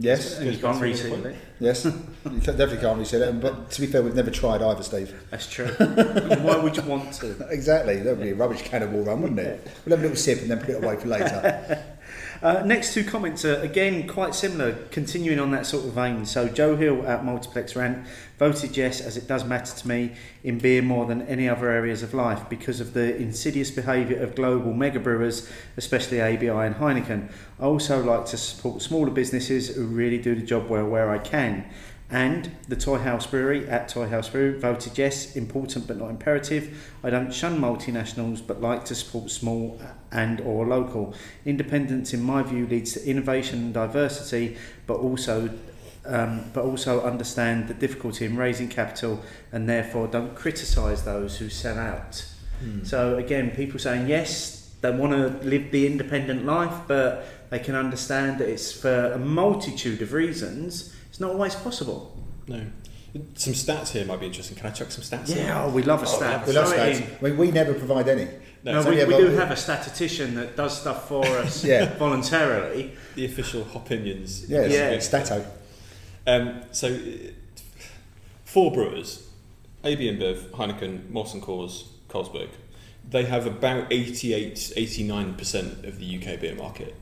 [0.00, 1.34] Yes, And you can't reseal it.
[1.58, 1.84] yes.
[1.84, 1.90] you
[2.24, 3.40] can- definitely can't reset it.
[3.40, 5.12] But to be fair, we've never tried either, Steve.
[5.30, 5.66] That's true.
[5.66, 7.34] Why would you want to?
[7.50, 7.96] Exactly.
[7.96, 9.66] That would be a rubbish cannibal run, wouldn't it?
[9.84, 11.84] We'll have a little sip and then put it away for later.
[12.40, 16.24] Uh, next two comments are again quite similar, continuing on that sort of vein.
[16.24, 18.06] So Joe Hill at Multiplex Rant
[18.38, 22.04] voted yes, as it does matter to me in beer more than any other areas
[22.04, 27.28] of life because of the insidious behaviour of global mega brewers, especially ABI and Heineken.
[27.58, 31.18] I also like to support smaller businesses who really do the job well where I
[31.18, 31.68] can.
[32.10, 36.90] And the Toy House Brewery at Toy House Brew voted yes, important but not imperative.
[37.04, 39.78] I don't shun multinationals but like to support small
[40.10, 41.14] and or local.
[41.44, 44.56] Independence, in my view, leads to innovation and diversity,
[44.86, 45.50] but also
[46.06, 49.20] um, but also understand the difficulty in raising capital
[49.52, 52.24] and therefore don't criticise those who sell out.
[52.84, 57.74] So again, people saying yes, they want to live the independent life, but they can
[57.74, 60.94] understand that it's for a multitude of reasons.
[61.18, 62.16] It's not always possible.
[62.46, 62.64] No.
[63.34, 64.56] Some stats here might be interesting.
[64.56, 65.38] Can I chuck some stats in?
[65.38, 66.46] Yeah, oh, we love a stat.
[66.46, 67.00] We love stats.
[67.00, 67.16] in.
[67.18, 68.28] I mean, we never provide any.
[68.62, 71.92] No, No, we, we do have a statistician that does stuff for us Yeah.
[71.98, 72.92] voluntarily.
[73.16, 74.48] The official opinions.
[74.48, 74.96] Yes, Yeah.
[75.00, 75.44] Stato.
[76.24, 77.32] Um, so, uh,
[78.44, 79.28] four brewers,
[79.82, 82.50] AB InBev, Heineken, Molson Coors, Carlsberg,
[83.10, 86.94] they have about 88, 89% of the UK beer market.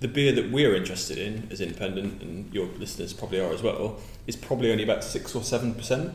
[0.00, 3.98] The, beer that we're interested in as independent, and your listeners probably are as well,
[4.26, 6.14] is probably only about 6 or 7%.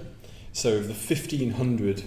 [0.53, 2.03] So, of the 1,500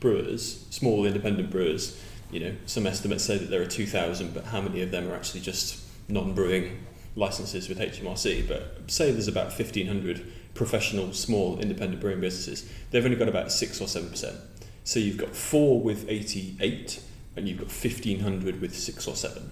[0.00, 2.00] brewers, small independent brewers,
[2.30, 5.14] you know, some estimates say that there are 2,000, but how many of them are
[5.14, 6.78] actually just non-brewing
[7.14, 8.48] licenses with HMRC?
[8.48, 12.70] But say there's about 1,500 professional, small, independent brewing businesses.
[12.90, 14.38] They've only got about six or seven percent.
[14.84, 17.00] So you've got four with 88,
[17.36, 19.50] and you've got 1,500 with six or seven.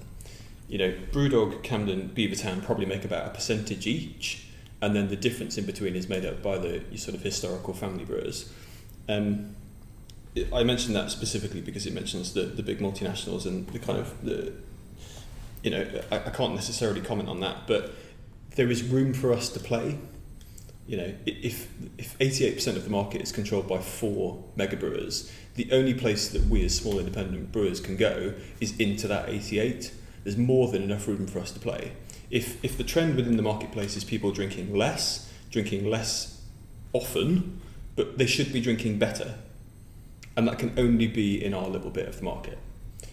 [0.70, 4.46] You know, Brewdog, Camden, Beavertown probably make about a percentage each,
[4.80, 8.04] and then the difference in between is made up by the sort of historical family
[8.04, 8.52] brewers.
[9.08, 9.56] Um,
[10.54, 14.24] I mentioned that specifically because it mentions the, the big multinationals and the kind of
[14.24, 14.52] the
[15.64, 17.92] you know I, I can't necessarily comment on that, but
[18.54, 19.98] there is room for us to play.
[20.86, 21.68] You know, if
[21.98, 25.94] if eighty eight percent of the market is controlled by four mega brewers, the only
[25.94, 29.90] place that we as small independent brewers can go is into that eighty eight.
[30.24, 31.92] There's more than enough room for us to play.
[32.30, 36.40] If if the trend within the marketplace is people drinking less, drinking less
[36.92, 37.60] often,
[37.96, 39.34] but they should be drinking better,
[40.36, 42.58] and that can only be in our little bit of the market.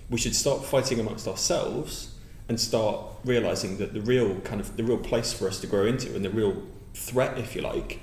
[0.09, 2.13] We should start fighting amongst ourselves
[2.47, 5.85] and start realizing that the real kind of the real place for us to grow
[5.85, 6.63] into and the real
[6.93, 7.99] threat, if you like,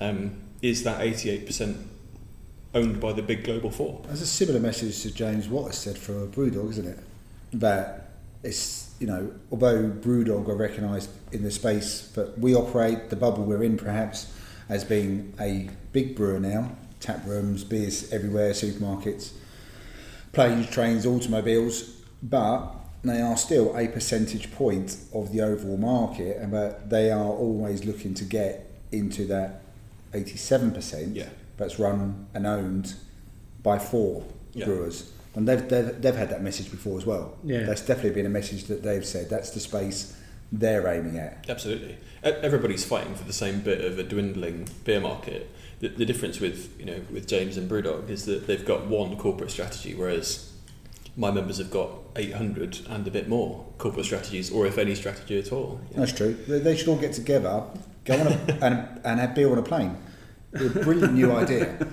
[0.00, 1.84] um, is that 88%
[2.74, 4.02] owned by the big global four.
[4.06, 6.98] There's a similar message to James Watt said for Brewdog, isn't it?
[7.52, 8.05] That
[8.42, 13.44] it's, you know, although Brewdog are recognised in the space, but we operate the bubble
[13.44, 14.32] we're in perhaps
[14.68, 19.32] as being a big brewer now, tap rooms, beers everywhere, supermarkets,
[20.32, 21.82] planes, trains, automobiles,
[22.22, 22.72] but
[23.04, 27.84] they are still a percentage point of the overall market, and that they are always
[27.84, 29.62] looking to get into that
[30.12, 31.14] 87%.
[31.14, 31.28] Yeah.
[31.56, 32.94] That's run and owned
[33.62, 34.66] by four Yeah.
[34.66, 35.10] brewers.
[35.36, 37.36] And they've, they've, they've had that message before as well.
[37.44, 37.64] Yeah.
[37.64, 39.28] That's definitely been a message that they've said.
[39.30, 40.16] That's the space
[40.50, 41.44] they're aiming at.
[41.48, 41.92] Absolutely.
[42.24, 45.50] E- Everybody's fighting for the same bit of a dwindling beer market.
[45.80, 49.16] The, the difference with you know with James and Brewdog is that they've got one
[49.18, 50.52] corporate strategy, whereas
[51.18, 55.38] my members have got 800 and a bit more corporate strategies, or if any strategy
[55.38, 55.80] at all.
[55.90, 56.06] you know.
[56.06, 56.32] That's true.
[56.48, 57.62] They, they should all get together,
[58.06, 58.30] go on a,
[58.62, 59.96] and, and have beer on a plane.
[60.54, 61.86] A brilliant new idea.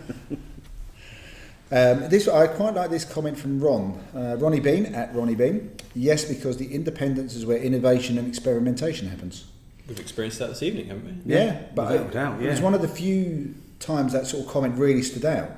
[1.71, 5.71] Um, this I quite like this comment from Ron, uh, Ronnie Bean at Ronnie Bean.
[5.95, 9.45] Yes, because the independence is where innovation and experimentation happens.
[9.87, 11.33] We've experienced that this evening, haven't we?
[11.33, 14.51] Yeah, but without I- doubt, it was one of the few times that sort of
[14.51, 15.49] comment really stood out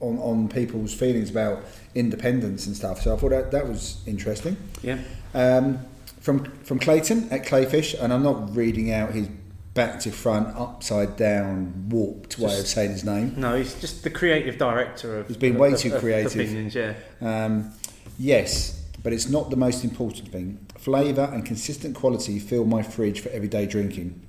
[0.00, 1.62] on, on people's feelings about
[1.94, 3.02] independence and stuff.
[3.02, 4.56] So I thought that, that was interesting.
[4.82, 4.98] Yeah.
[5.34, 5.80] Um,
[6.20, 9.28] from from Clayton at Clayfish, and I'm not reading out his
[9.74, 13.34] back to front, upside down, warped way of saying his name.
[13.36, 15.28] No, he's just the creative director of.
[15.28, 16.34] He's been way of- too of creative.
[16.34, 16.94] Opinions, yeah.
[17.20, 17.72] Um,
[18.18, 20.58] yes, but it's not the most important thing.
[20.78, 24.20] Flavour and consistent quality fill my fridge for everyday drinking.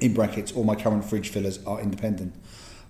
[0.00, 2.34] In brackets, all my current fridge fillers are independent.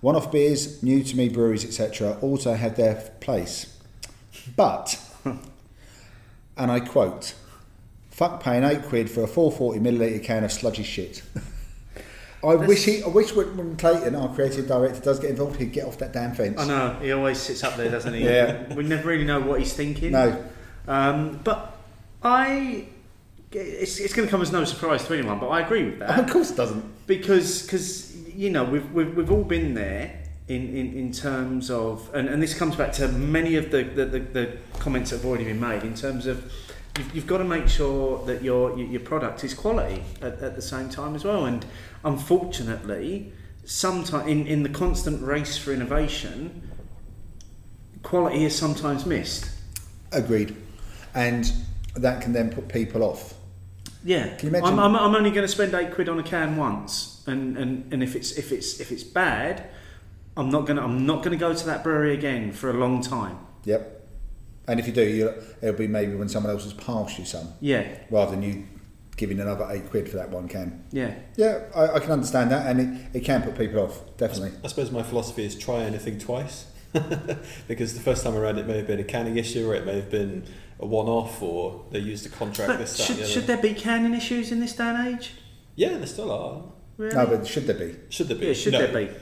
[0.01, 3.77] One-off beers, new to me breweries, etc., also have their place.
[4.55, 4.99] But,
[6.57, 7.35] and I quote,
[8.09, 11.21] "Fuck paying eight quid for a 440 milliliter can of sludgy shit."
[12.43, 15.85] I wish he, I wish when Clayton, our creative director, does get involved, he'd get
[15.85, 16.59] off that damn fence.
[16.59, 18.23] I know he always sits up there, doesn't he?
[18.25, 18.73] Yeah.
[18.73, 20.11] We never really know what he's thinking.
[20.11, 20.43] No,
[20.87, 21.77] Um, but
[22.23, 22.87] I
[23.51, 26.19] it's, it's going to come as no surprise to anyone, but I agree with that
[26.19, 26.83] of course it doesn't.
[27.07, 32.09] because because you know we've, we've we've all been there in, in, in terms of
[32.15, 35.25] and, and this comes back to many of the, the, the, the comments that have
[35.25, 36.51] already been made in terms of
[36.97, 40.55] you've, you've got to make sure that your your your product is quality at, at
[40.55, 41.63] the same time as well and
[42.03, 43.31] unfortunately
[43.65, 46.69] sometimes in, in the constant race for innovation
[48.01, 49.49] quality is sometimes missed
[50.13, 50.55] Agreed.
[51.15, 51.51] And
[51.95, 53.33] that can then put people off.
[54.03, 56.23] Yeah, Can you imagine- I'm, I'm, I'm only going to spend eight quid on a
[56.23, 59.69] can once, and, and, and if it's if it's if it's bad,
[60.35, 63.37] I'm not gonna I'm not gonna go to that brewery again for a long time.
[63.63, 64.01] Yep.
[64.67, 67.87] And if you do, it'll be maybe when someone else has passed you some, Yeah,
[68.09, 68.65] rather than you
[69.17, 70.83] giving another eight quid for that one can.
[70.91, 72.79] yeah, Yeah, I, I can understand that, and
[73.13, 74.51] it, it can put people off, definitely.
[74.63, 76.65] I suppose my philosophy is try anything twice.
[77.67, 79.95] because the first time around it may have been a canning issue or it may
[79.95, 80.45] have been
[80.79, 83.47] a one off or they used a contract but this, that, should, and the should
[83.47, 85.31] there be canning issues in this day and age?
[85.75, 86.63] Yeah, there still are.
[86.97, 87.15] Really?
[87.15, 87.95] No, but should there be?
[88.09, 88.45] Should there be?
[88.47, 88.79] yeah, should No.
[88.85, 89.13] there be?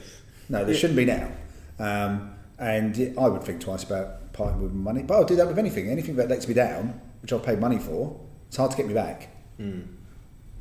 [0.49, 0.79] No, there Yeah.
[0.81, 1.31] shouldn't be now.
[1.79, 5.03] Um, and I would think twice about parting with money.
[5.03, 5.89] But I'll do that with anything.
[5.89, 8.19] Anything that lets me down, which I've paid money for,
[8.49, 9.29] it's hard to get me back.
[9.61, 9.81] Hmm.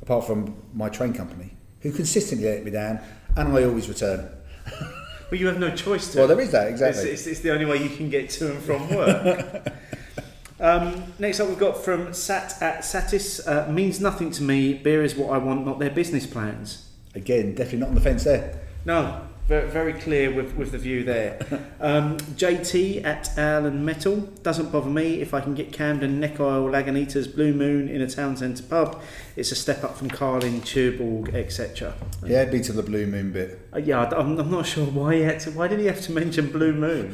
[0.03, 1.51] Apart from my train company,
[1.81, 2.99] who consistently let me down,
[3.35, 4.29] and I always return.
[5.31, 6.17] Well, you have no choice to.
[6.17, 7.03] Well, there is that, exactly.
[7.03, 9.65] It's, it's, it's the only way you can get to and from work.
[10.59, 13.47] um, next up, we've got from Sat at Satis.
[13.47, 14.73] Uh, means nothing to me.
[14.73, 16.89] Beer is what I want, not their business plans.
[17.15, 18.59] Again, definitely not on the fence there.
[18.83, 21.39] No, very, very clear with, with the view there.
[21.81, 26.69] Um, JT at Allen Metal doesn't bother me if I can get Camden Neck Oil
[26.69, 29.01] Lagunitas Blue Moon in a town centre pub.
[29.35, 31.93] It's a step up from Carling, Tuborg, etc.
[32.25, 33.59] Yeah, be to the blue moon bit.
[33.73, 35.51] Uh, yeah, I- I'm, I'm not sure why he had to.
[35.51, 37.11] Why did he have to mention Blue Moon?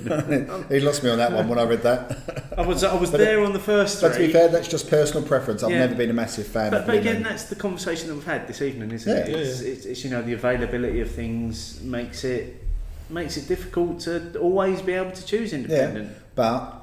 [0.70, 2.54] he lost me on that one when I read that.
[2.58, 4.90] I was I was But there on the first but to be fair, that's just
[4.90, 5.62] personal preference.
[5.62, 5.80] I've Yeah.
[5.80, 7.24] never been a massive fan But, of but blue again, moon.
[7.24, 9.30] that's the conversation that we've had this evening, isn't it?
[9.30, 9.38] Yeah.
[9.38, 12.64] It's, it's, it's you know the availability of things makes it
[13.12, 16.10] makes it difficult to always be able to choose independent.
[16.12, 16.82] Yeah, but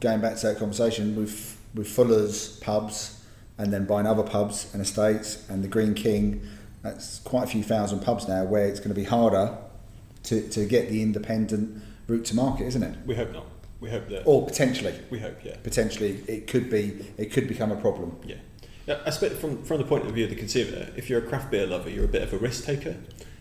[0.00, 3.17] going back to that conversation with with Fuller's pubs,
[3.58, 6.46] and then buying other pubs and estates, and the Greene King,
[6.82, 9.58] that's quite a few thousand pubs now where it's going to be harder
[10.24, 12.96] to, to get the independent route to market, isn't it?
[13.04, 13.46] We hope not.
[13.80, 14.22] We hope that.
[14.24, 15.56] Or potentially, We hope, yeah.
[15.62, 18.16] potentially it could be it could become a problem.
[18.24, 18.36] Yeah.
[18.86, 21.26] yeah I suppose from, from the point of view of the consumer, if you're a
[21.26, 22.96] craft beer lover, you're a bit of a risk taker.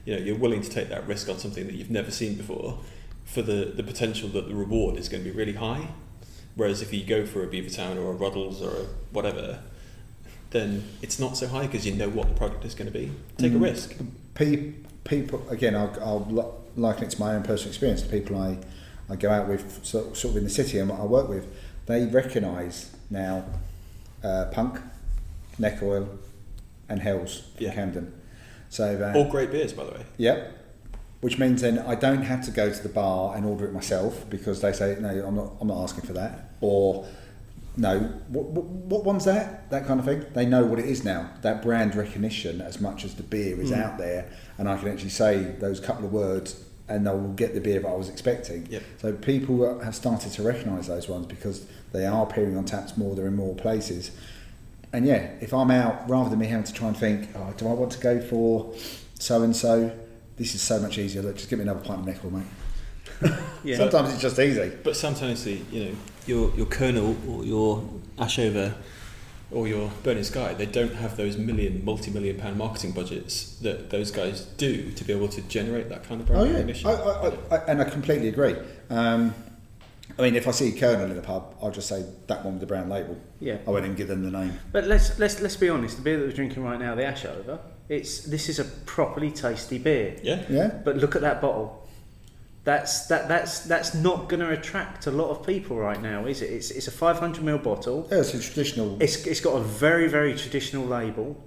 [0.06, 2.80] You know, you're willing to take that risk on something that you've never seen before
[3.26, 5.89] for the, the potential that the reward is going to be really high.
[6.56, 9.60] Whereas if you go for a Beavertown or a Ruddles or a whatever,
[10.51, 13.11] then it's not so high because you know what the product is going to be.
[13.37, 13.61] Take a Mm.
[13.63, 13.95] risk.
[14.33, 14.71] Pe-
[15.03, 18.01] people again, I'll, I'll liken it to my own personal experience.
[18.03, 18.57] The people I,
[19.09, 21.47] I go out with, sort, sort of in the city, and I work with,
[21.85, 23.45] they recognise now
[24.23, 24.79] uh, Punk,
[25.59, 26.07] Neck Oil,
[26.89, 27.73] and Hells Yeah.
[27.73, 28.13] Camden.
[28.69, 30.05] So All great beers, by the way.
[30.17, 30.53] Yep.
[31.21, 34.29] Which means then I don't have to go to the bar and order it myself
[34.29, 35.53] because they say no, I'm not.
[35.59, 36.51] I'm not asking for that.
[36.61, 37.07] Or
[37.77, 39.69] no, what, what, what one's that?
[39.69, 40.25] That kind of thing.
[40.33, 41.29] They know what it is now.
[41.43, 43.81] That brand recognition, as much as the beer is mm.
[43.81, 47.53] out there, and I can actually say those couple of words, and they will get
[47.53, 48.67] the beer that I was expecting.
[48.71, 48.83] Yep.
[48.99, 53.15] So people have started to recognise those ones because they are appearing on taps more.
[53.15, 54.11] They're in more places.
[54.91, 57.67] And yeah, if I'm out, rather than me having to try and think, oh, do
[57.67, 58.73] I want to go for
[59.19, 59.95] so and so?
[60.37, 61.21] This is so much easier.
[61.21, 62.47] Look, just give me another pint of Neck Oil, mate.
[63.63, 63.77] Yeah.
[63.77, 64.71] Sometimes it's just easy.
[64.81, 65.95] But sometimes the you know
[66.27, 67.83] your your Kernel or your
[68.17, 68.73] Ashover
[69.49, 74.11] or your Burning Sky, they don't have those million, multi-million pound marketing budgets that those
[74.11, 76.89] guys do to be able to generate that kind of brand Oh yeah, recognition.
[76.89, 78.55] I, I, I, I, and I completely agree.
[78.89, 79.33] Um,
[80.19, 82.61] I mean, if I see Kernel in a pub, I'll just say that one with
[82.61, 83.17] the brown label.
[83.39, 83.57] Yeah.
[83.65, 84.59] I won't even give them the name.
[84.71, 85.97] But let's let's let's be honest.
[85.97, 89.77] The beer that we're drinking right now, the Ashover, it's this is a properly tasty
[89.77, 90.17] beer.
[90.23, 90.67] yeah, Yeah.
[90.83, 91.86] But look at that bottle.
[92.68, 96.41] That's that that's that's not going to attract a lot of people right now, is
[96.41, 96.52] it?
[96.52, 98.06] It's it's a 500 ml bottle.
[98.11, 99.02] Yeah, it's a traditional.
[99.02, 101.41] It's it's got a very very traditional label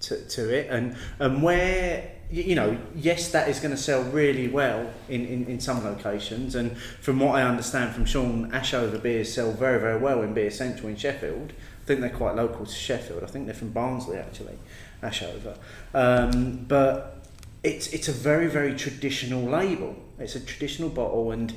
[0.00, 4.48] to, to it, and and where you know yes that is going to sell really
[4.48, 9.32] well in, in, in some locations, and from what I understand from Sean, Ashover beers
[9.32, 11.54] sell very very well in Beer Central in Sheffield.
[11.54, 13.24] I think they're quite local to Sheffield.
[13.24, 14.58] I think they're from Barnsley actually,
[15.02, 15.56] Ashover.
[15.94, 17.26] Um, but
[17.64, 20.02] it's it's a very very traditional label.
[20.18, 21.52] It's a traditional bottle, and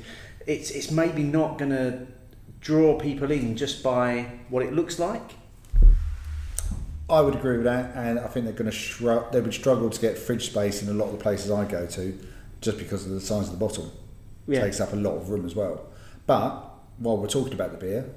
[0.46, 2.06] it's it's maybe not going to
[2.60, 5.22] draw people in just by what it looks like.
[7.08, 9.90] I would agree with that, and I think they're going to shrug, they would struggle
[9.90, 12.18] to get fridge space in a lot of the places I go to,
[12.60, 13.92] just because of the size of the bottle.
[14.46, 14.60] Yeah.
[14.60, 15.86] Takes up a lot of room as well.
[16.26, 18.08] But while we're talking about the beer,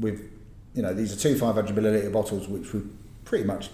[0.00, 0.30] we've
[0.74, 2.88] you know these are two 500 milliliter bottles which we've
[3.24, 3.70] pretty much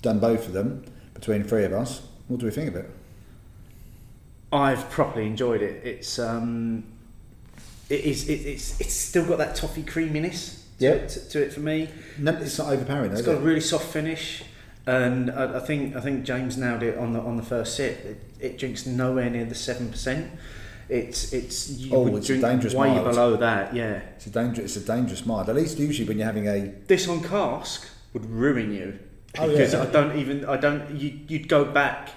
[0.00, 0.84] done both of them
[1.14, 2.02] between three of us.
[2.28, 2.90] What do we think of it?
[4.56, 5.84] I've properly enjoyed it.
[5.84, 6.84] It's um,
[7.88, 10.90] it is it, it's it's still got that toffee creaminess to, Yeah.
[10.92, 11.88] it, to, to it for me.
[12.18, 14.42] No, it's not overpowering, It's got a really soft finish,
[14.86, 18.04] and I, I think I think James nailed it on the on the first sip.
[18.04, 20.30] It, it drinks nowhere near the seven percent.
[20.88, 23.04] It's it's you Oh, would it's a drink dangerous way mild.
[23.10, 23.74] below that.
[23.74, 24.76] Yeah, It's a dangerous.
[24.76, 25.48] It's a dangerous mild.
[25.48, 28.98] At least usually when you're having a this on cask would ruin you
[29.38, 29.82] Oh, because yeah.
[29.82, 32.10] I don't even I don't you you'd go back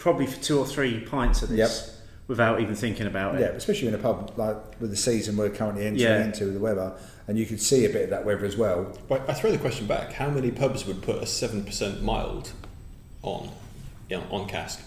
[0.00, 1.96] probably for two or three pints of this
[2.26, 3.40] without even thinking about it.
[3.42, 6.24] yeah, especially in a pub like with the season we're currently entering Yeah.
[6.24, 6.92] into with the weather,
[7.28, 8.96] and you could see a bit of that weather as well.
[9.08, 12.52] But I throw the question back: How many pubs would put a seven percent mild
[13.22, 13.50] on,
[14.08, 14.80] yeah, on cask?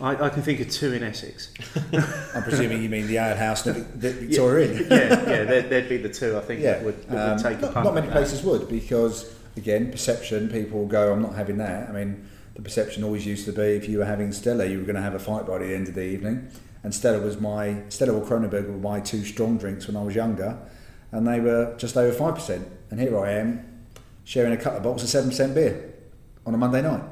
[0.00, 1.52] I, I can think of two in Essex.
[2.34, 4.86] I'm presuming you mean the Ale House that that Victoria Inn.
[4.90, 7.42] yeah, yeah, they'd, they'd be the two I think Yeah, that would, that um, would
[7.44, 7.84] take a not, punt.
[7.84, 8.18] not many on that.
[8.18, 10.48] places would because again, perception.
[10.48, 13.88] People go, "I'm not having that." I mean, the perception always used to be if
[13.88, 15.94] you were having Stella, you were going to have a fight by the end of
[15.94, 16.48] the evening.
[16.84, 20.14] And Stella was my Stella or Kronenbourg were my two strong drinks when I was
[20.14, 20.58] younger,
[21.12, 22.68] and they were just over five percent.
[22.90, 23.84] And here I am,
[24.24, 25.94] sharing a couple of bottles of seven percent beer
[26.44, 27.04] on a Monday night.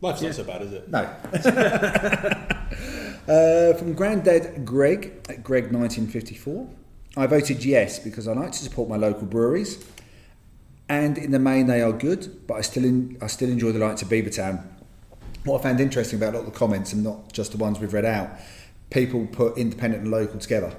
[0.00, 0.28] Life's Yeah.
[0.30, 0.88] not so bad, is it?
[0.90, 0.98] No.
[3.28, 6.68] uh, from Granddad Greg at Greg 1954.
[7.16, 9.84] I voted yes because I like to support my local breweries,
[10.88, 12.46] and in the main they are good.
[12.46, 14.64] But I still in, I still enjoy the likes of Beavertown.
[15.44, 17.80] What I found interesting about a lot of the comments, and not just the ones
[17.80, 18.30] we've read out,
[18.90, 20.74] people put independent and local together.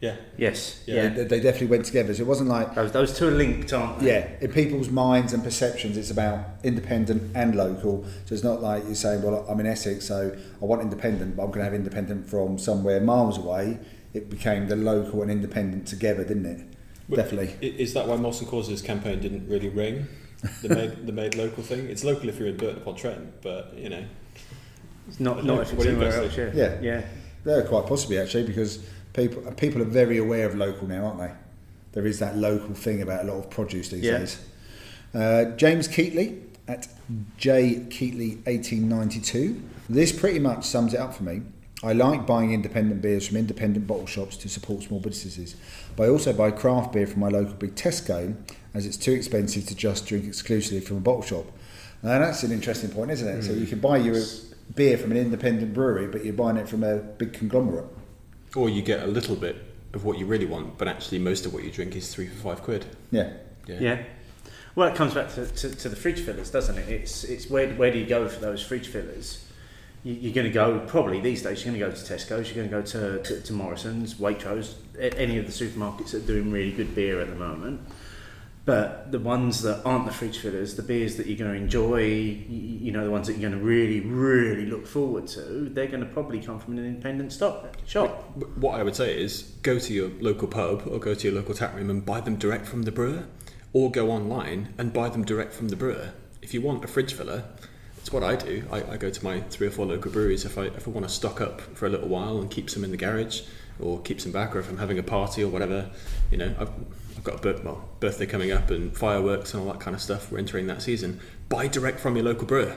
[0.00, 0.16] Yeah.
[0.36, 1.04] Yes, Yeah.
[1.04, 1.08] yeah.
[1.10, 2.12] They, they definitely went together.
[2.12, 4.08] So it wasn't like Those, those two are linked, aren't they?
[4.08, 8.04] yeah, in people's minds and perceptions, it's about independent and local.
[8.26, 11.44] So it's not like you're saying, well, I'm in Essex, so I want independent, but
[11.44, 13.78] I'm going to have independent from somewhere miles away.
[14.12, 16.66] It became the local and independent together, didn't it?
[17.08, 17.54] But Definitely.
[17.68, 20.08] Is that why Molson Coors's campaign didn't really ring?
[20.62, 21.86] The made, the made local thing.
[21.88, 24.04] It's local if you're in Burton upon Trent, but you know,
[25.08, 26.54] It's not, not if it's what do you anywhere else, think?
[26.54, 26.78] yeah.
[26.80, 27.02] Yeah.
[27.44, 27.56] Yeah.
[27.58, 28.78] Yeah, quite possibly actually, because
[29.12, 31.30] people people are very aware of local now, aren't they?
[31.92, 34.18] There is that local thing about a lot of produce these Yeah.
[34.18, 34.38] days.
[35.14, 36.88] Uh, James Keatley at
[37.36, 39.60] J Keatley 1892.
[39.88, 41.42] This pretty much sums it up for me.
[41.84, 45.56] I like buying independent beers from independent bottle shops to support small businesses,
[45.96, 48.36] but I also buy craft beer from my local big Tesco
[48.74, 51.46] as it's too expensive to just drink exclusively from a bottle shop.
[52.02, 53.42] Now that's an interesting point, isn't it?
[53.42, 53.60] So mm.
[53.60, 54.20] you can buy your
[54.74, 57.86] beer from an independent brewery, but you're buying it from a big conglomerate.
[58.54, 59.56] or you get a little bit
[59.94, 62.36] of what you really want, but actually most of what you drink is three for
[62.36, 62.86] five quid.
[63.10, 63.32] Yeah.
[63.66, 64.02] Yeah.
[64.74, 66.88] Well, it comes back to, to, to the fridge fillers, doesn't it?
[66.88, 69.44] It's it's where where do you go for those fridge fillers?
[70.02, 71.64] You, you're going to go probably these days.
[71.64, 72.48] You're going to go to Tesco's.
[72.48, 76.26] You're going to go to, to, to Morrison's, Waitrose, any of the supermarkets that are
[76.26, 77.80] doing really good beer at the moment.
[78.64, 82.04] But the ones that aren't the fridge fillers, the beers that you're going to enjoy,
[82.04, 86.00] you, know, the ones that you're going to really, really look forward to, they're going
[86.00, 88.36] to probably come from an independent stop shop.
[88.56, 91.54] What I would say is go to your local pub or go to your local
[91.54, 93.24] tap room and buy them direct from the brewer,
[93.72, 96.10] or go online and buy them direct from the brewer.
[96.40, 97.44] If you want a fridge filler,
[97.96, 98.64] it's what I do.
[98.70, 101.08] I, I go to my three or four local breweries if I if I want
[101.08, 103.42] to stock up for a little while and keep some in the garage
[103.80, 105.90] or keep some back, or if I'm having a party or whatever.
[106.30, 106.70] You know, I've,
[107.16, 110.30] I've got a well, birthday coming up and fireworks and all that kind of stuff.
[110.30, 111.20] We're entering that season.
[111.48, 112.76] Buy direct from your local brewer.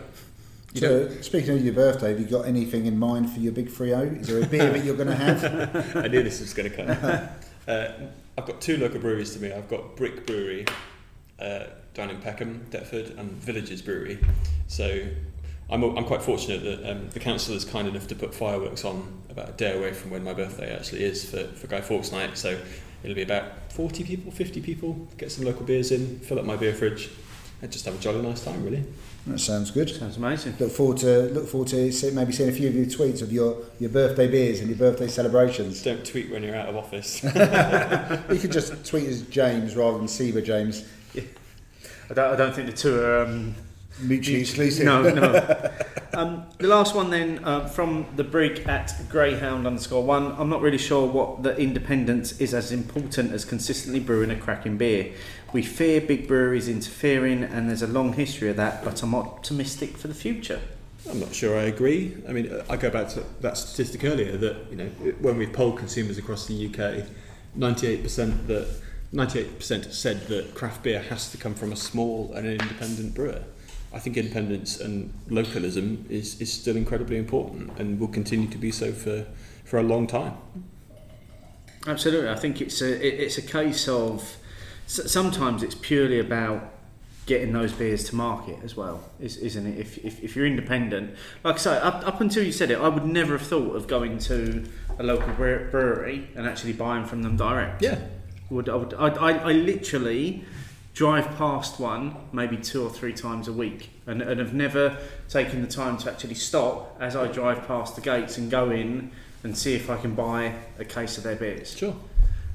[0.73, 3.69] You So, speaking of your birthday, have you got anything in mind for your big
[3.69, 5.95] 3 Is there a beer that you're going to have?
[5.95, 7.29] I knew this was going to come.
[7.67, 7.87] uh,
[8.37, 9.53] I've got two local breweries to me.
[9.53, 10.65] I've got Brick Brewery
[11.39, 14.19] uh, down in Peckham, Deptford, and Villages Brewery.
[14.67, 15.07] So
[15.69, 19.23] I'm, I'm quite fortunate that um, the council is kind enough to put fireworks on
[19.29, 22.37] about a day away from when my birthday actually is for, for Guy Fawkes Night.
[22.37, 22.59] So
[23.05, 26.55] it'll be about 40 people, 50 people, get some local beers in, fill up my
[26.55, 27.11] beer fridge,
[27.61, 28.83] and just have a jolly nice time, really.
[29.27, 29.89] That sounds good.
[29.89, 30.55] Sounds amazing.
[30.59, 33.31] Look forward to look forward to see, maybe seeing a few of your tweets of
[33.31, 35.81] your, your birthday beers and your birthday celebrations.
[35.81, 37.23] Don't tweet when you're out of office.
[38.31, 40.87] You could just tweet as James rather than SIBA James.
[41.15, 43.55] I don't, I don't think the two are um,
[43.99, 44.85] Mutually exclusive.
[44.85, 45.71] No, no.
[46.13, 50.33] um, the last one then uh, from the brig at Greyhound underscore one.
[50.37, 54.77] I'm not really sure what the independence is as important as consistently brewing a cracking
[54.77, 55.13] beer.
[55.53, 58.83] We fear big breweries interfering, and there's a long history of that.
[58.83, 60.59] But I'm optimistic for the future.
[61.09, 62.17] I'm not sure I agree.
[62.27, 64.87] I mean, I go back to that statistic earlier that you know
[65.19, 67.07] when we polled consumers across the UK,
[67.57, 68.67] 98% that
[69.13, 73.43] 98% said that craft beer has to come from a small and an independent brewer.
[73.95, 78.69] I think independence and localism is, is still incredibly important and will continue to be
[78.69, 79.25] so for,
[79.63, 80.33] for a long time.
[81.87, 84.37] Absolutely, I think it's a it, it's a case of
[84.87, 86.73] sometimes it's purely about
[87.25, 89.79] getting those beers to market as well, is, isn't it?
[89.79, 92.87] If, if, if you're independent, like I say, up, up until you said it, I
[92.87, 94.63] would never have thought of going to
[94.99, 97.81] a local brewery and actually buying from them direct.
[97.81, 97.99] Yeah.
[98.49, 100.43] Would I would I, I, I literally
[100.95, 104.97] drive past one maybe two or three times a week and, and have never
[105.27, 109.11] taken the time to actually stop as I drive past the gates and go in
[109.43, 111.75] and see if I can buy a case of their beers.
[111.77, 111.95] Sure.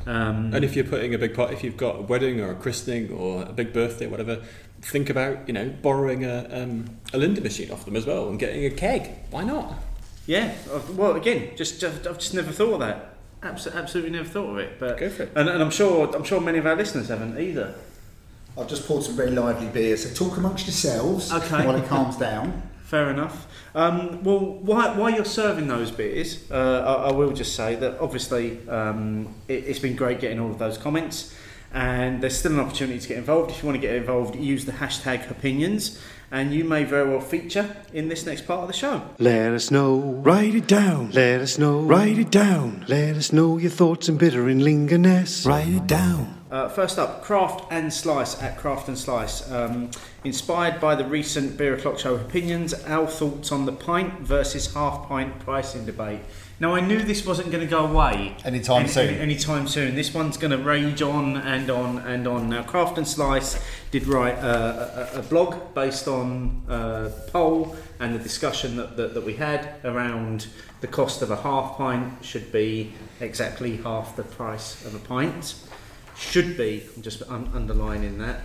[0.07, 2.55] Um, And if you're putting a big pot, if you've got a wedding or a
[2.55, 4.43] christening or a big birthday, whatever,
[4.81, 8.39] think about you know borrowing a um, a Lindr machine off them as well and
[8.39, 9.11] getting a keg.
[9.31, 9.75] Why not?
[10.27, 10.55] Yeah,
[10.95, 13.17] well, again, just I've I've just never thought of that.
[13.43, 14.81] Abso- Absolutely never thought of it.
[14.81, 15.33] But Go for it.
[15.37, 17.75] And, and I'm sure I'm sure many of our listeners haven't either.
[18.59, 21.67] I've just poured some very lively beer, so talk amongst yourselves Okay.
[21.67, 22.63] while it calms down.
[22.85, 23.47] Fair enough.
[23.75, 26.55] Um, well, while, while you're serving those beers, uh,
[27.05, 30.59] I, I will just say that obviously um, it, it's been great getting all of
[30.59, 31.33] those comments,
[31.73, 33.53] and there's still an opportunity to get involved.
[33.53, 36.01] If you want to get involved, use the hashtag opinions,
[36.33, 39.03] and you may very well feature in this next part of the show.
[39.21, 41.13] Let us know, write it down.
[41.13, 42.85] Let us know, write it down.
[42.89, 45.47] Let us know your thoughts and bitter in Lingerness.
[45.47, 46.40] Write it down.
[46.51, 49.49] Uh, first up, Craft and Slice at Craft and Slice.
[49.53, 49.91] Um,
[50.25, 55.07] inspired by the recent Beer O'Clock Show opinions, our thoughts on the pint versus half
[55.07, 56.21] pint pricing debate.
[56.59, 59.09] Now, I knew this wasn't going to go away Anytime soon.
[59.09, 59.95] Any, anytime soon.
[59.95, 62.51] This one's going to rage on and on and on.
[62.51, 63.63] Now, Craft and Slice
[63.93, 69.15] did write uh, a, a blog based on uh, poll and the discussion that, that,
[69.15, 70.49] that we had around
[70.81, 75.55] the cost of a half pint should be exactly half the price of a pint
[76.21, 76.85] should be.
[76.97, 78.41] I'm just un- underlining that.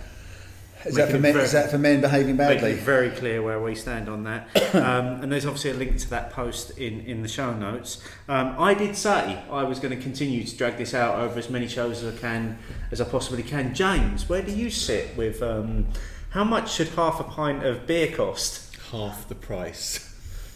[0.84, 2.70] Is that, for men, very- is that for men behaving Making badly?
[2.72, 4.48] it very clear where we stand on that.
[4.76, 8.02] Um, and there's obviously a link to that post in, in the show notes.
[8.28, 11.48] Um, I did say I was going to continue to drag this out over as
[11.48, 12.58] many shows as I can,
[12.92, 13.74] as I possibly can.
[13.74, 15.86] James, where do you sit with um,
[16.30, 18.76] how much should half a pint of beer cost?
[18.92, 20.05] Half the price.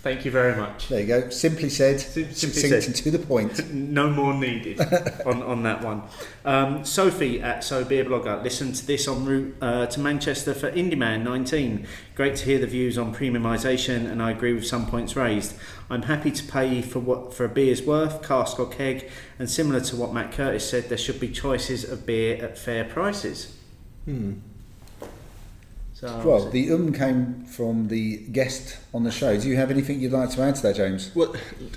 [0.03, 0.89] Thank you very much.
[0.89, 1.29] There you go.
[1.29, 2.95] Simply said, Sim- simply said.
[2.95, 3.61] to the point.
[3.71, 4.81] No more needed
[5.27, 6.03] on, on that one.
[6.45, 10.71] Um, Sophie at So Beer Blogger listened to this en route uh, to Manchester for
[10.71, 11.87] IndieMan 19.
[12.15, 15.55] Great to hear the views on premiumisation, and I agree with some points raised.
[15.91, 19.81] I'm happy to pay for what for a beer's worth, cask or keg, and similar
[19.81, 23.55] to what Matt Curtis said, there should be choices of beer at fair prices.
[24.07, 24.35] Hmm.
[26.01, 29.39] So, Well, the um came from the guest on the show.
[29.39, 31.11] Do you have anything you'd like to add to that, James?
[31.15, 31.35] Well,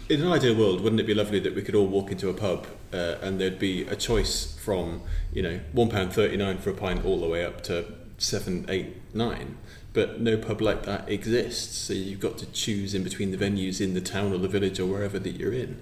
[0.08, 2.34] in an ideal world, wouldn't it be lovely that we could all walk into a
[2.34, 5.02] pub uh, and there'd be a choice from,
[5.34, 7.84] you know, one pound thirty nine for a pint all the way up to
[8.18, 9.58] seven, eight, nine.
[9.91, 13.82] But no pub like that exists, so you've got to choose in between the venues
[13.82, 15.82] in the town or the village or wherever that you're in.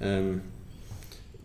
[0.00, 0.42] Um,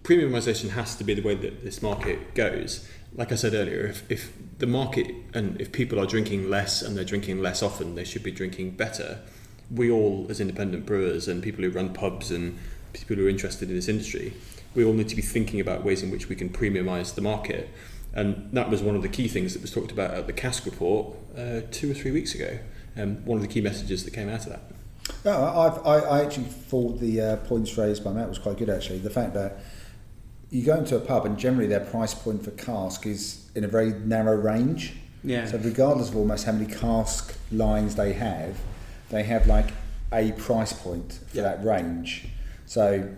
[0.04, 2.88] premiumisation has to be the way that this market goes.
[3.14, 6.98] Like I said earlier, if, if the market and if people are drinking less and
[6.98, 9.20] they're drinking less often, they should be drinking better.
[9.70, 12.58] We all, as independent brewers and people who run pubs and
[12.94, 14.34] people who are interested in this industry,
[14.74, 17.70] we all need to be thinking about ways in which we can premiumise the market.
[18.14, 20.66] And that was one of the key things that was talked about at the cask
[20.66, 22.60] report uh, two or three weeks ago.
[22.96, 24.62] Um, one of the key messages that came out of that.
[25.24, 28.70] No, I've, I, I actually thought the uh, points raised by Matt was quite good
[28.70, 29.00] actually.
[29.00, 29.60] The fact that
[30.50, 33.68] you go into a pub and generally their price point for cask is in a
[33.68, 34.94] very narrow range.
[35.24, 35.46] Yeah.
[35.46, 38.58] So regardless of almost how many cask lines they have,
[39.10, 39.72] they have like
[40.14, 41.44] a price point for Yeah.
[41.44, 42.28] that range.
[42.66, 43.10] So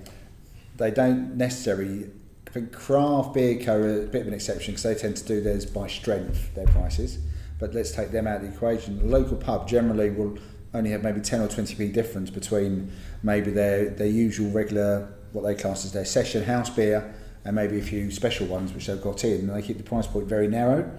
[0.78, 2.10] they don't necessarily.
[2.48, 5.24] I think craft beer co are a bit of an exception because they tend to
[5.26, 7.20] do theirs by strength, their prices.
[7.60, 8.98] But let's take them out of the equation.
[8.98, 10.40] The local pub generally will
[10.74, 12.92] only have maybe 10 or 20p difference between
[13.22, 17.14] maybe their, their usual regular, what they class as their session house beer,
[17.46, 19.42] and maybe a few special ones which they've got in.
[19.42, 20.92] And they keep the price point very narrow.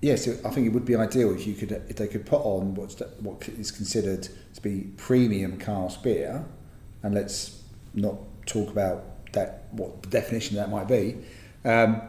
[0.00, 2.74] Yes, I think it would be ideal if you could, if they could put on
[2.74, 6.44] what's what is considered to be premium cask beer,
[7.02, 7.62] and let's
[7.94, 8.16] not
[8.46, 11.16] talk about that what definition that might be,
[11.64, 12.02] um,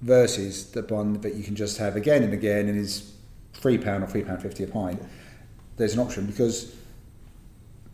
[0.00, 3.12] versus the one that you can just have again and again and is
[3.52, 5.00] three pound or three pound fifty a pint.
[5.76, 6.74] There's an option because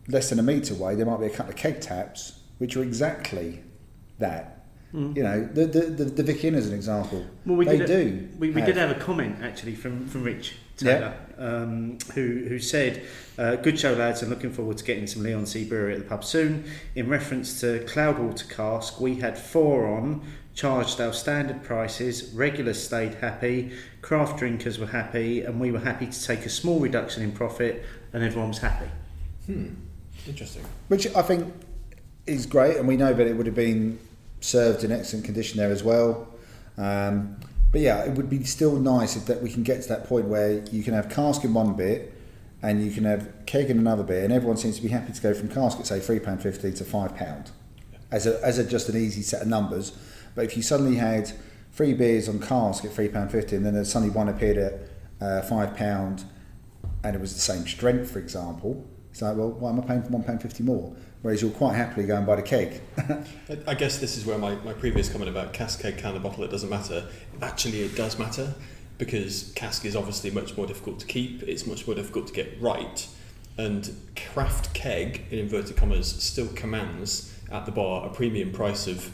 [0.08, 2.82] less than a metre away there might be a couple of keg taps which are
[2.82, 3.62] exactly
[4.18, 4.55] that.
[4.92, 7.18] You know, the the the, the Vic Inn as an example.
[7.18, 7.46] Mm.
[7.46, 8.28] Well, we they did do.
[8.38, 12.58] We, we have- did have a comment actually from, from Rich Taylor, um, who who
[12.58, 13.02] said,
[13.36, 16.24] uh, "Good show, lads, and looking forward to getting some Leigh-on-Sea Brewery at the pub
[16.24, 16.64] soon."
[16.94, 20.22] In reference to Cloudwater cask, we had four on,
[20.54, 22.32] charged our standard prices.
[22.32, 26.78] Regulars stayed happy, craft drinkers were happy, and we were happy to take a small
[26.80, 27.84] reduction in profit,
[28.14, 28.88] and everyone was happy.
[29.46, 29.68] Hmm.
[30.26, 30.64] Interesting.
[30.88, 31.52] which I think
[32.26, 33.98] is great, and we know that it would have been
[34.46, 36.28] served in excellent condition there as well.
[36.78, 37.36] Um,
[37.72, 40.26] But yeah, it would be still nice if that we can get to that point
[40.28, 42.00] where you can have cask in one bit
[42.62, 45.20] and you can have keg in another bit, and everyone seems to be happy to
[45.20, 47.50] go from cask at say three pound fifty to five pound
[48.10, 49.92] as a as a just an easy set of numbers.
[50.34, 51.32] But if you suddenly had
[51.72, 54.72] three beers on cask at three pound fifty, and then suddenly one appeared at
[55.20, 56.24] uh, five pound,
[57.02, 60.02] and it was the same strength, for example, it's like, well, why am I paying
[60.02, 60.94] for one pound fifty more?
[61.26, 62.80] Whereas you'll quite happily go and buy the keg.
[62.96, 63.26] I-
[63.66, 66.44] I guess this is where my, my previous comment about cask, keg, can, and bottle,
[66.44, 67.08] it doesn't matter.
[67.42, 68.54] Actually, it does matter
[68.96, 72.62] because cask is obviously much more difficult to keep, it's much more difficult to get
[72.62, 73.08] right,
[73.58, 73.96] and
[74.32, 79.10] craft keg, in inverted commas, still commands at the bar a premium price of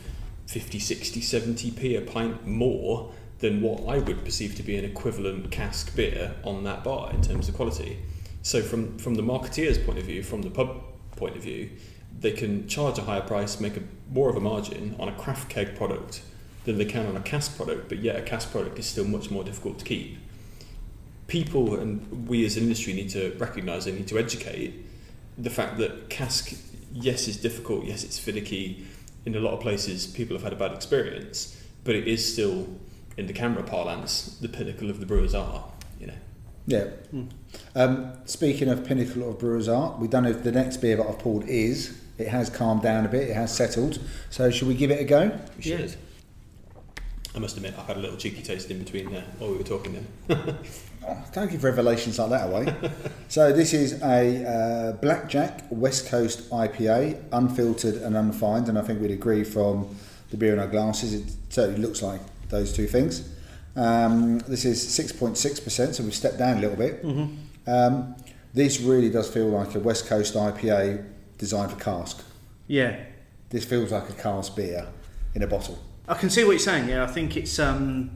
[0.48, 5.50] 50, 60, 70p a pint more than what I would perceive to be an equivalent
[5.50, 8.00] cask beer on that bar in terms of quality.
[8.42, 10.82] So, from, from the marketeer's point of view, from the pub
[11.16, 11.70] point of view,
[12.22, 15.48] they can charge a higher price, make a, more of a margin on a craft
[15.48, 16.22] keg product
[16.64, 19.30] than they can on a cask product, but yet a cask product is still much
[19.30, 20.16] more difficult to keep.
[21.26, 24.86] People and we as an industry need to recognise and need to educate
[25.36, 26.54] the fact that cask,
[26.92, 28.86] yes, is difficult, yes, it's finicky.
[29.24, 32.68] In a lot of places, people have had a bad experience, but it is still,
[33.16, 35.64] in the CAMRA parlance, the pinnacle of the brewer's art.
[36.00, 36.14] You know.
[36.66, 36.86] Yeah.
[37.74, 41.06] Um, speaking of pinnacle of brewers art, we don't know if the next beer that
[41.06, 42.01] I've poured is.
[42.22, 43.28] It has calmed down a bit.
[43.28, 43.98] It has settled.
[44.30, 45.38] So should we give it a go?
[45.56, 45.96] We should.
[47.34, 49.64] I must admit, I've had a little cheeky taste in between there while we were
[49.64, 50.56] talking then.
[51.04, 52.72] Oh, don't give revelations like that away.
[53.28, 59.00] so this is a uh, Blackjack West Coast IPA, unfiltered and unfined, and I think
[59.00, 59.96] we'd agree from
[60.30, 62.20] the beer in our glasses, it certainly looks like
[62.50, 63.28] those two things.
[63.74, 67.04] Um, this is 6.6%, so we've stepped down a little bit.
[67.66, 68.14] Um,
[68.54, 71.04] this really does feel like a West Coast IPA
[71.42, 72.22] designed for cask.
[72.68, 72.96] Yeah,
[73.50, 74.86] This feels like a cask beer
[75.34, 75.76] in a bottle.
[76.06, 76.88] I can see what you're saying.
[76.88, 78.10] Yeah, I think it's um,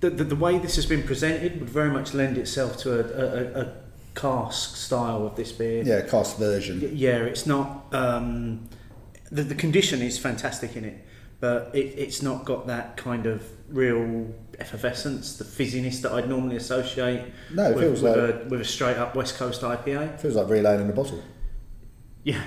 [0.00, 3.60] the, the the way this has been presented would very much lend itself to a,
[3.60, 3.72] a, a
[4.16, 5.84] cask style of this beer.
[5.84, 6.80] Yeah, cask version.
[6.80, 7.86] Y- Yeah, it's not.
[7.92, 8.68] Um,
[9.30, 10.98] the, the condition is fantastic in it,
[11.40, 13.38] but it, it's not got that kind of
[13.68, 14.26] real
[14.58, 17.22] effervescence, the fizziness that I'd normally associate
[17.54, 20.20] No, it with, feels with, like a, with a straight up West Coast IPA.
[20.20, 21.22] feels like relaying in a bottle.
[22.24, 22.42] Yeah,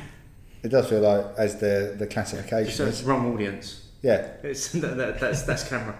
[0.64, 3.04] It does feel like as the the so classification it's is.
[3.04, 3.82] wrong audience.
[4.02, 4.28] Yeah.
[4.44, 5.96] It's, that, that, that's, that's CAMRA.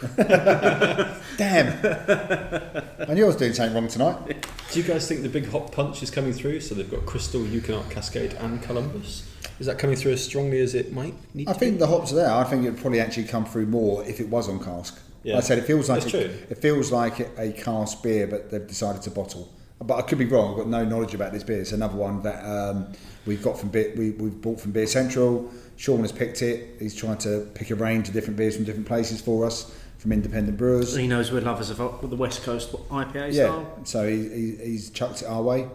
[1.36, 1.68] Damn.
[3.00, 4.46] and knew I was doing something wrong tonight.
[4.72, 6.60] Do you guys think the big hot punch is coming through?
[6.60, 9.28] So they've got Crystal, Ekuanot, Cascade, and Columbus.
[9.58, 11.78] Is that coming through as strongly as it might need I to think be?
[11.80, 12.30] the hops are there.
[12.32, 14.98] I think it would probably actually come through more if it was on cask.
[15.22, 15.34] Yeah.
[15.34, 16.38] Like I said it feels like That's a, true.
[16.48, 19.52] it feels like a cask beer, but they've decided to bottle.
[19.82, 20.50] But I could be wrong.
[20.52, 21.60] I've got no knowledge about this beer.
[21.60, 22.92] It's another one that um,
[23.24, 25.50] we've got from beer, we, we've bought from Beer Central.
[25.76, 26.76] Sean has picked it.
[26.78, 30.12] He's trying to pick a range of different beers from different places for us from
[30.12, 30.94] independent brewers.
[30.94, 31.78] He knows we're lovers of
[32.10, 33.78] the West Coast IPA Yeah, style.
[33.84, 35.68] so he, he, he's chucked it our way.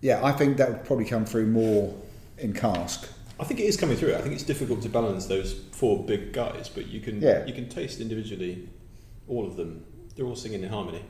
[0.00, 1.94] Yeah, I think that would probably come through more
[2.38, 3.08] in cask.
[3.38, 4.14] I think it is coming through.
[4.14, 7.44] I think it's difficult to balance those four big guys, but you can Yeah.
[7.46, 8.68] you can taste individually
[9.28, 9.84] all of them.
[10.16, 11.02] They're all singing in harmony.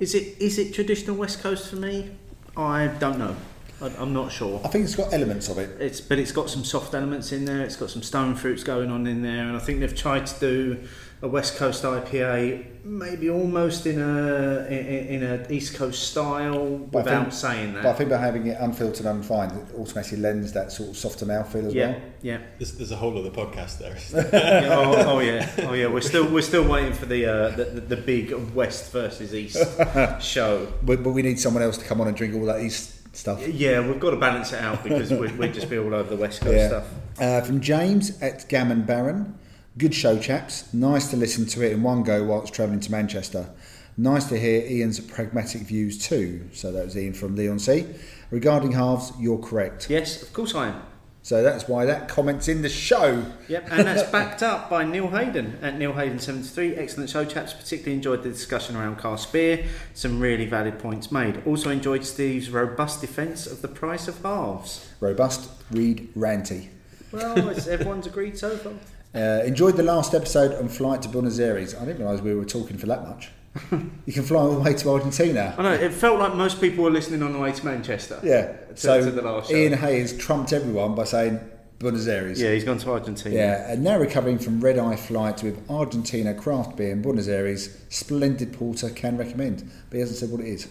[0.00, 2.10] Is it is it traditional West Coast for me?
[2.56, 3.36] I don't know.
[3.82, 4.60] I, I'm not sure.
[4.64, 5.80] I think it's got elements of it.
[5.80, 7.60] It's but it's got some soft elements in there.
[7.62, 10.40] It's got some stone fruits going on in there, and I think they've tried to
[10.40, 10.88] do
[11.22, 17.04] a West Coast IPA, maybe almost in a in, in a East Coast style, But
[17.04, 17.82] without think- saying that.
[17.82, 20.96] But I think by having it unfiltered and unfined, it automatically lends that sort of
[20.96, 22.00] softer mouthfeel as Yeah, well.
[22.22, 22.38] yeah.
[22.58, 23.96] There's, there's a whole other podcast there.
[24.32, 25.88] yeah oh, oh yeah, oh yeah.
[25.88, 29.58] We're still we're still waiting for the uh, the, the, the big West versus East
[30.20, 30.72] show.
[30.82, 33.46] But, but we need someone else to come on and drink all that East stuff.
[33.46, 36.16] Yeah, we've got to balance it out because we'd, we'd just be all over the
[36.16, 36.66] West Coast Yeah.
[36.68, 36.86] stuff.
[37.20, 39.36] Uh, from James at Gammon Baron.
[39.78, 40.72] Good show, chaps.
[40.74, 43.48] Nice to listen to it in one go whilst travelling to Manchester.
[43.96, 46.48] Nice to hear Ian's pragmatic views too.
[46.52, 47.86] So that was Ian from Leigh-on-Sea.
[48.30, 49.88] Regarding halves, you're correct.
[49.90, 50.82] Yes, of course I am.
[51.22, 53.24] So that's why that comment's in the show.
[53.48, 56.74] Yep, and that's backed up by Neil Hayden at Neil Hayden seventy three.
[56.74, 57.52] Excellent show, chaps.
[57.52, 59.66] Particularly enjoyed the discussion around cask beer.
[59.92, 61.42] Some really valid points made.
[61.46, 64.88] Also enjoyed Steve's robust defence of the price of halves.
[65.00, 66.68] Robust, read, ranty.
[67.12, 68.72] Well, everyone's agreed so far.
[69.14, 71.74] Uh, enjoyed the last episode on flight to Buenos Aires.
[71.74, 73.30] I didn't realise we were talking for that much.
[74.06, 75.54] you can fly all the way to Argentina.
[75.58, 78.20] I know it felt like most people were listening on the way to Manchester.
[78.22, 78.52] Yeah.
[78.52, 79.56] To- so to the last show.
[79.56, 81.40] Ian Hayes trumped everyone by saying
[81.80, 82.40] Buenos Aires.
[82.40, 83.34] Yeah, he's gone to Argentina.
[83.34, 87.76] Yeah, and now recovering from red eye flight with Argentina craft beer in Buenos Aires,
[87.88, 89.68] splendid porter can recommend.
[89.88, 90.68] But he hasn't said what it is.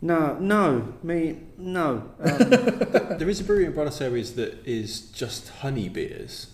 [0.00, 2.08] No, no, me, no.
[2.20, 2.38] Um,
[3.18, 6.48] there is a brewery in Buenos Aires that is just honey beers.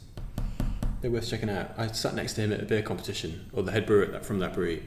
[1.00, 1.72] They're worth checking out.
[1.76, 4.54] I sat next to him at a beer competition, or the head brewer from that
[4.54, 4.82] brewery.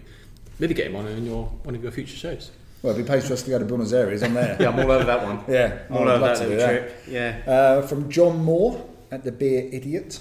[0.62, 2.52] Maybe get him on in your one of your future shows.
[2.84, 4.58] Well, if he pays for us to go to Buenos Aires, I'm there.
[4.62, 5.44] Yeah, I'm all over that one.
[5.48, 6.70] yeah, I'm all I'd over love that to that.
[6.70, 7.04] trip.
[7.08, 7.42] Yeah.
[7.52, 10.20] Uh, from John Moore at the Beer Idiot.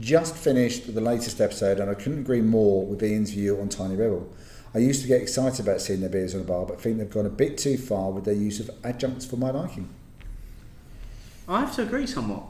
[0.00, 3.94] Just finished the latest episode, and I couldn't agree more with Ian's view on Tiny
[3.94, 4.26] Rebel.
[4.74, 7.08] I used to get excited about seeing their beers on a bar, but think they've
[7.08, 9.88] gone a bit too far with their use of adjuncts for my liking.
[11.46, 12.42] I have to agree somewhat.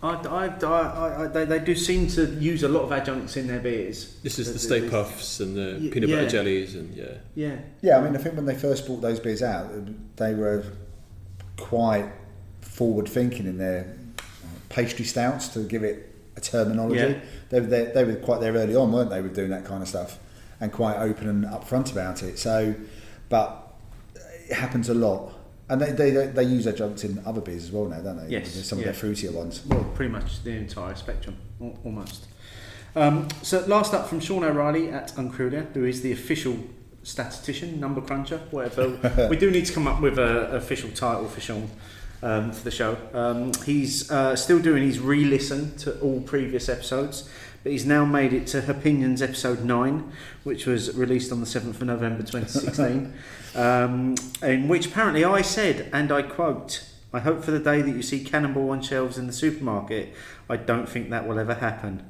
[0.00, 3.48] I, I, I, I, they, they do seem to use a lot of adjuncts in
[3.48, 4.16] their beers.
[4.22, 6.28] This is the There's- Stay there's- Puffs and the Y- peanut butter yeah.
[6.28, 7.04] jellies, and yeah.
[7.34, 7.56] Yeah.
[7.82, 9.70] Yeah, I mean, I think when they first brought those beers out,
[10.16, 10.64] they were
[11.56, 12.08] quite
[12.60, 13.92] forward thinking in their
[14.68, 17.00] pastry stouts, to give it a terminology.
[17.00, 17.20] Yeah.
[17.48, 19.82] They, were they, they were quite there early on, weren't they, with doing that kind
[19.82, 20.18] of stuff
[20.60, 22.38] and quite open and upfront about it.
[22.38, 22.74] So,
[23.28, 23.72] but
[24.48, 25.32] it happens a lot.
[25.70, 28.32] And they, they, they use adjuncts in other beers as well now, don't they?
[28.32, 28.88] Yes, Some yeah.
[28.88, 29.62] of their fruitier ones.
[29.66, 31.36] Well, pretty much the entire spectrum,
[31.84, 32.26] almost.
[32.96, 36.56] Um, so, last up from Sean O'Reilly at Uncruder, who is the official
[37.02, 39.28] statistician, number cruncher, whatever.
[39.30, 41.70] we do need to come up with an official title for Sean
[42.22, 42.96] um, for the show.
[43.12, 47.28] Um, he's uh, still doing his re listen to all previous episodes,
[47.68, 50.10] but he's now made it to Opinions episode 9,
[50.42, 53.12] which was released on the 7th of November 2016,
[53.54, 57.90] um, in which apparently I said, and I quote, I hope for the day that
[57.90, 60.14] you see Cannonball on shelves in the supermarket.
[60.48, 62.08] I don't think that will ever happen.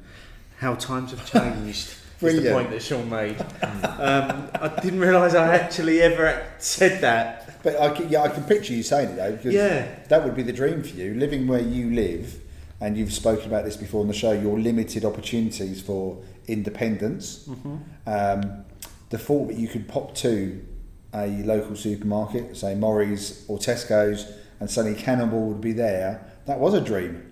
[0.59, 1.87] How times have changed.
[1.89, 2.55] is the Brilliant.
[2.55, 3.37] point that Sean made.
[3.61, 7.61] um, I didn't realise I actually ever said that.
[7.63, 9.93] But I can, yeah, I can picture you saying it though, because Yeah.
[10.07, 12.39] that would be the dream for you, living where you live.
[12.81, 14.31] And you've spoken about this before on the show.
[14.31, 17.45] Your limited opportunities for independence.
[17.47, 17.75] Mm-hmm.
[18.07, 18.65] Um,
[19.09, 20.65] the thought that you could pop to
[21.13, 26.31] a local supermarket, say Morris or Tesco's, and suddenly Cannonball would be there.
[26.45, 27.25] That was a dream.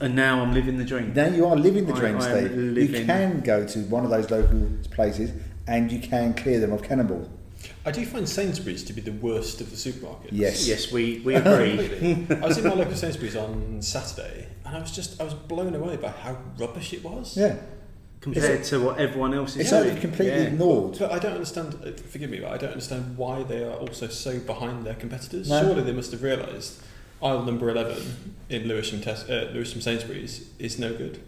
[0.00, 1.12] And now I'm living the dream.
[1.14, 2.90] Now you are living the dream, I am Steve.
[2.90, 5.32] You can go to one of those local places
[5.66, 7.28] and you can clear them of Cannonball.
[7.84, 10.28] I do find Sainsbury's to be the worst of the supermarkets.
[10.30, 10.68] Yes.
[10.68, 11.76] Yes, we, we agree.
[11.88, 12.36] Completely.
[12.36, 15.74] I was in my local Sainsbury's on Saturday, and I was just I was blown
[15.74, 17.36] away by how rubbish it was.
[17.36, 17.56] Yeah.
[18.20, 19.88] compared to what everyone else is It's doing.
[19.90, 20.48] only completely Yeah.
[20.48, 20.96] ignored.
[20.98, 21.76] But I don't understand.
[21.84, 25.48] uh, Forgive me, but I don't understand why they are also so behind their competitors.
[25.48, 25.62] No.
[25.62, 26.80] Surely they must have realised
[27.22, 31.20] aisle number eleven in Lewisham, Tes- uh, Lewisham Sainsbury's is no good.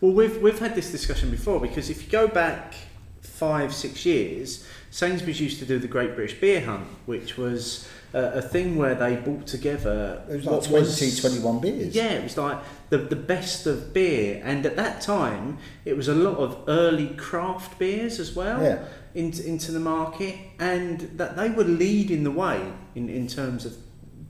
[0.00, 2.74] Well, we've we've had this discussion before because if you go back
[3.20, 8.42] five six years, Sainsbury's used to do the Great British Beer Hunt, which was a
[8.42, 10.22] thing where they brought together.
[10.28, 11.94] It was like what 20, 21 beers.
[11.94, 12.58] Yeah, it was like
[12.90, 17.08] the the best of beer, and at that time it was a lot of early
[17.08, 18.62] craft beers as well.
[18.62, 18.84] Yeah.
[19.14, 23.76] Into, into the market, and that they were leading the way in, in terms of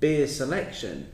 [0.00, 1.09] beer selection.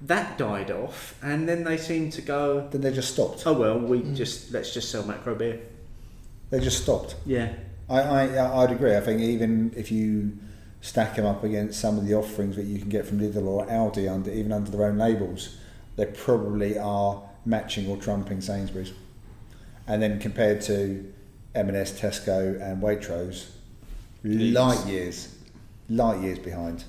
[0.00, 2.68] That died off, and then they seemed to go.
[2.68, 3.46] Then they just stopped.
[3.46, 4.16] Oh well, we mm.
[4.16, 5.60] just let's just sell macro beer.
[6.50, 7.14] They just stopped.
[7.24, 7.52] Yeah,
[7.88, 8.96] I, I, I'd agree.
[8.96, 10.36] I think even if you
[10.82, 13.64] stack them up against some of the offerings that you can get from Lidl or
[13.66, 15.56] Aldi, under, even under their own labels,
[15.96, 18.92] they probably are matching or trumping Sainsbury's.
[19.86, 21.12] And then compared to
[21.54, 23.50] M&S, Tesco and Waitrose,
[24.24, 25.36] light years,
[25.88, 26.84] light years behind.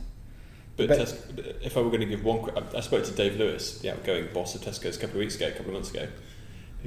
[0.76, 3.78] But, But- Tes- if I were going to give one, I, spoke to Dave Lewis,
[3.78, 6.08] the outgoing boss of Tesco's, a couple of weeks ago, a couple of months ago,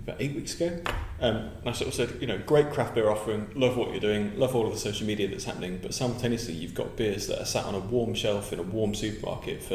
[0.03, 0.81] about eight weeks ago.
[1.21, 4.01] Um, and I sort of said, you know, great craft beer offering, love what you're
[4.01, 7.41] doing, love all of the social media that's happening, but simultaneously you've got beers that
[7.41, 9.75] are sat on a warm shelf in a warm supermarket for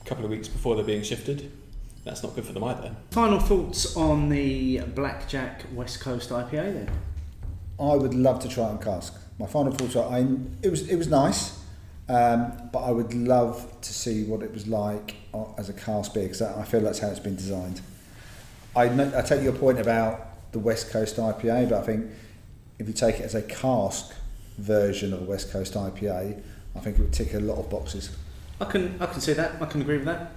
[0.00, 1.50] a couple of weeks before they're being shifted.
[2.04, 2.94] That's not good for them either.
[3.12, 6.90] Final thoughts on the Blackjack West Coast IPA then?
[7.78, 9.14] I would love to try it on cask.
[9.38, 10.26] My final thoughts are, I,
[10.62, 11.58] it was it was nice,
[12.08, 16.14] um, but I would love to see what it was like uh, as a cask
[16.14, 17.80] beer because I feel that's how it's been designed.
[18.74, 22.06] I, know, I take your point about the West Coast IPA, but I think
[22.78, 24.14] if you take it as a cask
[24.58, 26.42] version of a West Coast IPA,
[26.74, 28.16] I think it would tick a lot of boxes.
[28.60, 29.60] I can I can see that.
[29.60, 30.32] I can agree with that.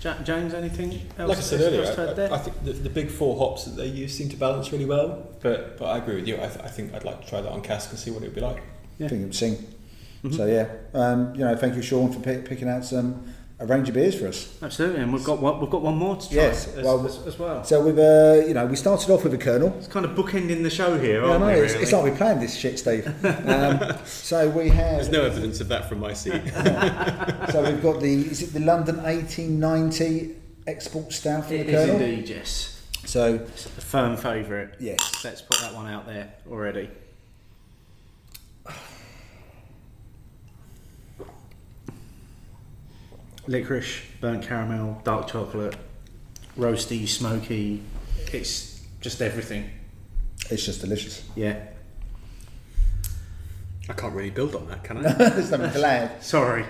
[0.00, 1.28] Ja- James, anything else?
[1.28, 2.34] Like I said earlier, I.
[2.34, 4.84] I, I think the, the big four hops that they use seem to balance really
[4.84, 5.28] well.
[5.40, 6.36] But but I agree with you.
[6.36, 8.26] I, th- I think I'd like to try that on cask and see what it
[8.26, 8.62] would be like.
[8.98, 9.06] Yeah.
[9.06, 9.66] I think it would sing.
[10.30, 13.88] So yeah, um, you know, thank you, Sean, for pick, picking out some a range
[13.88, 14.52] of beers for us.
[14.62, 17.24] Absolutely, and we've got one, we've got one more to try Yes, as, well- as,
[17.26, 17.62] as well.
[17.64, 19.72] So we've, uh, you know, we started off with a Kernel.
[19.78, 21.52] It's kind of bookending the show here, Yeah, I aren't know, we?
[21.60, 21.82] it's, really?
[21.84, 23.06] it's like we planned this shit, Steve.
[23.24, 24.96] Um, so we have.
[24.96, 26.42] There's no evidence of that from my seat.
[27.52, 28.12] So we've got the.
[28.30, 30.34] Is it the London 1890
[30.66, 32.00] export stout from It the is Kernel?
[32.02, 32.82] indeed, yes.
[33.04, 34.70] So It's a firm favourite.
[34.80, 36.90] yes, Let's put that one out there already.
[43.46, 45.76] Licorice, burnt caramel, dark chocolate,
[46.58, 47.82] roasty, smoky.
[48.32, 49.70] It's just everything.
[50.50, 51.22] It's just delicious.
[51.36, 51.62] Yeah.
[53.88, 55.12] I can't really build on that, can I?
[55.12, 56.22] There's nothing to add.
[56.22, 56.64] Sorry.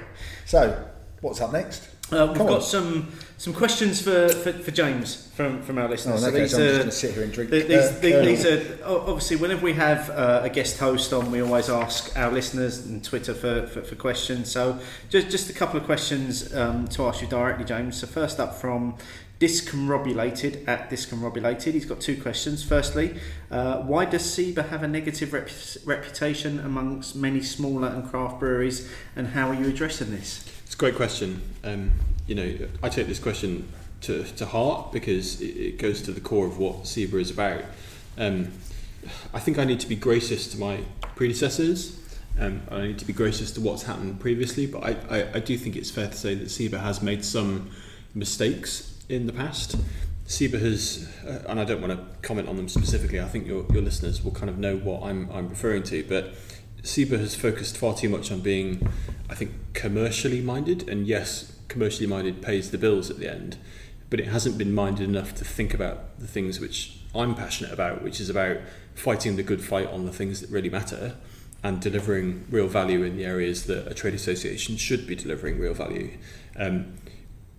[0.46, 0.88] So,
[1.20, 1.88] what's up next?
[2.12, 2.62] Uh, we've Come got on.
[2.62, 3.12] some
[3.44, 6.24] some questions for, for, for James from, from our Oh, listeners.
[6.24, 7.50] in that case, I'm just going to sit here and drink.
[7.50, 8.24] Th- uh, These, these, Kernel.
[8.26, 12.32] these are obviously whenever we have uh, a guest host on, we always ask our
[12.32, 14.50] listeners and Twitter for, for, for questions.
[14.50, 14.78] So
[15.10, 17.98] just just a couple of questions um, to ask you directly, James.
[18.00, 18.96] So first up from
[19.40, 22.62] Discombobulated at Discombobulated, he's got two questions.
[22.64, 23.18] Firstly,
[23.50, 25.50] uh, why does SIBA have a negative rep-
[25.84, 30.44] reputation amongst many smaller and craft breweries, and how are you addressing this?
[30.64, 31.42] It's a great question.
[31.62, 31.90] Um,
[32.26, 33.68] you know, I take this question
[34.02, 37.62] to, to heart because it, it goes to the core of what SIBA is about.
[38.18, 38.52] Um,
[39.32, 40.80] I think I need to be gracious to my
[41.16, 42.00] predecessors.
[42.38, 45.56] Um, I need to be gracious to what's happened previously, but I, I, I do
[45.56, 47.70] think it's fair to say that SIBA has made some
[48.14, 49.76] mistakes in the past.
[50.26, 53.20] SIBA has, uh, and I don't want to comment on them specifically.
[53.20, 56.34] I think your, your listeners will kind of know what I'm, I'm referring to, but
[56.82, 58.88] SIBA has focused far too much on being,
[59.28, 60.88] I think, commercially minded.
[60.88, 63.56] And yes, commercially minded pays the bills at the end,
[64.10, 68.02] but it hasn't been minded enough to think about the things which I'm passionate about,
[68.02, 68.58] which is about
[68.94, 71.16] fighting the good fight on the things that really matter
[71.62, 75.74] and delivering real value in the areas that a trade association should be delivering real
[75.74, 76.10] value.
[76.56, 76.94] Um,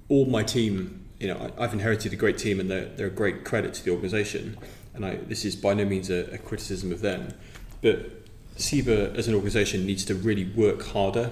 [0.10, 3.12] all my team, you know, I, I've inherited a great team and they're, they're a
[3.12, 4.58] great credit to the organisation.
[4.94, 7.34] And I, this is by no means a, a criticism of them.
[7.82, 8.26] But
[8.58, 11.32] SIBA as an organisation needs to really work harder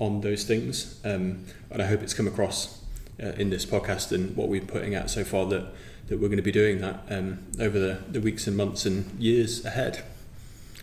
[0.00, 0.98] on those things.
[1.04, 2.82] Um, and I hope it's come across
[3.22, 5.66] uh, in this podcast and what we're putting out so far that,
[6.08, 9.18] that we're going to be doing that um, over the, the weeks and months and
[9.20, 10.02] years ahead.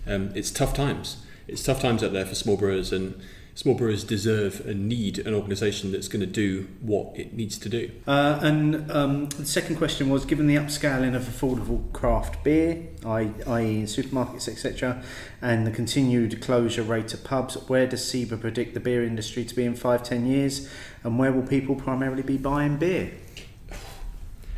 [0.06, 1.18] Um, it's tough times.
[1.48, 3.20] It's tough times out there for small brewers, and
[3.58, 7.68] small brewers deserve and need an organisation that's going to do what it needs to
[7.68, 7.90] do.
[8.06, 13.32] Uh, and um, the second question was given the upscaling of affordable craft beer, i-
[13.48, 15.02] i.e., in supermarkets, etc.,
[15.42, 19.56] and the continued closure rate of pubs, where does SIBA predict the beer industry to
[19.56, 20.70] be in five, ten years,
[21.04, 23.10] and where will people primarily be buying beer?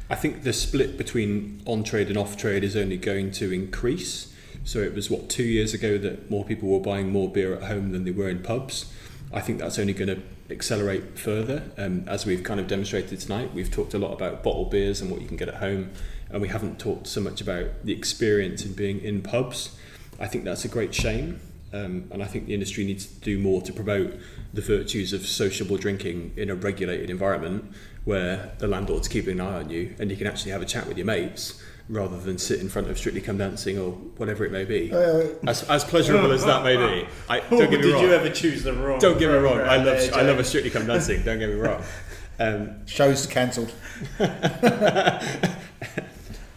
[0.10, 4.29] I think the split between on trade and off trade is only going to increase.
[4.64, 7.64] So it was what two years ago that more people were buying more beer at
[7.64, 8.92] home than they were in pubs.
[9.32, 11.64] I think that's only going to accelerate further.
[11.78, 15.12] Um, as we've kind of demonstrated tonight, we've talked a lot about bottled beers and
[15.12, 15.92] what you can get at home,
[16.30, 19.76] and we haven't talked so much about the experience in being in pubs.
[20.20, 21.40] I think that's a great shame,
[21.72, 24.16] um, and I think the industry needs to do more to promote
[24.54, 27.72] the virtues of sociable drinking in a regulated environment
[28.06, 30.88] where the landlord's keeping an eye on you and you can actually have a chat
[30.88, 34.52] with your mates rather than sit in front of Strictly Come Dancing or whatever it
[34.52, 34.94] may be.
[34.94, 38.04] Uh, As, as pleasurable as that may be, I, don't get me wrong.
[38.04, 39.00] you ever choose the wrong?
[39.00, 39.60] Don't get me wrong.
[39.60, 41.24] I love I love a Strictly Come Dancing.
[41.24, 41.82] Don't get me wrong.
[42.42, 43.74] Um, show's cancelled.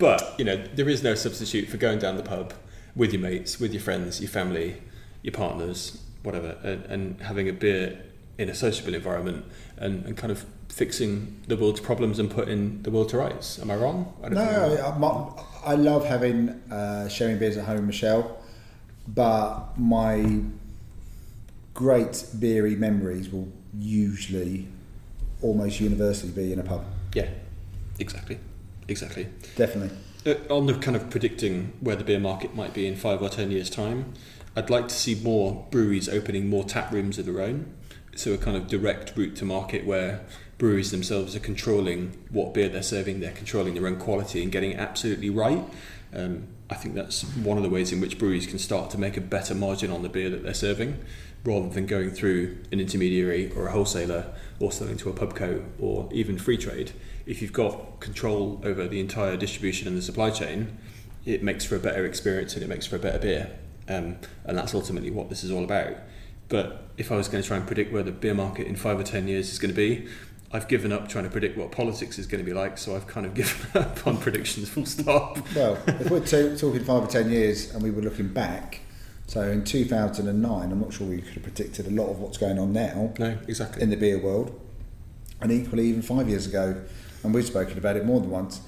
[0.03, 2.55] But you know, there is no substitute for going down the pub
[2.97, 4.83] with your mates, with your friends, your family,
[5.23, 8.03] your partners, whatever, and, and having a beer
[8.37, 9.45] in a sociable environment
[9.77, 13.59] and, and kind of fixing the world's problems and putting the world to rights.
[13.59, 14.15] Am I wrong?
[14.23, 15.39] I don't No, I'm wrong.
[15.65, 18.39] I, I, I love having uh, sharing beers at home, Michelle.
[19.07, 20.41] But my
[21.75, 24.67] great beery memories will usually,
[25.43, 26.85] almost universally, be in a pub.
[27.15, 27.29] Yeah,
[27.99, 28.39] exactly,
[28.89, 29.29] exactly.
[29.57, 29.97] Definitely.
[30.25, 33.29] Uh, on the kind of predicting where the beer market might be in five or
[33.29, 34.15] ten years' time,
[34.57, 37.75] I'd like to see more breweries opening more tap rooms of their own.
[38.15, 40.21] So a kind of direct route to market where
[40.63, 44.71] breweries themselves are controlling what beer they're serving, they're controlling their own quality and getting
[44.71, 45.65] it absolutely right.
[46.15, 49.17] Um, I think that's one of the ways in which breweries can start to make
[49.17, 51.05] a better margin on the beer that they're serving,
[51.45, 56.09] rather than going through an intermediary or a wholesaler or selling to a pubco or
[56.13, 56.93] even free trade.
[57.27, 60.79] If you've got control over the entire distribution and the supply chain,
[61.25, 63.51] it makes for a better experience and it makes for a better beer.
[63.89, 65.97] Um, and that's ultimately what this is all about.
[66.49, 69.01] But if I was going to try and predict where the beer market in five
[69.01, 70.07] or ten years is going to be,
[70.53, 73.07] I've given up trying to predict what politics is going to be like, so I've
[73.07, 75.39] kind of given up on predictions full stop.
[75.55, 78.81] Well, if we're t- talking five or ten years and we were looking back,
[79.27, 82.59] so in 2009, I'm not sure we could have predicted a lot of what's going
[82.59, 83.83] on now No, exactly.
[83.83, 84.59] in the beer world.
[85.41, 86.83] And equally, even five years ago,
[87.25, 88.61] and we've spoken about it more than once,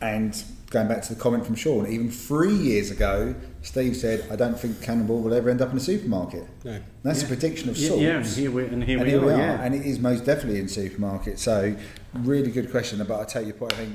[0.00, 4.36] and going back to the comment from Sean, even three years ago, Steve said, I
[4.36, 6.46] don't think Cannonball will ever end up in a supermarket.
[6.64, 6.80] No.
[7.02, 8.00] That's a prediction of sorts.
[8.02, 9.62] yeah, and here we and here, and we, here are, we are, Yeah.
[9.62, 11.38] and it is most definitely in supermarkets.
[11.40, 11.76] So,
[12.14, 13.04] really good question.
[13.06, 13.74] But I take your point.
[13.74, 13.92] I think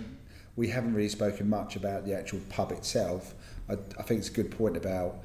[0.56, 3.34] we haven't really spoken much about the actual pub itself.
[3.68, 5.16] I, I think it's a good point about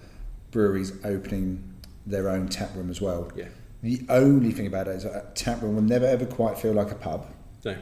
[0.53, 1.63] breweries opening
[2.07, 3.31] their own tap room as well.
[3.37, 3.49] Yeah.
[3.83, 6.91] The only thing about it is a tap room will never ever quite feel like
[6.91, 7.27] a pub,
[7.65, 7.77] No.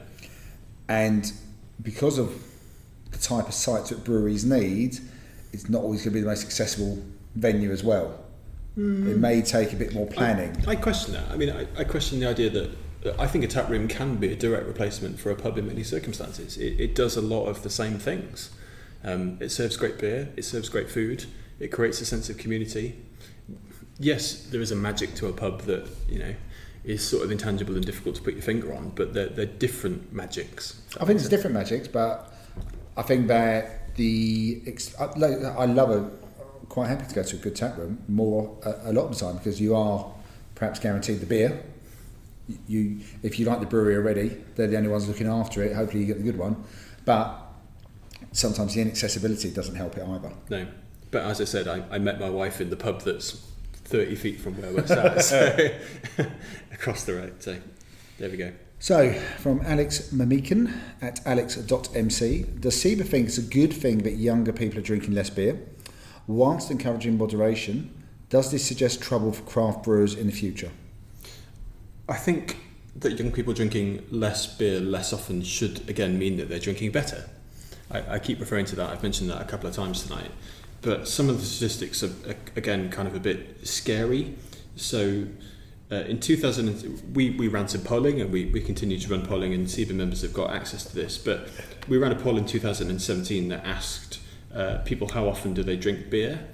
[0.88, 1.32] and
[1.82, 2.32] because of
[3.10, 4.98] the type of sites that breweries need,
[5.52, 7.02] it's not always going to be the most accessible
[7.34, 8.24] venue as well.
[8.76, 10.56] It may take a bit more planning.
[10.68, 11.28] I question that.
[11.32, 12.70] I mean, I, I question the idea that
[13.02, 15.66] that I think a tap room can be a direct replacement for a pub in
[15.66, 16.56] many circumstances.
[16.56, 18.50] It, it does a lot of the same things.
[19.04, 21.26] Um, it serves great beer, it serves great food,
[21.60, 22.96] it creates a sense of community.
[23.98, 26.34] Yes, there is a magic to a pub that you know
[26.84, 30.12] is sort of intangible and difficult to put your finger on, but they're, they're different
[30.12, 30.80] magics.
[31.00, 32.32] I think it's different magics, but
[32.96, 35.12] I think that the ex- uh,
[35.58, 36.10] I, love a
[36.68, 39.26] quite happy to go to a good tap room more a, a lot of the
[39.26, 40.10] time because you are
[40.54, 41.62] perhaps guaranteed the beer.
[42.66, 45.76] You, if you like the brewery already, they're the only ones looking after it.
[45.76, 46.64] Hopefully, you get the good one,
[47.04, 47.42] but
[48.32, 50.32] sometimes the inaccessibility doesn't help it either.
[50.48, 50.66] No,
[51.10, 53.32] but as I said, I, I met my wife in the pub that's
[53.84, 55.68] 30 feet from where we're sat, so
[56.72, 57.42] across the road.
[57.42, 57.58] So
[58.18, 58.52] there we go.
[58.80, 60.72] So, from Alex Mamikan
[61.02, 65.30] at alex.mc, does SIBA think it's a good thing that younger people are drinking less
[65.30, 65.58] beer?
[66.28, 67.92] Whilst encouraging moderation,
[68.30, 70.70] does this suggest trouble for craft brewers in the future?
[72.08, 72.58] I think
[72.94, 77.28] that young people drinking less beer less often should again mean that they're drinking better.
[77.90, 78.90] I, I keep referring to that.
[78.90, 80.30] I've mentioned that a couple of times tonight.
[80.82, 82.12] But some of the statistics are
[82.54, 84.36] again kind of a bit scary.
[84.76, 85.26] So
[85.90, 89.54] uh, in 2000, we, we ran some polling and we, we continue to run polling,
[89.54, 91.16] and SIBA members have got access to this.
[91.16, 91.48] But
[91.88, 94.20] we ran a poll in 2017 that asked
[94.54, 96.46] uh, people how often do they drink beer.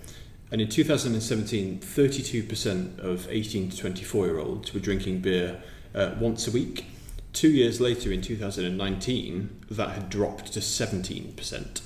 [0.52, 5.60] And in 2017, 32% of 18 to 24 year olds were drinking beer
[5.94, 6.86] uh, once a week.
[7.32, 11.80] Two years later, in 2019, that had dropped to 17%.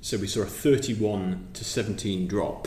[0.00, 2.66] So we saw a 31 to 17 drop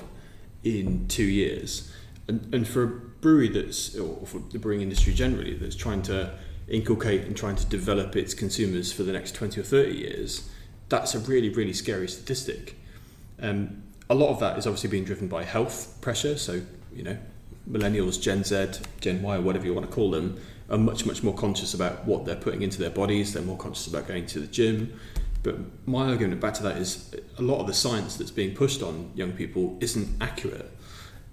[0.63, 1.91] in two years.
[2.29, 6.33] And, and for a brewery that's, or for the brewing industry generally, that's trying to
[6.67, 10.49] inculcate and trying to develop its consumers for the next 20 or 30 years,
[10.89, 12.75] that's a really, really scary statistic.
[13.39, 16.37] Um, a lot of that is obviously being driven by health pressure.
[16.37, 16.61] So,
[16.93, 17.17] you know,
[17.69, 20.39] millennials, Gen Z, Gen Y, or whatever you want to call them,
[20.69, 23.33] are much, much more conscious about what they're putting into their bodies.
[23.33, 24.99] They're more conscious about going to the gym.
[25.43, 25.55] But
[25.87, 29.11] my argument back to that is a lot of the science that's being pushed on
[29.15, 30.71] young people isn't accurate.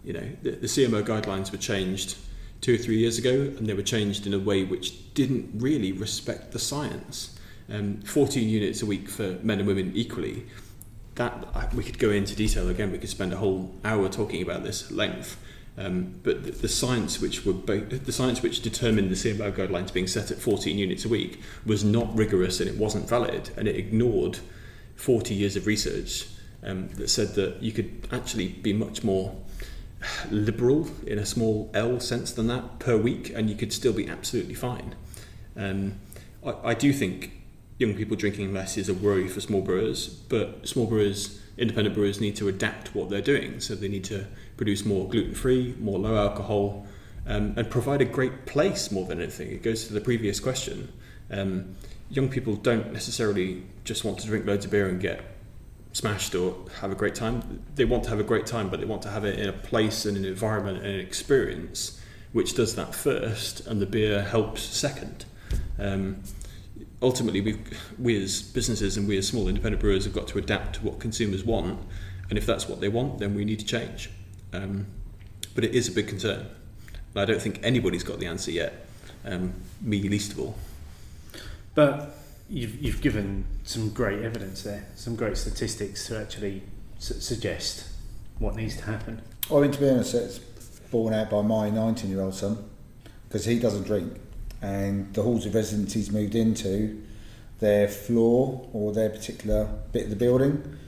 [0.09, 2.17] You know, the, the CMO guidelines were changed
[2.63, 5.93] two or three years ago, and they were changed in a way which didn't really
[5.93, 7.39] respect the science.
[7.71, 10.47] Um, 14 units a week for men and women equally.
[11.17, 12.91] That we could go into detail again.
[12.91, 15.37] We could spend a whole hour talking about this at length.
[15.77, 20.07] Um, but the, the science which were the science which determined the CMO guidelines being
[20.07, 23.77] set at 14 units a week was not rigorous and it wasn't valid, and it
[23.77, 24.39] ignored
[24.97, 26.29] 40 years of research
[26.63, 29.37] um, that said that you could actually be much more
[30.31, 34.09] liberal in a small L sense than that per week, and you could still be
[34.09, 34.95] absolutely fine.
[35.57, 36.01] Um,
[36.45, 37.33] I, I do think
[37.79, 42.21] young people drinking less is a worry for small brewers, but small brewers, independent brewers,
[42.21, 43.61] need to adapt what they're doing.
[43.61, 44.27] So they need to
[44.57, 46.87] produce more gluten free, more low alcohol,
[47.27, 49.51] um, and provide a great place more than anything.
[49.51, 50.93] It goes to the previous question.
[51.31, 51.77] Um,
[52.11, 55.21] young people don't necessarily just want to drink loads of beer and get
[55.93, 57.63] smashed or have a great time.
[57.75, 59.53] They want to have a great time, but they want to have it in a
[59.53, 62.01] place and an environment and an experience
[62.33, 65.25] which does that first, and the beer helps second.
[65.79, 66.23] Um,
[67.01, 67.59] ultimately, we
[67.99, 70.99] we as businesses and we as small independent brewers have got to adapt to what
[70.99, 71.81] consumers want,
[72.29, 74.11] and if that's what they want, then we need to change.
[74.53, 74.87] Um,
[75.55, 76.47] but it is a big concern,
[77.15, 78.87] and I don't think anybody's got the answer yet.
[79.25, 80.57] Um, me least of all.
[81.75, 82.18] But
[82.49, 86.63] you've, you've given some great evidence there, some great statistics to actually
[86.99, 87.87] su- suggest
[88.39, 89.23] what needs to happen.
[89.49, 90.39] Well, I mean, to be honest, it's
[90.91, 92.69] borne out by my 19 year old son
[93.29, 94.21] because he doesn't drink.
[94.61, 97.03] And the halls of residence he's moved into,
[97.61, 100.79] their floor or their particular bit of the building,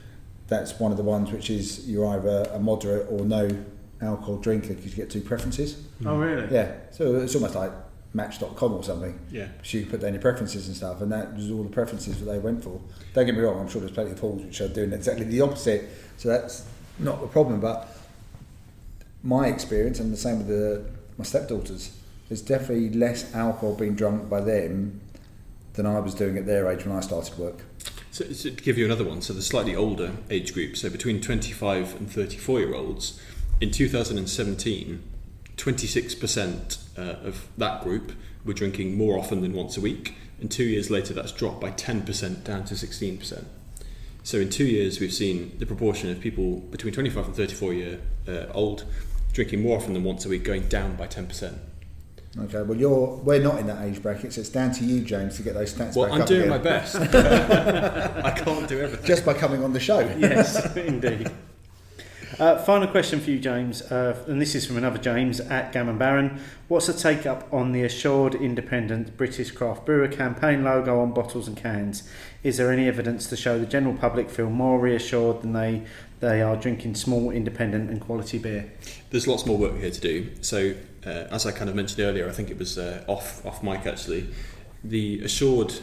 [0.47, 3.49] that's one of the ones which is you're either a moderate or no
[4.01, 5.81] alcohol drinker because you get two preferences.
[6.05, 6.53] Oh, really?
[6.53, 7.71] Yeah, so it's almost like
[8.13, 9.19] Match.com or something.
[9.31, 9.47] Yeah.
[9.63, 12.25] So you put down your preferences and stuff, and that was all the preferences that
[12.25, 12.81] they went for.
[13.13, 15.41] Don't get me wrong, I'm sure there's plenty of halls which are doing exactly the
[15.41, 16.65] opposite, so that's
[16.99, 17.59] not the problem.
[17.61, 17.95] But
[19.23, 20.85] my experience, and the same with the,
[21.17, 21.97] my stepdaughters,
[22.27, 25.01] there's definitely less alcohol being drunk by them
[25.73, 27.59] than I was doing at their age when I started work.
[28.11, 31.21] So, so to give you another one, so the slightly older age group, so between
[31.21, 33.21] 25 and 34 year olds,
[33.61, 35.03] in 2017,
[35.57, 38.11] 26% uh, of that group
[38.45, 41.71] were drinking more often than once a week, and two years later that's dropped by
[41.71, 43.45] 10% down to 16%.
[44.23, 47.99] So in two years, we've seen the proportion of people between 25 and 34 year
[48.27, 48.85] uh, old
[49.33, 51.57] drinking more often than once a week going down by 10%.
[52.39, 55.35] Okay, well, you're we're not in that age bracket, so it's down to you, James,
[55.35, 56.49] to get those stats Well, back I'm up doing again.
[56.49, 56.95] my best.
[58.25, 59.05] I can't do everything.
[59.05, 59.99] Just by coming on the show.
[60.17, 61.29] yes, indeed.
[62.41, 65.99] Uh, final question for you, James, uh, and this is from another James at Gammon
[65.99, 66.41] Baron.
[66.69, 71.47] What's the take up on the Assured Independent British Craft Brewer campaign logo on bottles
[71.47, 72.09] and cans?
[72.41, 75.83] Is there any evidence to show the general public feel more reassured than they
[76.19, 78.71] they are drinking small, independent, and quality beer?
[79.11, 80.31] There's lots more work here to do.
[80.41, 80.73] So,
[81.05, 83.85] uh, as I kind of mentioned earlier, I think it was uh, off off mic
[83.85, 84.33] actually.
[84.83, 85.75] The assured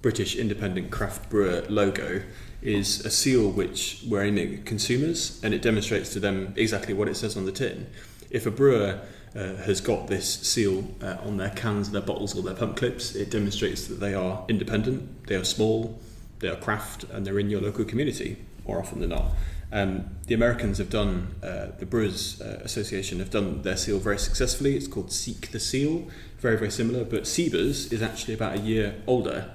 [0.00, 2.22] British Independent Craft Brewer logo
[2.64, 7.08] is a seal which we're aiming at consumers, and it demonstrates to them exactly what
[7.08, 7.86] it says on the tin.
[8.30, 9.00] If a brewer
[9.36, 13.14] uh, has got this seal uh, on their cans, their bottles, or their pump clips,
[13.14, 16.00] it demonstrates that they are independent, they are small,
[16.38, 19.26] they are craft, and they're in your local community more often than not.
[19.70, 24.18] Um, the Americans have done, uh, the Brewers uh, Association have done their seal very
[24.18, 24.76] successfully.
[24.76, 26.08] It's called Seek the Seal,
[26.38, 29.50] very, very similar, but SIBA's is actually about a year older.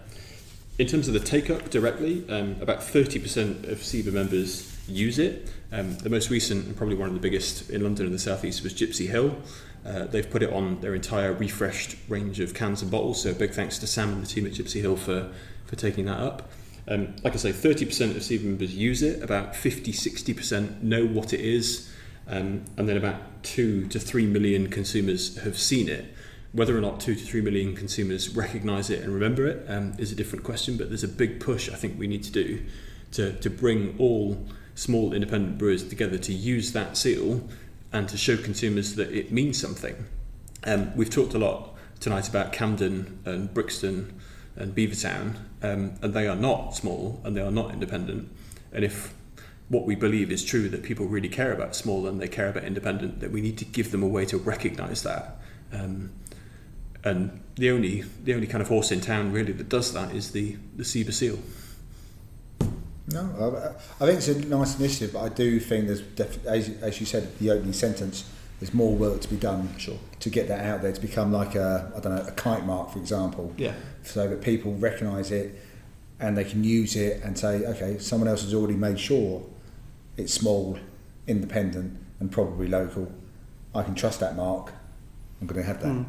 [0.79, 5.51] In terms of the take up directly, um, about 30% of SIBA members use it.
[5.73, 8.63] Um, the most recent and probably one of the biggest in London and the southeast
[8.63, 9.35] was Gypsy Hill.
[9.85, 13.51] Uh, they've put it on their entire refreshed range of cans and bottles, so big
[13.51, 15.29] thanks to Sam and the team at Gypsy Hill for,
[15.65, 16.49] for taking that up.
[16.87, 21.33] Um, like I say, 30% of SIBA members use it, about 50 60% know what
[21.33, 21.91] it is,
[22.25, 26.05] um, and then about 2 to 3 million consumers have seen it.
[26.51, 30.11] Whether or not two to three million consumers recognise it and remember it um, is
[30.11, 32.65] a different question, but there's a big push I think we need to do
[33.11, 34.45] to, to bring all
[34.75, 37.47] small independent brewers together to use that seal
[37.91, 40.05] and to show consumers that it means something.
[40.63, 44.19] Um, we've talked a lot tonight about Camden and Brixton
[44.55, 48.29] and Beavertown, um, and they are not small and they are not independent.
[48.71, 49.13] And if
[49.69, 52.63] what we believe is true that people really care about small and they care about
[52.63, 55.37] independent, that we need to give them a way to recognise that.
[55.71, 56.11] Um,
[57.03, 60.31] and the only the only kind of horse in town really that does that is
[60.31, 61.39] the the SIBA seal.
[63.11, 66.69] No, I, I think it's a nice initiative, but I do think there's, def- as,
[66.81, 69.97] as you said, the opening sentence, there's more work to be done Sure.
[70.19, 72.91] to get that out there to become like a, I don't know, a kite mark,
[72.91, 73.73] for example, Yeah.
[74.03, 75.59] so that people recognise it
[76.19, 79.41] and they can use it and say, okay, someone else has already made sure
[80.15, 80.77] it's small,
[81.25, 83.11] independent, and probably local.
[83.73, 84.71] I can trust that mark.
[85.41, 85.87] I'm going to have that.
[85.87, 86.05] Mm.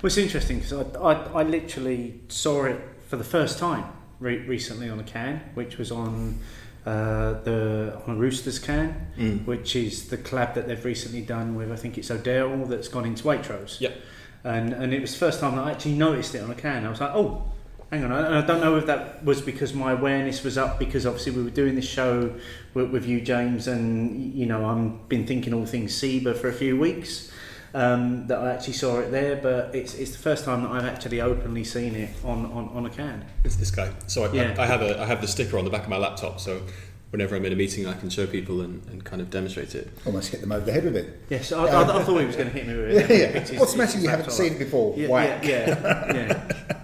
[0.00, 3.84] Well, it's interesting because I, I, I literally saw it for the first time
[4.20, 6.38] re- recently on a can, which was on
[6.86, 9.44] uh, the on a Roosters can, Mm.
[9.46, 13.04] which is the collab that they've recently done with I think it's Odell that's gone
[13.04, 13.80] into Waitrose.
[13.80, 13.96] Yep.
[14.44, 16.86] And and it was the first time that I actually noticed it on a can.
[16.86, 17.52] I was like, oh.
[17.90, 21.06] Hang on, and I don't know if that was because my awareness was up because
[21.06, 22.34] obviously we were doing this show
[22.74, 26.52] with, with you, James, and you know I've been thinking all things SIBA for a
[26.52, 27.32] few weeks
[27.74, 30.84] um, that I actually saw it there, but it's, it's the first time that I've
[30.86, 33.24] actually openly seen it on, on, on a can.
[33.44, 33.92] It's this guy.
[34.06, 34.54] So I, Yeah.
[34.58, 36.40] I, I have a I have the sticker on the back of my laptop.
[36.40, 36.62] So
[37.10, 39.90] whenever I'm in a meeting, I can show people and, and kind of demonstrate it.
[40.06, 41.20] Almost hit them over the head with it.
[41.30, 43.10] Yes, I, I, I thought he was going to hit me with it.
[43.10, 43.38] Yeah, It's yeah.
[43.52, 43.98] his- What's the matter?
[43.98, 44.94] You haven't seen it before.
[44.96, 45.44] Yeah, Whack.
[45.44, 46.82] yeah, yeah, yeah.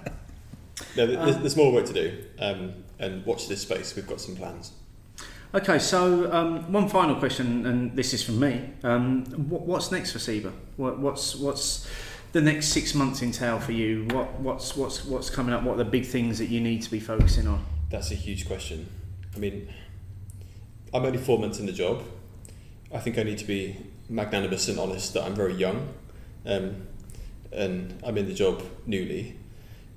[0.97, 2.25] No, there's, there's more work to do.
[2.39, 3.97] Um, and watch this space.
[3.97, 4.71] We've got some plans.
[5.55, 8.71] Okay, so um, one final question, and this is from me.
[8.83, 10.53] Um, what, what's next for SIBA?
[10.77, 11.89] What, what's what's
[12.33, 14.09] the next six months entail for you?
[14.11, 15.63] What what's what's what's coming up?
[15.63, 17.65] What are the big things that you need to be focusing on?
[17.89, 18.89] That's a huge question.
[19.37, 19.73] I mean,
[20.93, 22.03] I'm only four months in the job.
[22.93, 23.77] I think I need to be
[24.09, 25.89] magnanimous and honest that I'm very young,
[26.47, 26.89] um,
[27.53, 29.39] and I'm in the job newly.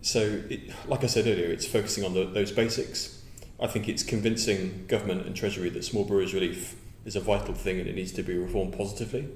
[0.03, 3.16] So, it, like I said earlier, it's focusing on the, those basics.
[3.59, 6.75] I think it's convincing government and treasury that small brewers relief
[7.05, 9.29] is a vital thing and it needs to be reformed positively.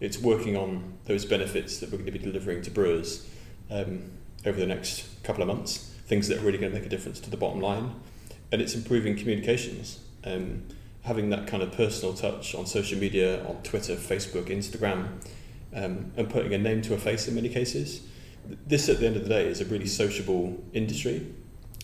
[0.00, 3.28] It's working on those benefits that we're going to be delivering to brewers
[3.70, 4.10] um,
[4.46, 7.20] over the next couple of months, things that are really going to make a difference
[7.20, 7.94] to the bottom line,
[8.50, 10.00] and it's improving communications.
[10.24, 10.64] Um,
[11.02, 15.08] having that kind of personal touch on social media, on Twitter, Facebook, Instagram,
[15.74, 18.02] um, and putting a name to a face in many cases.
[18.66, 21.26] This, at the end of the day, is a really sociable industry.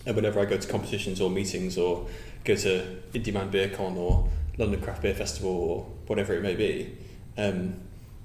[0.06, 2.06] And whenever I go to competitions or meetings or
[2.44, 6.54] go to Indy Man Beer Con or London Craft Beer Festival or whatever it may
[6.54, 6.96] be,
[7.36, 7.74] um,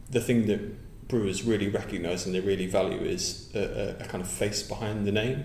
[0.09, 3.59] the thing that brewers really recognise and they really value is a,
[3.99, 5.43] a, a kind of face behind the name.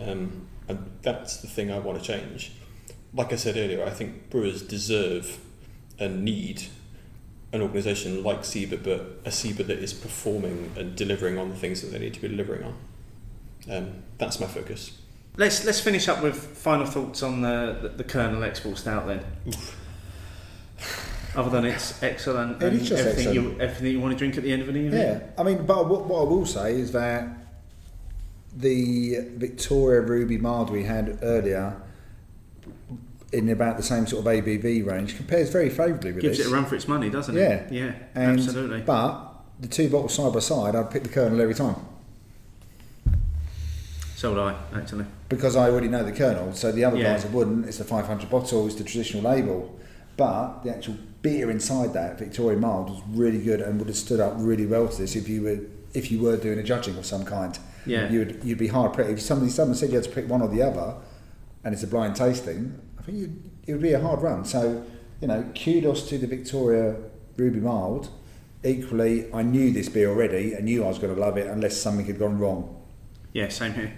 [0.00, 2.52] Um, and that's the thing I want to change.
[3.14, 5.38] Like I said earlier, I think brewers deserve
[5.98, 6.64] and need
[7.52, 11.82] an organisation like SIBA, but a SIBA that is performing and delivering on the things
[11.82, 12.74] that they need to be delivering on.
[13.70, 14.98] Um, that's my focus.
[15.36, 19.24] Let's let's finish up with final thoughts on the the, the Kernel Export Stout then.
[21.36, 23.56] other than it's excellent It and is just everything excellent.
[23.56, 25.00] you everything you want to drink at the end of an evening.
[25.00, 27.28] Yeah, I mean, but what, what I will say is that
[28.56, 31.76] the Victoria Ruby Mild we had earlier
[33.32, 36.46] in about the same sort of ABV range compares very favourably with gives this.
[36.46, 37.72] it a run for its money, doesn't yeah, it?
[37.72, 38.80] Yeah, And- absolutely.
[38.80, 41.76] But the two bottles side by side, I'd pick the Kernel every time
[44.16, 45.04] so would I actually.
[45.28, 46.52] because I already know the Kernel.
[46.54, 47.12] So the other Yeah.
[47.12, 47.66] guys I wouldn't.
[47.66, 49.78] It's the 500 bottle, it's the traditional label,
[50.16, 54.20] but the actual beer inside that Victoria Mild was really good and would have stood
[54.20, 55.58] up really well to this if you were
[55.94, 57.58] if you were doing a judging of some kind.
[57.86, 58.10] Yeah.
[58.10, 59.10] you'd you'd be hard pressed.
[59.10, 60.94] If somebody someone said you had to pick one or the other,
[61.64, 64.44] and it's a blind tasting, I think you'd, it would be a hard run.
[64.44, 64.82] So
[65.20, 66.96] you know, kudos to the Victoria
[67.36, 68.08] Ruby Mild.
[68.64, 70.56] Equally, I knew this beer already.
[70.56, 72.74] I knew I was going to love it unless something had gone wrong.
[73.32, 73.92] Yeah, same here.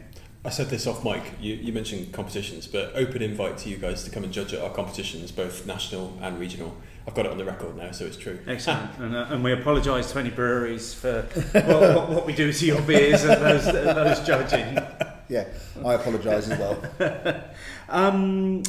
[0.45, 1.23] I said this off mic.
[1.41, 4.63] You, you mentioned competitions, but open invite to you guys to come and judge at
[4.63, 6.77] our competitions, both national and regional.
[7.07, 8.39] I've got it on the record now, so it's true.
[8.47, 12.53] Excellent, and, uh, and we apologise to any breweries for what, what, what we do
[12.53, 14.79] to your beers and those, those judging.
[15.31, 15.45] Yeah,
[15.85, 17.45] I apologise as well.
[17.91, 18.63] Um,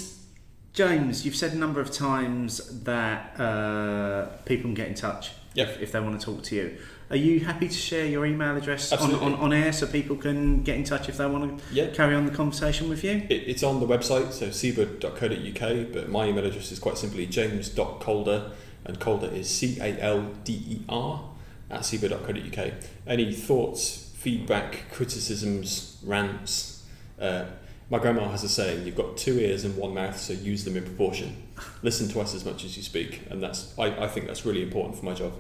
[0.74, 5.70] James, you've said a number of times that uh, people can get in touch Yep.
[5.70, 6.78] if, if they want to talk to you.
[7.10, 10.62] Are you happy to share your email address on, on, on air so people can
[10.62, 11.88] get in touch if they want to Yeah.
[11.88, 13.26] carry on the conversation with you?
[13.30, 18.52] It, it's on the website, so siba.co.uk, but my email address is quite simply james.calder,
[18.86, 21.30] and Calder is C A L D E R
[21.72, 22.74] at siba.co.uk.
[23.08, 26.86] Any thoughts, feedback, criticisms, rants?
[27.20, 27.46] Uh,
[27.90, 30.78] my grandma has a saying, you've got two ears and one mouth, so use them
[30.78, 31.36] in proportion.
[31.82, 34.62] Listen to us as much as you speak, and that's I, I think that's really
[34.62, 35.34] important for my job.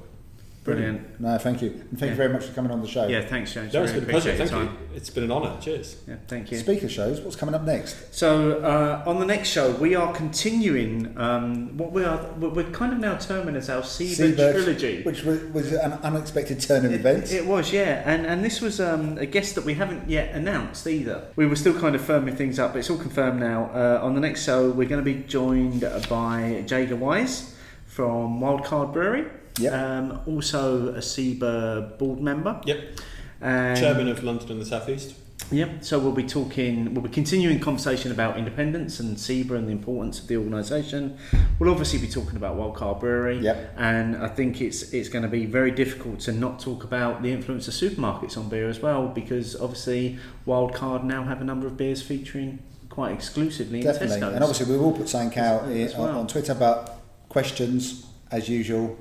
[0.64, 1.20] Brilliant.
[1.22, 1.70] No, thank you.
[1.70, 2.10] And thank Yeah.
[2.10, 3.08] you very much for coming on the show.
[3.08, 3.74] Yeah, thanks, James.
[3.74, 4.38] No, it's Really been a pleasure.
[4.38, 4.70] Thank your you.
[4.94, 5.56] It's been an honour.
[5.62, 5.96] Cheers.
[6.08, 6.58] Yeah, thank you.
[6.58, 8.14] Speaker shows, what's coming up next?
[8.14, 12.20] So uh, on the next show, we are continuing um, what we are.
[12.38, 15.04] We're we're kind of now terming as our SIBA, SIBA, trilogy.
[15.04, 17.32] Which was, was an unexpected turn of events.
[17.32, 20.36] It, it was, yeah, and and this was um, a guest that we haven't yet
[20.36, 21.24] announced either.
[21.36, 23.72] We were still kind of firming things up, but it's all confirmed now.
[23.74, 27.56] Uh, on the next show, we're going to be joined by Jaega Wise
[27.86, 29.26] from Wildcard Brewery.
[29.58, 29.74] Yep.
[29.74, 32.62] Um, also a SIBA board member.
[32.66, 33.00] Yep.
[33.42, 35.16] And, Chairman of London and the South East.
[35.52, 35.84] Yep.
[35.84, 36.94] So we'll be talking.
[36.94, 41.18] We'll be continuing conversation about independence and SIBA and the importance of the organisation.
[41.58, 43.40] We'll obviously be talking about Wildcard Brewery.
[43.40, 43.76] Yep.
[43.78, 47.32] And I think it's it's going to be very difficult to not talk about the
[47.32, 51.78] influence of supermarkets on beer as well, because obviously Wildcard now have a number of
[51.78, 52.60] beers featuring
[52.90, 54.22] quite exclusively in Definitely.
[54.22, 56.20] And obviously, we will put something out As in, well.
[56.20, 58.98] on Twitter about questions, as usual.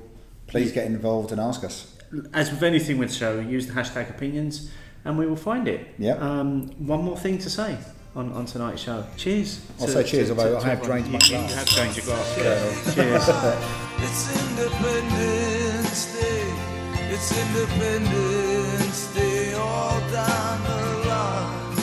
[0.49, 1.95] Please get involved and ask us.
[2.33, 4.69] as with anything with the show, use the hashtag opinions,
[5.05, 5.87] and we will find it.
[5.99, 6.21] Yep.
[6.21, 7.77] Um, one more thing to say
[8.15, 9.05] on, on tonight's show.
[9.15, 9.61] Cheers.
[9.79, 11.01] I'll to- say cheers, to- although to- I have everyone.
[11.03, 12.37] drained my You- you have drained your glass.
[12.37, 12.93] Yeah.
[12.93, 13.29] cheers.
[14.01, 16.45] It's Independence Day.
[17.11, 21.75] It's Independence Day all down the line.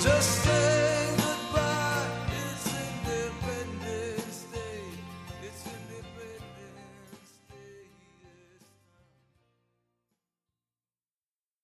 [0.00, 0.46] Just